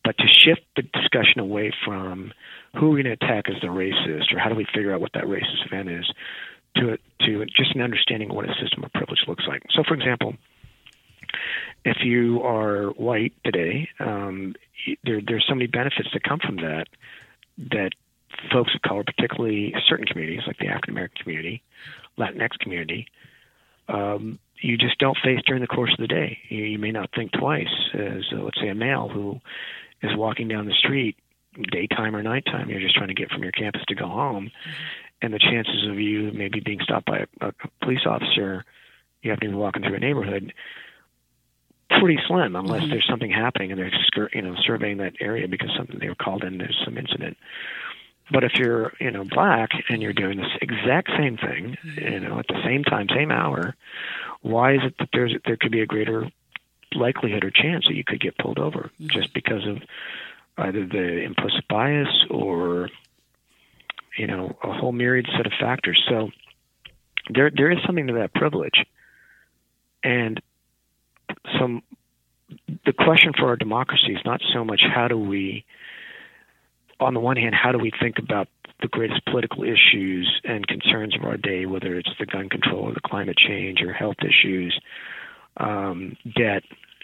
But 0.04 0.18
to 0.18 0.28
shift 0.28 0.62
the 0.76 0.84
discussion 0.84 1.40
away 1.40 1.72
from 1.86 2.32
who 2.76 2.88
are 2.88 2.90
we 2.90 3.04
going 3.04 3.18
to 3.18 3.26
attack 3.26 3.46
as 3.50 3.60
the 3.62 3.68
racist, 3.68 4.34
or 4.34 4.40
how 4.40 4.50
do 4.50 4.56
we 4.56 4.66
figure 4.74 4.94
out 4.94 5.02
what 5.02 5.14
that 5.14 5.26
racist 5.26 5.66
event 5.66 5.90
is, 5.90 6.10
to 6.76 6.98
to 7.22 7.46
just 7.46 7.76
an 7.76 7.82
understanding 7.82 8.30
of 8.30 8.36
what 8.36 8.46
a 8.46 8.54
system 8.62 8.84
of 8.84 8.94
privilege 8.94 9.20
looks 9.28 9.44
like. 9.48 9.62
So, 9.72 9.84
for 9.88 9.94
example, 9.94 10.36
if 11.86 11.98
you 12.04 12.42
are 12.44 12.90
white 12.92 13.34
today, 13.44 13.90
um, 14.00 14.56
there 15.04 15.22
there's 15.26 15.46
so 15.48 15.56
many 15.56 15.68
benefits 15.68 16.10
that 16.14 16.24
come 16.24 16.40
from 16.40 16.58
that 16.58 16.88
that 17.72 17.92
folks 18.52 18.72
of 18.76 18.82
color, 18.82 19.04
particularly 19.04 19.74
certain 19.88 20.06
communities 20.06 20.42
like 20.48 20.58
the 20.60 20.68
African 20.68 20.94
American 20.94 21.18
community, 21.24 21.64
Latinx 22.18 22.58
community, 22.60 23.08
um, 23.88 24.40
you 24.62 24.78
just 24.78 24.98
don't 25.00 25.18
face 25.24 25.40
during 25.46 25.62
the 25.62 25.68
course 25.68 25.92
of 25.92 26.00
the 26.00 26.08
day. 26.08 26.38
You, 26.50 26.64
you 26.64 26.80
may 26.80 26.92
not 26.92 27.10
think 27.16 27.32
twice 27.32 27.68
as, 27.94 28.24
uh, 28.34 28.42
let's 28.42 28.60
say, 28.60 28.68
a 28.68 28.76
male 28.76 29.10
who 29.10 29.40
is 30.02 30.16
walking 30.16 30.48
down 30.48 30.66
the 30.66 30.74
street, 30.74 31.16
daytime 31.72 32.16
or 32.16 32.24
nighttime. 32.24 32.70
You're 32.70 32.82
just 32.82 32.96
trying 32.96 33.08
to 33.08 33.14
get 33.14 33.32
from 33.32 33.44
your 33.44 33.52
campus 33.52 33.82
to 33.88 33.96
go 33.96 34.08
home, 34.08 34.46
mm-hmm. 34.46 35.09
And 35.22 35.34
the 35.34 35.40
chances 35.40 35.88
of 35.90 36.00
you 36.00 36.32
maybe 36.34 36.60
being 36.60 36.80
stopped 36.82 37.06
by 37.06 37.26
a, 37.42 37.48
a 37.48 37.54
police 37.82 38.06
officer, 38.06 38.66
you 39.22 39.32
happen 39.32 39.48
to 39.48 39.54
be 39.54 39.58
walking 39.58 39.84
through 39.84 39.96
a 39.96 40.00
neighborhood, 40.00 40.54
pretty 42.00 42.20
slim 42.28 42.56
unless 42.56 42.82
mm-hmm. 42.82 42.92
there's 42.92 43.08
something 43.10 43.32
happening 43.32 43.72
and 43.72 43.80
they're 43.80 44.30
you 44.34 44.42
know 44.42 44.56
surveying 44.66 44.98
that 44.98 45.14
area 45.20 45.48
because 45.48 45.70
something 45.78 46.00
they 46.00 46.10
were 46.10 46.16
called 46.16 46.44
in. 46.44 46.58
There's 46.58 46.80
some 46.86 46.98
incident. 46.98 47.38
But 48.32 48.44
if 48.44 48.54
you're, 48.56 48.94
you 49.00 49.10
know, 49.10 49.24
black 49.24 49.72
and 49.90 50.02
you're 50.02 50.14
doing 50.14 50.38
this 50.38 50.52
exact 50.62 51.10
same 51.18 51.38
thing, 51.38 51.78
you 51.84 52.20
know, 52.20 52.38
at 52.38 52.48
the 52.48 52.62
same 52.64 52.84
time, 52.84 53.08
same 53.10 53.32
hour, 53.32 53.76
why 54.42 54.76
is 54.76 54.82
it 54.84 54.96
that 55.00 55.10
there's 55.12 55.34
there 55.46 55.58
could 55.58 55.72
be 55.72 55.82
a 55.82 55.88
greater 55.88 56.30
likelihood 56.94 57.44
or 57.44 57.52
chance 57.52 57.86
that 57.88 57.96
you 57.96 58.04
could 58.04 58.20
get 58.20 58.38
pulled 58.38 58.60
over 58.60 58.92
mm-hmm. 59.00 59.08
just 59.08 59.34
because 59.34 59.66
of 59.68 59.78
either 60.58 60.86
the 60.86 61.24
implicit 61.24 61.68
bias 61.68 62.26
or 62.30 62.90
you 64.18 64.28
know 64.28 64.58
a 64.64 64.72
whole 64.72 64.92
myriad 64.92 65.28
set 65.36 65.46
of 65.46 65.54
factors. 65.60 66.02
So 66.10 66.30
there 67.30 67.52
there 67.56 67.72
is 67.72 67.78
something 67.86 68.08
to 68.08 68.14
that 68.14 68.34
privilege, 68.34 68.86
and 70.04 70.42
some 71.60 71.84
the 72.86 72.94
question 72.94 73.34
for 73.38 73.48
our 73.48 73.56
democracy 73.56 74.14
is 74.14 74.22
not 74.26 74.42
so 74.54 74.64
much 74.64 74.82
how 74.94 75.08
do 75.08 75.18
we 75.18 75.66
on 77.00 77.14
the 77.14 77.20
one 77.20 77.38
hand, 77.38 77.56
how 77.56 77.72
do 77.72 77.78
we 77.78 77.92
think 78.02 78.20
about 78.20 78.48
the 78.82 78.88
greatest 78.88 79.24
political 79.26 79.64
issues 79.64 80.42
and 80.44 80.68
concerns 80.68 81.16
of 81.16 81.24
our 81.24 81.38
day, 81.38 81.66
whether 81.66 81.96
it's 81.96 82.10
the 82.20 82.26
gun 82.26 82.50
control 82.50 82.84
or 82.84 82.94
the 82.94 83.02
climate 83.02 83.38
change 83.38 83.82
or 83.82 83.94
health 83.94 84.18
issues, 84.22 84.78
um, 85.58 86.16
debt, 86.36 86.64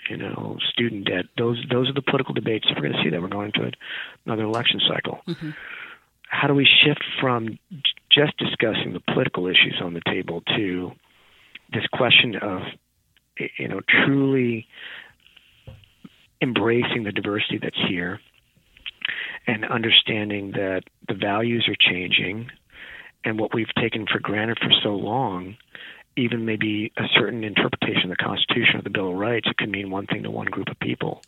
you 0.10 0.18
know, 0.18 0.58
student 0.72 1.06
debt. 1.06 1.26
Those 1.38 1.64
those 1.70 1.90
are 1.90 1.94
the 1.94 2.02
political 2.02 2.34
debates. 2.34 2.66
We're 2.70 2.82
going 2.82 2.94
to 2.94 3.04
see 3.04 3.10
that. 3.10 3.22
We're 3.22 3.28
going 3.28 3.52
to 3.54 3.72
another 4.26 4.44
election 4.44 4.80
cycle. 4.88 5.22
Mm-hmm. 5.28 5.52
How 6.42 6.48
do 6.48 6.54
we 6.54 6.68
shift 6.84 7.04
from 7.22 7.58
just 8.10 8.38
discussing 8.38 8.94
the 8.94 9.00
political 9.00 9.48
issues 9.48 9.80
on 9.82 9.94
the 9.94 10.02
table 10.06 10.42
to 10.56 10.92
this 11.72 11.86
question 11.94 12.36
of, 12.36 12.62
you 13.58 13.68
know, 13.68 13.82
truly 13.88 14.68
embracing 16.42 17.04
the 17.04 17.12
diversity 17.12 17.60
that's 17.62 17.80
here 17.88 18.20
and 19.48 19.66
understanding 19.66 20.52
that 20.52 20.84
the 21.08 21.14
values 21.14 21.68
are 21.70 21.76
changing 21.80 22.50
and 23.24 23.40
what 23.40 23.54
we've 23.54 23.74
taken 23.80 24.06
for 24.06 24.20
granted 24.20 24.58
for 24.60 24.72
so 24.84 24.90
long 24.90 25.56
even 26.18 26.46
maybe 26.46 26.92
a 26.98 27.04
certain 27.14 27.44
interpretation 27.44 28.10
of 28.10 28.18
the 28.18 28.24
Constitution 28.24 28.80
or 28.80 28.82
the 28.82 28.90
Bill 28.90 29.10
of 29.10 29.18
Rights, 29.18 29.48
it 29.50 29.58
could 29.58 29.70
mean 29.70 29.92
one 29.92 30.08
thing 30.08 30.24
to 30.24 30.32
one 30.32 30.46
group 30.46 30.70
of 30.70 30.80
people. 30.80 31.22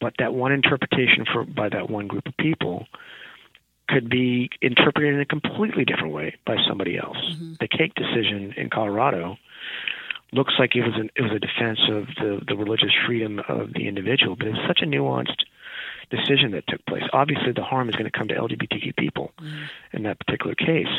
But 0.00 0.14
that 0.18 0.34
one 0.34 0.52
interpretation 0.52 1.24
for 1.32 1.44
by 1.44 1.68
that 1.70 1.88
one 1.88 2.08
group 2.08 2.26
of 2.26 2.36
people 2.36 2.86
could 3.92 4.08
be 4.08 4.50
interpreted 4.60 5.14
in 5.14 5.20
a 5.20 5.26
completely 5.26 5.84
different 5.84 6.12
way 6.12 6.34
by 6.46 6.56
somebody 6.68 6.98
else. 6.98 7.18
Mm-hmm. 7.18 7.54
The 7.60 7.68
cake 7.68 7.94
decision 7.94 8.54
in 8.56 8.70
Colorado 8.70 9.36
looks 10.32 10.54
like 10.58 10.74
it 10.74 10.82
was 10.82 10.94
an, 10.96 11.10
it 11.14 11.22
was 11.22 11.32
a 11.32 11.38
defense 11.38 11.80
of 11.90 12.06
the 12.16 12.40
the 12.46 12.56
religious 12.56 12.92
freedom 13.06 13.40
of 13.48 13.72
the 13.74 13.86
individual, 13.88 14.36
but 14.36 14.48
it's 14.48 14.58
such 14.66 14.80
a 14.82 14.86
nuanced 14.86 15.42
decision 16.10 16.52
that 16.52 16.64
took 16.68 16.84
place. 16.86 17.02
Obviously, 17.12 17.52
the 17.52 17.62
harm 17.62 17.88
is 17.88 17.94
going 17.94 18.10
to 18.10 18.18
come 18.18 18.28
to 18.28 18.34
LGBTQ 18.34 18.96
people 18.96 19.32
mm. 19.40 19.68
in 19.92 20.02
that 20.04 20.18
particular 20.18 20.54
case, 20.54 20.92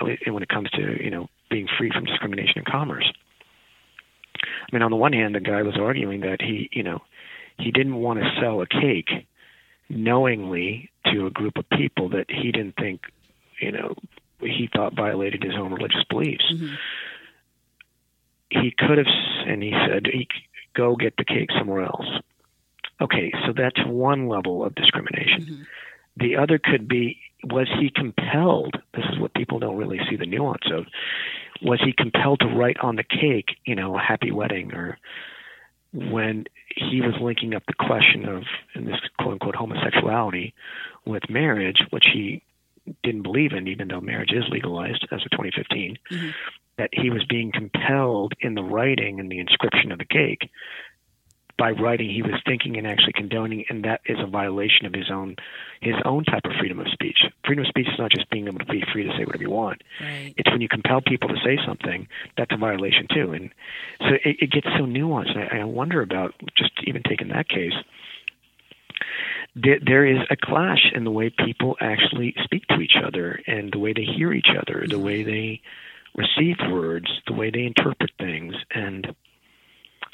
when 0.00 0.42
it 0.42 0.48
comes 0.48 0.70
to 0.70 1.02
you 1.02 1.10
know 1.10 1.28
being 1.50 1.68
free 1.78 1.90
from 1.90 2.04
discrimination 2.04 2.58
in 2.58 2.64
commerce. 2.64 3.10
I 4.36 4.74
mean, 4.74 4.82
on 4.82 4.90
the 4.90 4.96
one 4.96 5.12
hand, 5.12 5.34
the 5.34 5.40
guy 5.40 5.62
was 5.62 5.76
arguing 5.78 6.20
that 6.20 6.42
he, 6.42 6.68
you 6.72 6.82
know, 6.82 7.00
he 7.58 7.70
didn't 7.70 7.94
want 7.94 8.20
to 8.20 8.30
sell 8.40 8.60
a 8.60 8.66
cake 8.66 9.26
knowingly 9.88 10.90
to 11.12 11.26
a 11.26 11.30
group 11.30 11.56
of 11.56 11.68
people 11.70 12.08
that 12.10 12.26
he 12.28 12.52
didn't 12.52 12.76
think, 12.76 13.02
you 13.60 13.72
know, 13.72 13.94
he 14.40 14.68
thought 14.74 14.94
violated 14.94 15.42
his 15.42 15.54
own 15.54 15.72
religious 15.72 16.04
beliefs. 16.10 16.44
Mm-hmm. 16.52 16.74
He 18.50 18.74
could 18.76 18.98
have, 18.98 19.06
and 19.46 19.62
he 19.62 19.72
said, 19.86 20.06
he 20.12 20.28
go 20.74 20.94
get 20.96 21.16
the 21.16 21.24
cake 21.24 21.50
somewhere 21.58 21.84
else. 21.84 22.06
Okay, 23.00 23.32
so 23.46 23.52
that's 23.56 23.84
one 23.86 24.28
level 24.28 24.64
of 24.64 24.74
discrimination. 24.74 25.42
Mm-hmm. 25.42 25.62
The 26.18 26.36
other 26.36 26.58
could 26.58 26.88
be 26.88 27.18
was 27.44 27.68
he 27.78 27.90
compelled? 27.94 28.76
This 28.94 29.04
is 29.12 29.18
what 29.18 29.34
people 29.34 29.58
don't 29.58 29.76
really 29.76 30.00
see 30.10 30.16
the 30.16 30.26
nuance 30.26 30.64
of. 30.72 30.86
Was 31.62 31.80
he 31.84 31.92
compelled 31.92 32.40
to 32.40 32.46
write 32.46 32.78
on 32.80 32.96
the 32.96 33.04
cake, 33.04 33.56
you 33.64 33.74
know, 33.74 33.96
a 33.96 34.00
happy 34.00 34.30
wedding, 34.30 34.72
or 34.72 34.98
when 35.96 36.44
he 36.76 37.00
was 37.00 37.14
linking 37.20 37.54
up 37.54 37.62
the 37.66 37.86
question 37.86 38.28
of 38.28 38.42
in 38.74 38.84
this 38.84 39.00
quote 39.18 39.32
unquote 39.32 39.56
homosexuality 39.56 40.54
with 41.06 41.22
marriage, 41.30 41.78
which 41.90 42.06
he 42.12 42.42
didn't 43.02 43.22
believe 43.22 43.52
in, 43.52 43.66
even 43.66 43.88
though 43.88 44.00
marriage 44.00 44.32
is 44.32 44.44
legalized 44.50 45.06
as 45.10 45.22
of 45.24 45.30
2015, 45.32 45.98
mm-hmm. 46.10 46.30
that 46.76 46.90
he 46.92 47.10
was 47.10 47.24
being 47.24 47.50
compelled 47.50 48.34
in 48.40 48.54
the 48.54 48.62
writing 48.62 49.18
and 49.18 49.30
the 49.30 49.38
inscription 49.38 49.90
of 49.90 49.98
the 49.98 50.04
cake 50.04 50.50
by 51.58 51.70
writing 51.70 52.10
he 52.10 52.22
was 52.22 52.34
thinking 52.44 52.76
and 52.76 52.86
actually 52.86 53.12
condoning 53.14 53.64
and 53.68 53.84
that 53.84 54.00
is 54.06 54.18
a 54.20 54.26
violation 54.26 54.86
of 54.86 54.92
his 54.92 55.10
own 55.10 55.36
his 55.80 55.94
own 56.04 56.24
type 56.24 56.44
of 56.44 56.52
freedom 56.58 56.80
of 56.80 56.86
speech. 56.92 57.18
Freedom 57.44 57.64
of 57.64 57.68
speech 57.68 57.86
is 57.86 57.98
not 57.98 58.10
just 58.10 58.28
being 58.30 58.46
able 58.46 58.58
to 58.58 58.66
be 58.66 58.82
free 58.92 59.04
to 59.04 59.10
say 59.16 59.24
whatever 59.24 59.42
you 59.42 59.50
want. 59.50 59.82
Right. 60.00 60.34
it's 60.36 60.50
when 60.50 60.60
you 60.60 60.68
compel 60.68 61.00
people 61.00 61.28
to 61.28 61.36
say 61.44 61.58
something 61.66 62.08
that's 62.36 62.52
a 62.52 62.56
violation 62.56 63.06
too. 63.12 63.32
And 63.32 63.50
so 64.00 64.14
it, 64.24 64.36
it 64.40 64.50
gets 64.50 64.66
so 64.78 64.84
nuanced. 64.84 65.36
I, 65.36 65.60
I 65.60 65.64
wonder 65.64 66.02
about 66.02 66.34
just 66.56 66.72
even 66.84 67.02
taking 67.02 67.28
that 67.28 67.48
case 67.48 67.74
there 69.56 70.06
is 70.06 70.18
a 70.30 70.36
clash 70.36 70.92
in 70.94 71.04
the 71.04 71.10
way 71.10 71.30
people 71.30 71.76
actually 71.80 72.34
speak 72.44 72.66
to 72.68 72.80
each 72.80 72.96
other 73.02 73.40
and 73.46 73.72
the 73.72 73.78
way 73.78 73.92
they 73.92 74.04
hear 74.04 74.32
each 74.32 74.48
other, 74.50 74.84
the 74.86 74.96
mm-hmm. 74.96 75.04
way 75.04 75.22
they 75.22 75.62
receive 76.14 76.56
words, 76.70 77.06
the 77.26 77.32
way 77.32 77.50
they 77.50 77.64
interpret 77.64 78.10
things. 78.18 78.54
And 78.74 79.14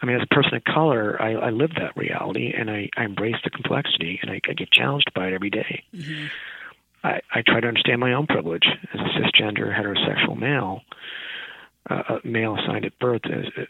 I 0.02 0.06
mean, 0.06 0.16
as 0.16 0.22
a 0.22 0.34
person 0.34 0.54
of 0.54 0.64
color, 0.64 1.20
I, 1.22 1.34
I 1.34 1.50
live 1.50 1.70
that 1.76 1.96
reality 1.96 2.52
and 2.56 2.68
I, 2.68 2.90
I 2.96 3.04
embrace 3.04 3.36
the 3.44 3.50
complexity 3.50 4.18
and 4.20 4.32
I, 4.32 4.40
I 4.48 4.52
get 4.54 4.70
challenged 4.72 5.12
by 5.14 5.28
it 5.28 5.32
every 5.32 5.50
day. 5.50 5.84
Mm-hmm. 5.94 6.26
I, 7.04 7.20
I 7.32 7.42
try 7.46 7.60
to 7.60 7.68
understand 7.68 8.00
my 8.00 8.12
own 8.12 8.26
privilege 8.26 8.66
as 8.92 9.00
a 9.00 9.04
cisgender 9.04 9.72
heterosexual 9.72 10.36
male, 10.36 10.82
uh, 11.88 12.18
male 12.24 12.56
assigned 12.56 12.84
at 12.84 12.98
birth, 12.98 13.22
as 13.26 13.44
uh, 13.56 13.62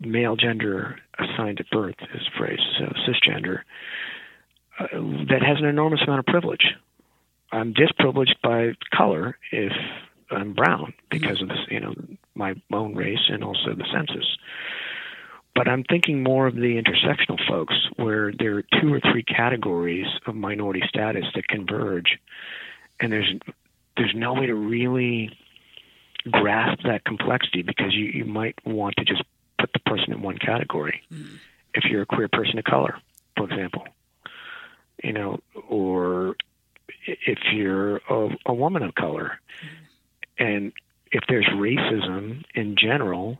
male 0.00 0.36
gender 0.36 0.98
assigned 1.18 1.60
at 1.60 1.70
birth 1.70 1.96
is 2.14 2.22
a 2.34 2.38
phrase, 2.38 2.60
so 2.78 2.92
cisgender, 3.08 3.60
uh, 4.78 4.86
that 5.30 5.42
has 5.42 5.58
an 5.58 5.66
enormous 5.66 6.00
amount 6.06 6.20
of 6.20 6.26
privilege. 6.26 6.74
I'm 7.50 7.72
disprivileged 7.72 8.36
by 8.42 8.72
color 8.94 9.38
if 9.50 9.72
I'm 10.30 10.54
brown 10.54 10.94
because 11.10 11.40
of 11.42 11.48
this, 11.48 11.58
you 11.70 11.80
know, 11.80 11.94
my 12.34 12.54
own 12.72 12.94
race 12.94 13.28
and 13.28 13.44
also 13.44 13.74
the 13.74 13.84
census. 13.92 14.26
But 15.54 15.68
I'm 15.68 15.84
thinking 15.84 16.22
more 16.22 16.46
of 16.46 16.54
the 16.54 16.82
intersectional 16.82 17.38
folks 17.46 17.74
where 17.96 18.32
there 18.32 18.56
are 18.56 18.64
two 18.80 18.92
or 18.92 19.00
three 19.00 19.22
categories 19.22 20.06
of 20.26 20.34
minority 20.34 20.82
status 20.88 21.24
that 21.34 21.46
converge, 21.48 22.18
and 23.00 23.12
there's 23.12 23.34
there's 23.96 24.14
no 24.14 24.32
way 24.32 24.46
to 24.46 24.54
really 24.54 25.30
grasp 26.30 26.82
that 26.84 27.04
complexity 27.04 27.62
because 27.62 27.92
you, 27.92 28.06
you 28.06 28.24
might 28.24 28.54
want 28.64 28.94
to 28.96 29.04
just 29.04 29.22
put 29.58 29.70
the 29.72 29.80
person 29.80 30.12
in 30.12 30.22
one 30.22 30.38
category. 30.38 31.02
Mm. 31.12 31.38
If 31.74 31.84
you're 31.84 32.02
a 32.02 32.06
queer 32.06 32.28
person 32.28 32.58
of 32.58 32.64
color, 32.64 32.96
for 33.36 33.44
example, 33.50 33.86
you 35.02 35.12
know, 35.12 35.40
or 35.68 36.36
if 37.06 37.38
you're 37.52 37.96
a, 38.08 38.28
a 38.46 38.54
woman 38.54 38.82
of 38.82 38.94
color, 38.94 39.38
mm. 39.64 40.46
and 40.46 40.72
if 41.10 41.24
there's 41.28 41.46
racism 41.54 42.44
in 42.54 42.76
general 42.76 43.38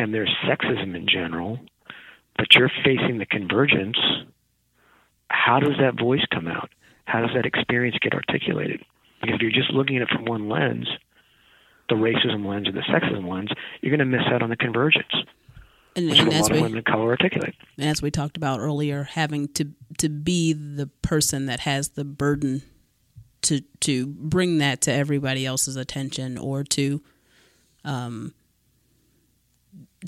and 0.00 0.14
there's 0.14 0.34
sexism 0.48 0.96
in 0.96 1.06
general, 1.06 1.58
but 2.38 2.46
you're 2.54 2.70
facing 2.82 3.18
the 3.18 3.26
convergence, 3.26 3.98
how 5.28 5.60
does 5.60 5.76
that 5.78 6.00
voice 6.00 6.24
come 6.32 6.48
out? 6.48 6.70
How 7.04 7.20
does 7.20 7.30
that 7.34 7.44
experience 7.44 7.98
get 8.00 8.14
articulated? 8.14 8.82
Because 9.20 9.34
if 9.34 9.42
you're 9.42 9.50
just 9.50 9.70
looking 9.72 9.96
at 9.96 10.02
it 10.02 10.08
from 10.08 10.24
one 10.24 10.48
lens, 10.48 10.88
the 11.90 11.96
racism 11.96 12.46
lens 12.46 12.66
or 12.66 12.72
the 12.72 12.80
sexism 12.80 13.28
lens, 13.28 13.50
you're 13.82 13.94
going 13.94 14.10
to 14.10 14.16
miss 14.16 14.26
out 14.32 14.42
on 14.42 14.48
the 14.48 14.56
convergence. 14.56 15.12
And, 15.94 16.08
which 16.08 16.18
and 16.18 16.32
a 16.32 16.40
lot 16.40 16.50
we, 16.50 16.56
of 16.56 16.62
women 16.62 16.78
of 16.78 16.84
color 16.84 17.10
articulate. 17.10 17.54
As 17.78 18.00
we 18.00 18.10
talked 18.10 18.38
about 18.38 18.60
earlier, 18.60 19.02
having 19.02 19.48
to 19.48 19.66
to 19.98 20.08
be 20.08 20.52
the 20.52 20.86
person 21.02 21.46
that 21.46 21.60
has 21.60 21.90
the 21.90 22.04
burden 22.04 22.62
to 23.42 23.60
to 23.80 24.06
bring 24.06 24.58
that 24.58 24.80
to 24.82 24.92
everybody 24.92 25.44
else's 25.44 25.74
attention 25.74 26.38
or 26.38 26.62
to 26.62 27.02
um 27.84 28.32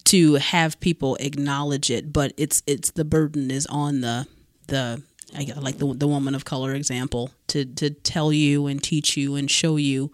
to 0.05 0.35
have 0.35 0.81
people 0.81 1.17
acknowledge 1.17 1.91
it 1.91 2.13
but 2.13 2.33
it's 2.37 2.63
it's 2.67 2.93
the 2.93 3.05
burden 3.05 3.51
is 3.51 3.67
on 3.67 4.01
the 4.01 4.27
the 4.69 5.03
I 5.35 5.47
like 5.59 5.79
the 5.79 5.95
the 5.95 6.09
woman 6.09 6.35
of 6.35 6.45
color 6.45 6.75
example 6.75 7.31
to 7.49 7.65
to 7.65 7.91
tell 7.91 8.33
you 8.33 8.67
and 8.67 8.83
teach 8.83 9.17
you 9.17 9.35
and 9.35 9.51
show 9.51 9.77
you 9.77 10.11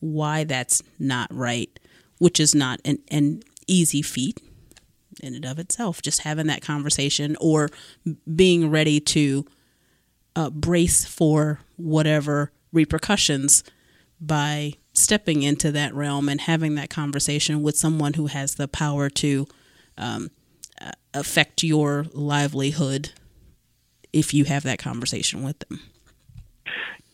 why 0.00 0.44
that's 0.44 0.82
not 0.98 1.32
right 1.32 1.78
which 2.18 2.38
is 2.38 2.54
not 2.54 2.80
an, 2.84 2.98
an 3.08 3.42
easy 3.66 4.02
feat 4.02 4.40
in 5.20 5.34
and 5.34 5.44
of 5.44 5.58
itself. 5.58 6.02
Just 6.02 6.20
having 6.20 6.46
that 6.46 6.62
conversation 6.62 7.36
or 7.40 7.68
being 8.34 8.70
ready 8.70 9.00
to 9.00 9.46
uh, 10.36 10.50
brace 10.50 11.04
for 11.04 11.60
whatever 11.76 12.52
repercussions 12.72 13.64
by 14.20 14.74
stepping 14.92 15.42
into 15.42 15.72
that 15.72 15.94
realm 15.94 16.28
and 16.28 16.42
having 16.42 16.74
that 16.74 16.90
conversation 16.90 17.62
with 17.62 17.76
someone 17.76 18.14
who 18.14 18.26
has 18.26 18.56
the 18.56 18.68
power 18.68 19.08
to 19.08 19.46
um, 19.96 20.30
uh, 20.80 20.92
affect 21.14 21.62
your 21.62 22.06
livelihood 22.12 23.10
if 24.12 24.34
you 24.34 24.44
have 24.44 24.62
that 24.62 24.78
conversation 24.78 25.42
with 25.42 25.58
them. 25.60 25.80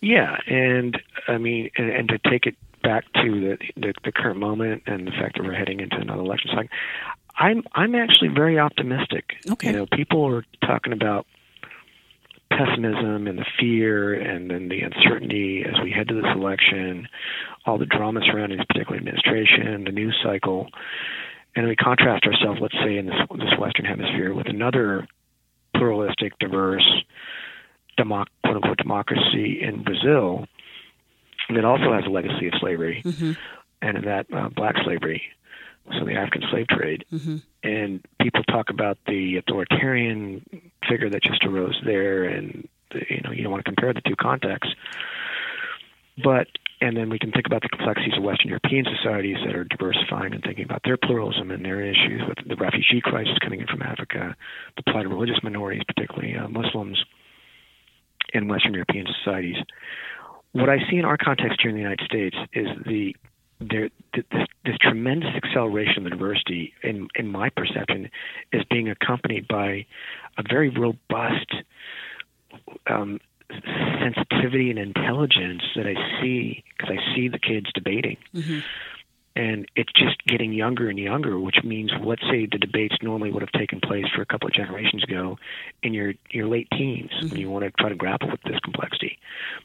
Yeah, 0.00 0.36
and 0.46 1.00
I 1.26 1.38
mean, 1.38 1.70
and, 1.76 1.90
and 1.90 2.08
to 2.08 2.18
take 2.18 2.46
it 2.46 2.56
back 2.82 3.04
to 3.14 3.40
the, 3.40 3.58
the, 3.76 3.94
the 4.04 4.12
current 4.12 4.38
moment 4.38 4.84
and 4.86 5.06
the 5.06 5.10
fact 5.12 5.36
that 5.36 5.44
we're 5.44 5.54
heading 5.54 5.80
into 5.80 5.96
another 5.96 6.20
election 6.20 6.50
cycle, 6.54 6.68
I'm 7.36 7.62
I'm 7.72 7.94
actually 7.94 8.28
very 8.28 8.58
optimistic. 8.58 9.24
Okay. 9.50 9.68
You 9.68 9.76
know, 9.76 9.86
people 9.86 10.24
are 10.26 10.44
talking 10.64 10.92
about 10.92 11.26
pessimism 12.50 13.26
and 13.26 13.38
the 13.38 13.46
fear 13.58 14.14
and 14.14 14.50
then 14.50 14.68
the 14.68 14.80
uncertainty 14.80 15.64
as 15.64 15.80
we 15.82 15.90
head 15.90 16.08
to 16.08 16.14
this 16.14 16.30
election, 16.34 17.08
all 17.68 17.78
the 17.78 17.86
drama 17.86 18.20
surrounding 18.24 18.58
this 18.58 18.66
particular 18.66 18.96
administration, 18.96 19.84
the 19.84 19.92
news 19.92 20.16
cycle, 20.24 20.68
and 21.54 21.68
we 21.68 21.76
contrast 21.76 22.24
ourselves, 22.24 22.60
let's 22.62 22.74
say, 22.82 22.96
in 22.96 23.06
this 23.06 23.16
this 23.36 23.58
Western 23.58 23.84
Hemisphere 23.84 24.32
with 24.32 24.48
another 24.48 25.06
pluralistic, 25.76 26.32
diverse, 26.38 27.04
democ- 27.98 28.26
quote 28.42 28.56
unquote 28.56 28.78
democracy 28.78 29.60
in 29.62 29.82
Brazil 29.82 30.46
that 31.54 31.64
also 31.64 31.92
has 31.92 32.04
a 32.06 32.10
legacy 32.10 32.46
of 32.46 32.54
slavery, 32.58 33.02
mm-hmm. 33.04 33.32
and 33.82 33.98
in 33.98 34.04
that 34.04 34.26
uh, 34.32 34.48
black 34.48 34.74
slavery 34.84 35.22
so 35.98 36.04
the 36.04 36.14
African 36.14 36.42
slave 36.50 36.66
trade. 36.68 37.04
Mm-hmm. 37.12 37.36
And 37.62 38.04
people 38.20 38.42
talk 38.44 38.70
about 38.70 38.98
the 39.06 39.36
authoritarian 39.36 40.44
figure 40.88 41.08
that 41.10 41.22
just 41.22 41.44
arose 41.44 41.80
there, 41.84 42.24
and 42.24 42.68
you 42.92 43.20
know 43.22 43.30
you 43.30 43.42
don't 43.42 43.52
want 43.52 43.64
to 43.64 43.70
compare 43.70 43.92
the 43.92 44.02
two 44.02 44.16
contexts. 44.16 44.74
But 46.22 46.48
and 46.80 46.96
then 46.96 47.10
we 47.10 47.18
can 47.18 47.32
think 47.32 47.46
about 47.46 47.62
the 47.62 47.68
complexities 47.68 48.14
of 48.16 48.22
Western 48.22 48.48
European 48.48 48.84
societies 48.96 49.36
that 49.44 49.54
are 49.54 49.64
diversifying 49.64 50.32
and 50.32 50.42
thinking 50.42 50.64
about 50.64 50.82
their 50.84 50.96
pluralism 50.96 51.50
and 51.50 51.64
their 51.64 51.80
issues 51.80 52.22
with 52.28 52.38
the 52.46 52.56
refugee 52.56 53.00
crisis 53.02 53.36
coming 53.42 53.60
in 53.60 53.66
from 53.66 53.82
Africa, 53.82 54.36
the 54.76 54.82
plight 54.84 55.06
of 55.06 55.12
religious 55.12 55.38
minorities, 55.42 55.82
particularly 55.86 56.36
uh, 56.36 56.48
Muslims, 56.48 56.98
in 58.32 58.48
Western 58.48 58.74
European 58.74 59.06
societies. 59.22 59.56
What 60.52 60.68
I 60.68 60.78
see 60.90 60.96
in 60.96 61.04
our 61.04 61.16
context 61.16 61.60
here 61.62 61.70
in 61.70 61.76
the 61.76 61.82
United 61.82 62.04
States 62.04 62.36
is 62.52 62.68
the 62.86 63.14
there 63.60 63.90
this, 64.14 64.24
this 64.64 64.76
tremendous 64.80 65.30
acceleration 65.34 66.06
of 66.06 66.12
diversity, 66.12 66.72
in 66.82 67.08
in 67.16 67.26
my 67.26 67.48
perception, 67.50 68.08
is 68.52 68.62
being 68.70 68.88
accompanied 68.88 69.48
by 69.48 69.84
a 70.36 70.42
very 70.48 70.68
robust 70.68 71.52
um, 72.88 73.18
sensitivity 74.00 74.70
and 74.70 74.78
intelligence 74.78 75.62
that 75.76 75.86
I 75.86 75.94
see 76.20 76.64
because 76.76 76.96
I 76.96 77.14
see 77.14 77.28
the 77.28 77.38
kids 77.38 77.72
debating. 77.74 78.16
Mm-hmm 78.34 78.60
and 79.38 79.70
it's 79.76 79.92
just 79.92 80.22
getting 80.26 80.52
younger 80.52 80.90
and 80.90 80.98
younger, 80.98 81.38
which 81.38 81.62
means 81.62 81.92
let's 82.02 82.22
say 82.22 82.46
the 82.46 82.58
debates 82.58 82.96
normally 83.00 83.30
would 83.30 83.40
have 83.40 83.52
taken 83.52 83.80
place 83.80 84.04
for 84.14 84.20
a 84.20 84.26
couple 84.26 84.48
of 84.48 84.52
generations 84.52 85.04
ago 85.04 85.38
in 85.80 85.94
your 85.94 86.14
your 86.30 86.48
late 86.48 86.66
teens 86.72 87.12
mm-hmm. 87.12 87.28
when 87.28 87.40
you 87.40 87.48
want 87.48 87.64
to 87.64 87.70
try 87.78 87.88
to 87.88 87.94
grapple 87.94 88.28
with 88.28 88.42
this 88.42 88.58
complexity. 88.64 89.16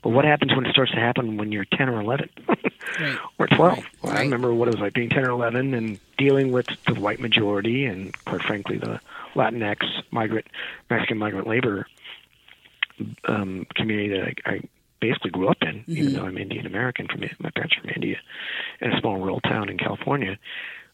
But 0.03 0.09
what 0.09 0.25
happens 0.25 0.55
when 0.55 0.67
it 0.67 0.71
starts 0.71 0.91
to 0.91 0.99
happen 0.99 1.37
when 1.37 1.51
you're 1.51 1.65
10 1.65 1.89
or 1.89 1.99
11 2.01 2.29
right. 2.47 3.17
or 3.39 3.47
12? 3.47 3.77
Right. 3.77 3.85
Well. 4.03 4.13
I 4.13 4.21
remember 4.21 4.53
what 4.53 4.67
it 4.67 4.75
was 4.75 4.81
like 4.81 4.93
being 4.93 5.09
10 5.09 5.25
or 5.25 5.31
11 5.31 5.73
and 5.73 5.99
dealing 6.19 6.51
with 6.51 6.67
the 6.85 6.93
white 6.93 7.19
majority 7.19 7.85
and 7.85 8.15
quite 8.25 8.43
frankly 8.43 8.77
the 8.77 8.99
Latinx 9.33 9.77
migrant 10.11 10.45
Mexican 10.91 11.17
migrant 11.17 11.47
labor 11.47 11.87
um, 13.27 13.65
community 13.75 14.09
that 14.09 14.33
I, 14.45 14.55
I 14.55 14.59
basically 14.99 15.31
grew 15.31 15.49
up 15.49 15.57
in, 15.61 15.79
mm-hmm. 15.79 15.97
even 15.97 16.13
though 16.13 16.23
I'm 16.23 16.37
Indian 16.37 16.65
American 16.65 17.07
from 17.07 17.21
my 17.39 17.49
parents 17.49 17.75
from 17.75 17.89
India, 17.89 18.17
in 18.81 18.93
a 18.93 18.99
small 18.99 19.17
rural 19.17 19.41
town 19.41 19.69
in 19.69 19.77
California. 19.77 20.37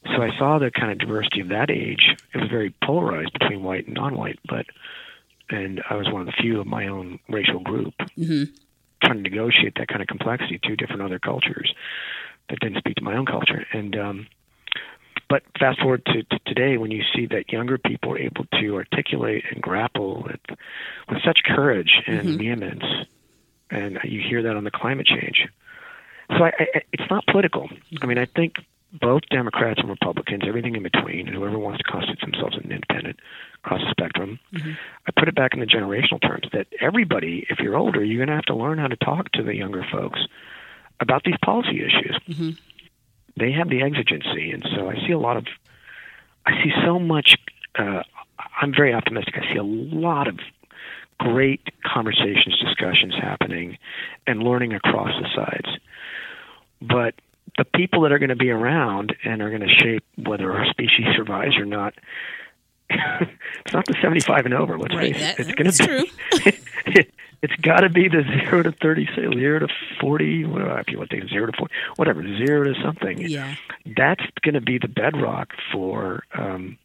So 0.05 0.21
I 0.21 0.29
saw 0.37 0.59
the 0.59 0.71
kind 0.71 0.91
of 0.91 0.97
diversity 0.97 1.41
of 1.41 1.49
that 1.49 1.69
age. 1.69 2.15
It 2.33 2.37
was 2.37 2.49
very 2.49 2.73
polarized 2.83 3.33
between 3.33 3.63
white 3.63 3.85
and 3.85 3.95
non-white, 3.95 4.39
but 4.47 4.65
and 5.49 5.81
I 5.89 5.95
was 5.95 6.09
one 6.09 6.21
of 6.21 6.27
the 6.27 6.33
few 6.39 6.59
of 6.59 6.67
my 6.67 6.87
own 6.87 7.19
racial 7.27 7.59
group 7.59 7.93
mm-hmm. 8.17 8.43
trying 9.03 9.23
to 9.23 9.29
negotiate 9.29 9.75
that 9.77 9.87
kind 9.87 10.01
of 10.01 10.07
complexity 10.07 10.59
to 10.63 10.75
different 10.75 11.01
other 11.01 11.19
cultures 11.19 11.73
that 12.49 12.59
didn't 12.59 12.77
speak 12.77 12.95
to 12.95 13.03
my 13.03 13.15
own 13.15 13.25
culture. 13.25 13.65
And 13.73 13.97
um, 13.97 14.27
but 15.29 15.43
fast 15.59 15.79
forward 15.79 16.05
to, 16.07 16.23
to 16.23 16.39
today, 16.45 16.77
when 16.77 16.91
you 16.91 17.03
see 17.15 17.27
that 17.27 17.51
younger 17.51 17.77
people 17.77 18.13
are 18.13 18.19
able 18.19 18.45
to 18.59 18.75
articulate 18.75 19.43
and 19.51 19.61
grapple 19.61 20.23
with 20.23 20.57
with 21.07 21.19
such 21.23 21.41
courage 21.45 21.91
and 22.07 22.27
mm-hmm. 22.27 22.37
vehemence 22.37 22.83
and 23.71 23.99
you 24.03 24.21
hear 24.21 24.43
that 24.43 24.55
on 24.55 24.63
the 24.63 24.71
climate 24.71 25.05
change. 25.05 25.47
So 26.29 26.43
I, 26.43 26.51
I, 26.59 26.81
it's 26.91 27.09
not 27.09 27.25
political. 27.27 27.69
I 28.01 28.05
mean, 28.05 28.17
I 28.17 28.25
think 28.25 28.55
both 28.93 29.21
Democrats 29.29 29.79
and 29.79 29.89
Republicans, 29.89 30.43
everything 30.47 30.75
in 30.75 30.83
between, 30.83 31.27
and 31.27 31.35
whoever 31.35 31.57
wants 31.57 31.79
to 31.79 31.83
constitute 31.83 32.21
themselves 32.21 32.57
an 32.57 32.71
independent 32.71 33.19
across 33.63 33.81
the 33.81 33.91
spectrum, 33.91 34.39
mm-hmm. 34.53 34.71
I 35.07 35.11
put 35.17 35.27
it 35.27 35.35
back 35.35 35.53
in 35.53 35.59
the 35.59 35.65
generational 35.65 36.21
terms 36.21 36.47
that 36.53 36.67
everybody, 36.81 37.45
if 37.49 37.59
you're 37.59 37.75
older, 37.75 38.03
you're 38.03 38.17
going 38.17 38.29
to 38.29 38.35
have 38.35 38.45
to 38.45 38.55
learn 38.55 38.77
how 38.77 38.87
to 38.87 38.95
talk 38.95 39.31
to 39.33 39.43
the 39.43 39.55
younger 39.55 39.85
folks 39.91 40.19
about 40.99 41.23
these 41.23 41.37
policy 41.43 41.81
issues. 41.81 42.19
Mm-hmm. 42.27 42.49
They 43.37 43.51
have 43.53 43.69
the 43.69 43.81
exigency, 43.81 44.51
and 44.51 44.65
so 44.75 44.89
I 44.89 44.95
see 45.05 45.13
a 45.13 45.19
lot 45.19 45.37
of, 45.37 45.45
I 46.45 46.51
see 46.63 46.71
so 46.85 46.99
much. 46.99 47.35
Uh, 47.77 48.03
I'm 48.61 48.73
very 48.73 48.93
optimistic. 48.93 49.35
I 49.37 49.53
see 49.53 49.59
a 49.59 49.63
lot 49.63 50.27
of 50.27 50.39
great 51.19 51.61
conversations, 51.85 52.57
discussions 52.63 53.13
happening, 53.15 53.77
and 54.25 54.41
learning 54.41 54.73
across 54.73 55.11
the 55.21 55.27
sides. 55.35 55.77
But 56.81 57.15
the 57.57 57.65
people 57.65 58.01
that 58.01 58.11
are 58.11 58.19
going 58.19 58.29
to 58.29 58.35
be 58.35 58.49
around 58.49 59.15
and 59.23 59.41
are 59.41 59.49
going 59.49 59.67
to 59.67 59.75
shape 59.83 60.03
whether 60.17 60.51
our 60.51 60.65
species 60.69 61.07
survives 61.15 61.57
or 61.57 61.65
not, 61.65 61.93
it's 62.89 63.73
not 63.73 63.85
the 63.85 63.95
75 64.01 64.45
and 64.45 64.53
over. 64.53 64.77
Let's 64.77 64.95
Right, 64.95 65.15
face 65.15 65.39
it. 65.39 65.47
It's 65.47 65.51
going 65.53 65.71
to 65.71 66.05
be. 66.85 67.07
it's 67.41 67.55
got 67.61 67.81
to 67.81 67.89
be 67.89 68.07
the 68.07 68.23
zero 68.23 68.63
to 68.63 68.71
30, 68.71 69.05
say 69.15 69.27
zero 69.33 69.59
to 69.59 69.67
40. 70.01 70.45
Whatever, 70.45 70.79
if 70.79 70.87
you 70.89 70.97
want 70.97 71.09
to 71.11 71.19
take 71.21 71.29
zero 71.29 71.45
to 71.47 71.53
40, 71.57 71.73
whatever, 71.97 72.23
zero 72.23 72.63
to 72.73 72.81
something. 72.83 73.19
Yeah. 73.19 73.55
That's 73.97 74.23
going 74.41 74.55
to 74.55 74.61
be 74.61 74.77
the 74.77 74.87
bedrock 74.87 75.49
for 75.71 76.23
um, 76.33 76.77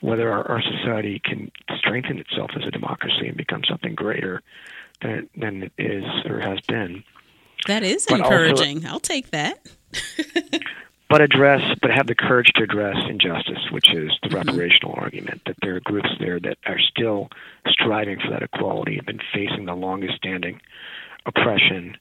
whether 0.00 0.30
our, 0.30 0.46
our 0.48 0.62
society 0.62 1.20
can 1.24 1.50
strengthen 1.78 2.18
itself 2.18 2.50
as 2.56 2.64
a 2.66 2.70
democracy 2.70 3.28
and 3.28 3.36
become 3.36 3.62
something 3.68 3.94
greater 3.94 4.42
than, 5.02 5.28
than 5.36 5.62
it 5.64 5.72
is 5.78 6.04
or 6.26 6.40
has 6.40 6.60
been. 6.68 7.04
That 7.66 7.82
is 7.82 8.06
But 8.08 8.20
also- 8.20 8.34
encouraging. 8.34 8.86
I'll 8.86 9.00
take 9.00 9.30
that. 9.30 9.58
but 11.08 11.20
address, 11.20 11.62
but 11.80 11.90
have 11.90 12.06
the 12.06 12.14
courage 12.14 12.48
to 12.56 12.62
address 12.62 12.96
injustice, 13.08 13.70
which 13.70 13.92
is 13.92 14.10
the 14.22 14.28
reparational 14.28 14.96
argument 14.96 15.42
that 15.46 15.56
there 15.62 15.76
are 15.76 15.80
groups 15.80 16.10
there 16.20 16.38
that 16.40 16.58
are 16.66 16.78
still 16.78 17.28
striving 17.68 18.18
for 18.20 18.30
that 18.30 18.42
equality, 18.42 18.96
have 18.96 19.06
been 19.06 19.20
facing 19.32 19.64
the 19.64 19.74
longest 19.74 20.16
standing 20.16 20.60
oppression, 21.26 21.96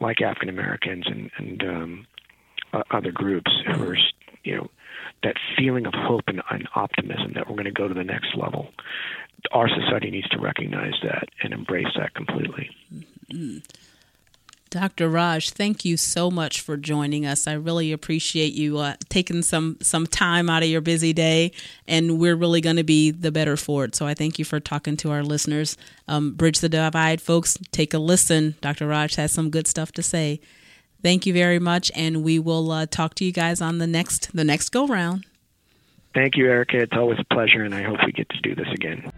like 0.00 0.20
African 0.20 0.48
Americans 0.48 1.04
and 1.06 1.30
and 1.38 1.62
um, 1.62 2.06
uh, 2.72 2.82
other 2.90 3.12
groups 3.12 3.50
who 3.66 3.82
are, 3.82 3.96
you 4.44 4.56
know, 4.56 4.70
that 5.22 5.36
feeling 5.56 5.86
of 5.86 5.94
hope 5.94 6.24
and, 6.26 6.42
and 6.50 6.68
optimism 6.74 7.32
that 7.34 7.48
we're 7.48 7.54
going 7.54 7.64
to 7.64 7.70
go 7.70 7.88
to 7.88 7.94
the 7.94 8.04
next 8.04 8.36
level. 8.36 8.68
Our 9.52 9.68
society 9.68 10.10
needs 10.10 10.28
to 10.30 10.38
recognize 10.38 10.94
that 11.02 11.28
and 11.42 11.52
embrace 11.52 11.86
that 11.96 12.14
completely. 12.14 12.70
Dr. 14.76 15.08
Raj, 15.08 15.52
thank 15.52 15.86
you 15.86 15.96
so 15.96 16.30
much 16.30 16.60
for 16.60 16.76
joining 16.76 17.24
us. 17.24 17.46
I 17.46 17.54
really 17.54 17.92
appreciate 17.92 18.52
you 18.52 18.76
uh, 18.76 18.96
taking 19.08 19.40
some 19.40 19.78
some 19.80 20.06
time 20.06 20.50
out 20.50 20.62
of 20.62 20.68
your 20.68 20.82
busy 20.82 21.14
day, 21.14 21.52
and 21.88 22.18
we're 22.18 22.36
really 22.36 22.60
going 22.60 22.76
to 22.76 22.84
be 22.84 23.10
the 23.10 23.32
better 23.32 23.56
for 23.56 23.86
it. 23.86 23.94
So 23.96 24.06
I 24.06 24.12
thank 24.12 24.38
you 24.38 24.44
for 24.44 24.60
talking 24.60 24.98
to 24.98 25.10
our 25.12 25.22
listeners. 25.22 25.78
Um, 26.08 26.34
Bridge 26.34 26.58
the 26.58 26.68
Divide, 26.68 27.22
folks, 27.22 27.56
take 27.72 27.94
a 27.94 27.98
listen. 27.98 28.54
Dr. 28.60 28.86
Raj 28.86 29.14
has 29.14 29.32
some 29.32 29.48
good 29.48 29.66
stuff 29.66 29.92
to 29.92 30.02
say. 30.02 30.40
Thank 31.02 31.24
you 31.24 31.32
very 31.32 31.58
much, 31.58 31.90
and 31.96 32.22
we 32.22 32.38
will 32.38 32.70
uh, 32.70 32.84
talk 32.84 33.14
to 33.14 33.24
you 33.24 33.32
guys 33.32 33.62
on 33.62 33.78
the 33.78 33.86
next 33.86 34.36
the 34.36 34.44
next 34.44 34.68
go 34.68 34.86
round. 34.86 35.24
Thank 36.12 36.36
you, 36.36 36.50
Erica. 36.50 36.82
It's 36.82 36.92
always 36.92 37.18
a 37.18 37.34
pleasure, 37.34 37.62
and 37.62 37.74
I 37.74 37.82
hope 37.82 38.00
we 38.04 38.12
get 38.12 38.28
to 38.28 38.40
do 38.42 38.54
this 38.54 38.68
again. 38.74 39.10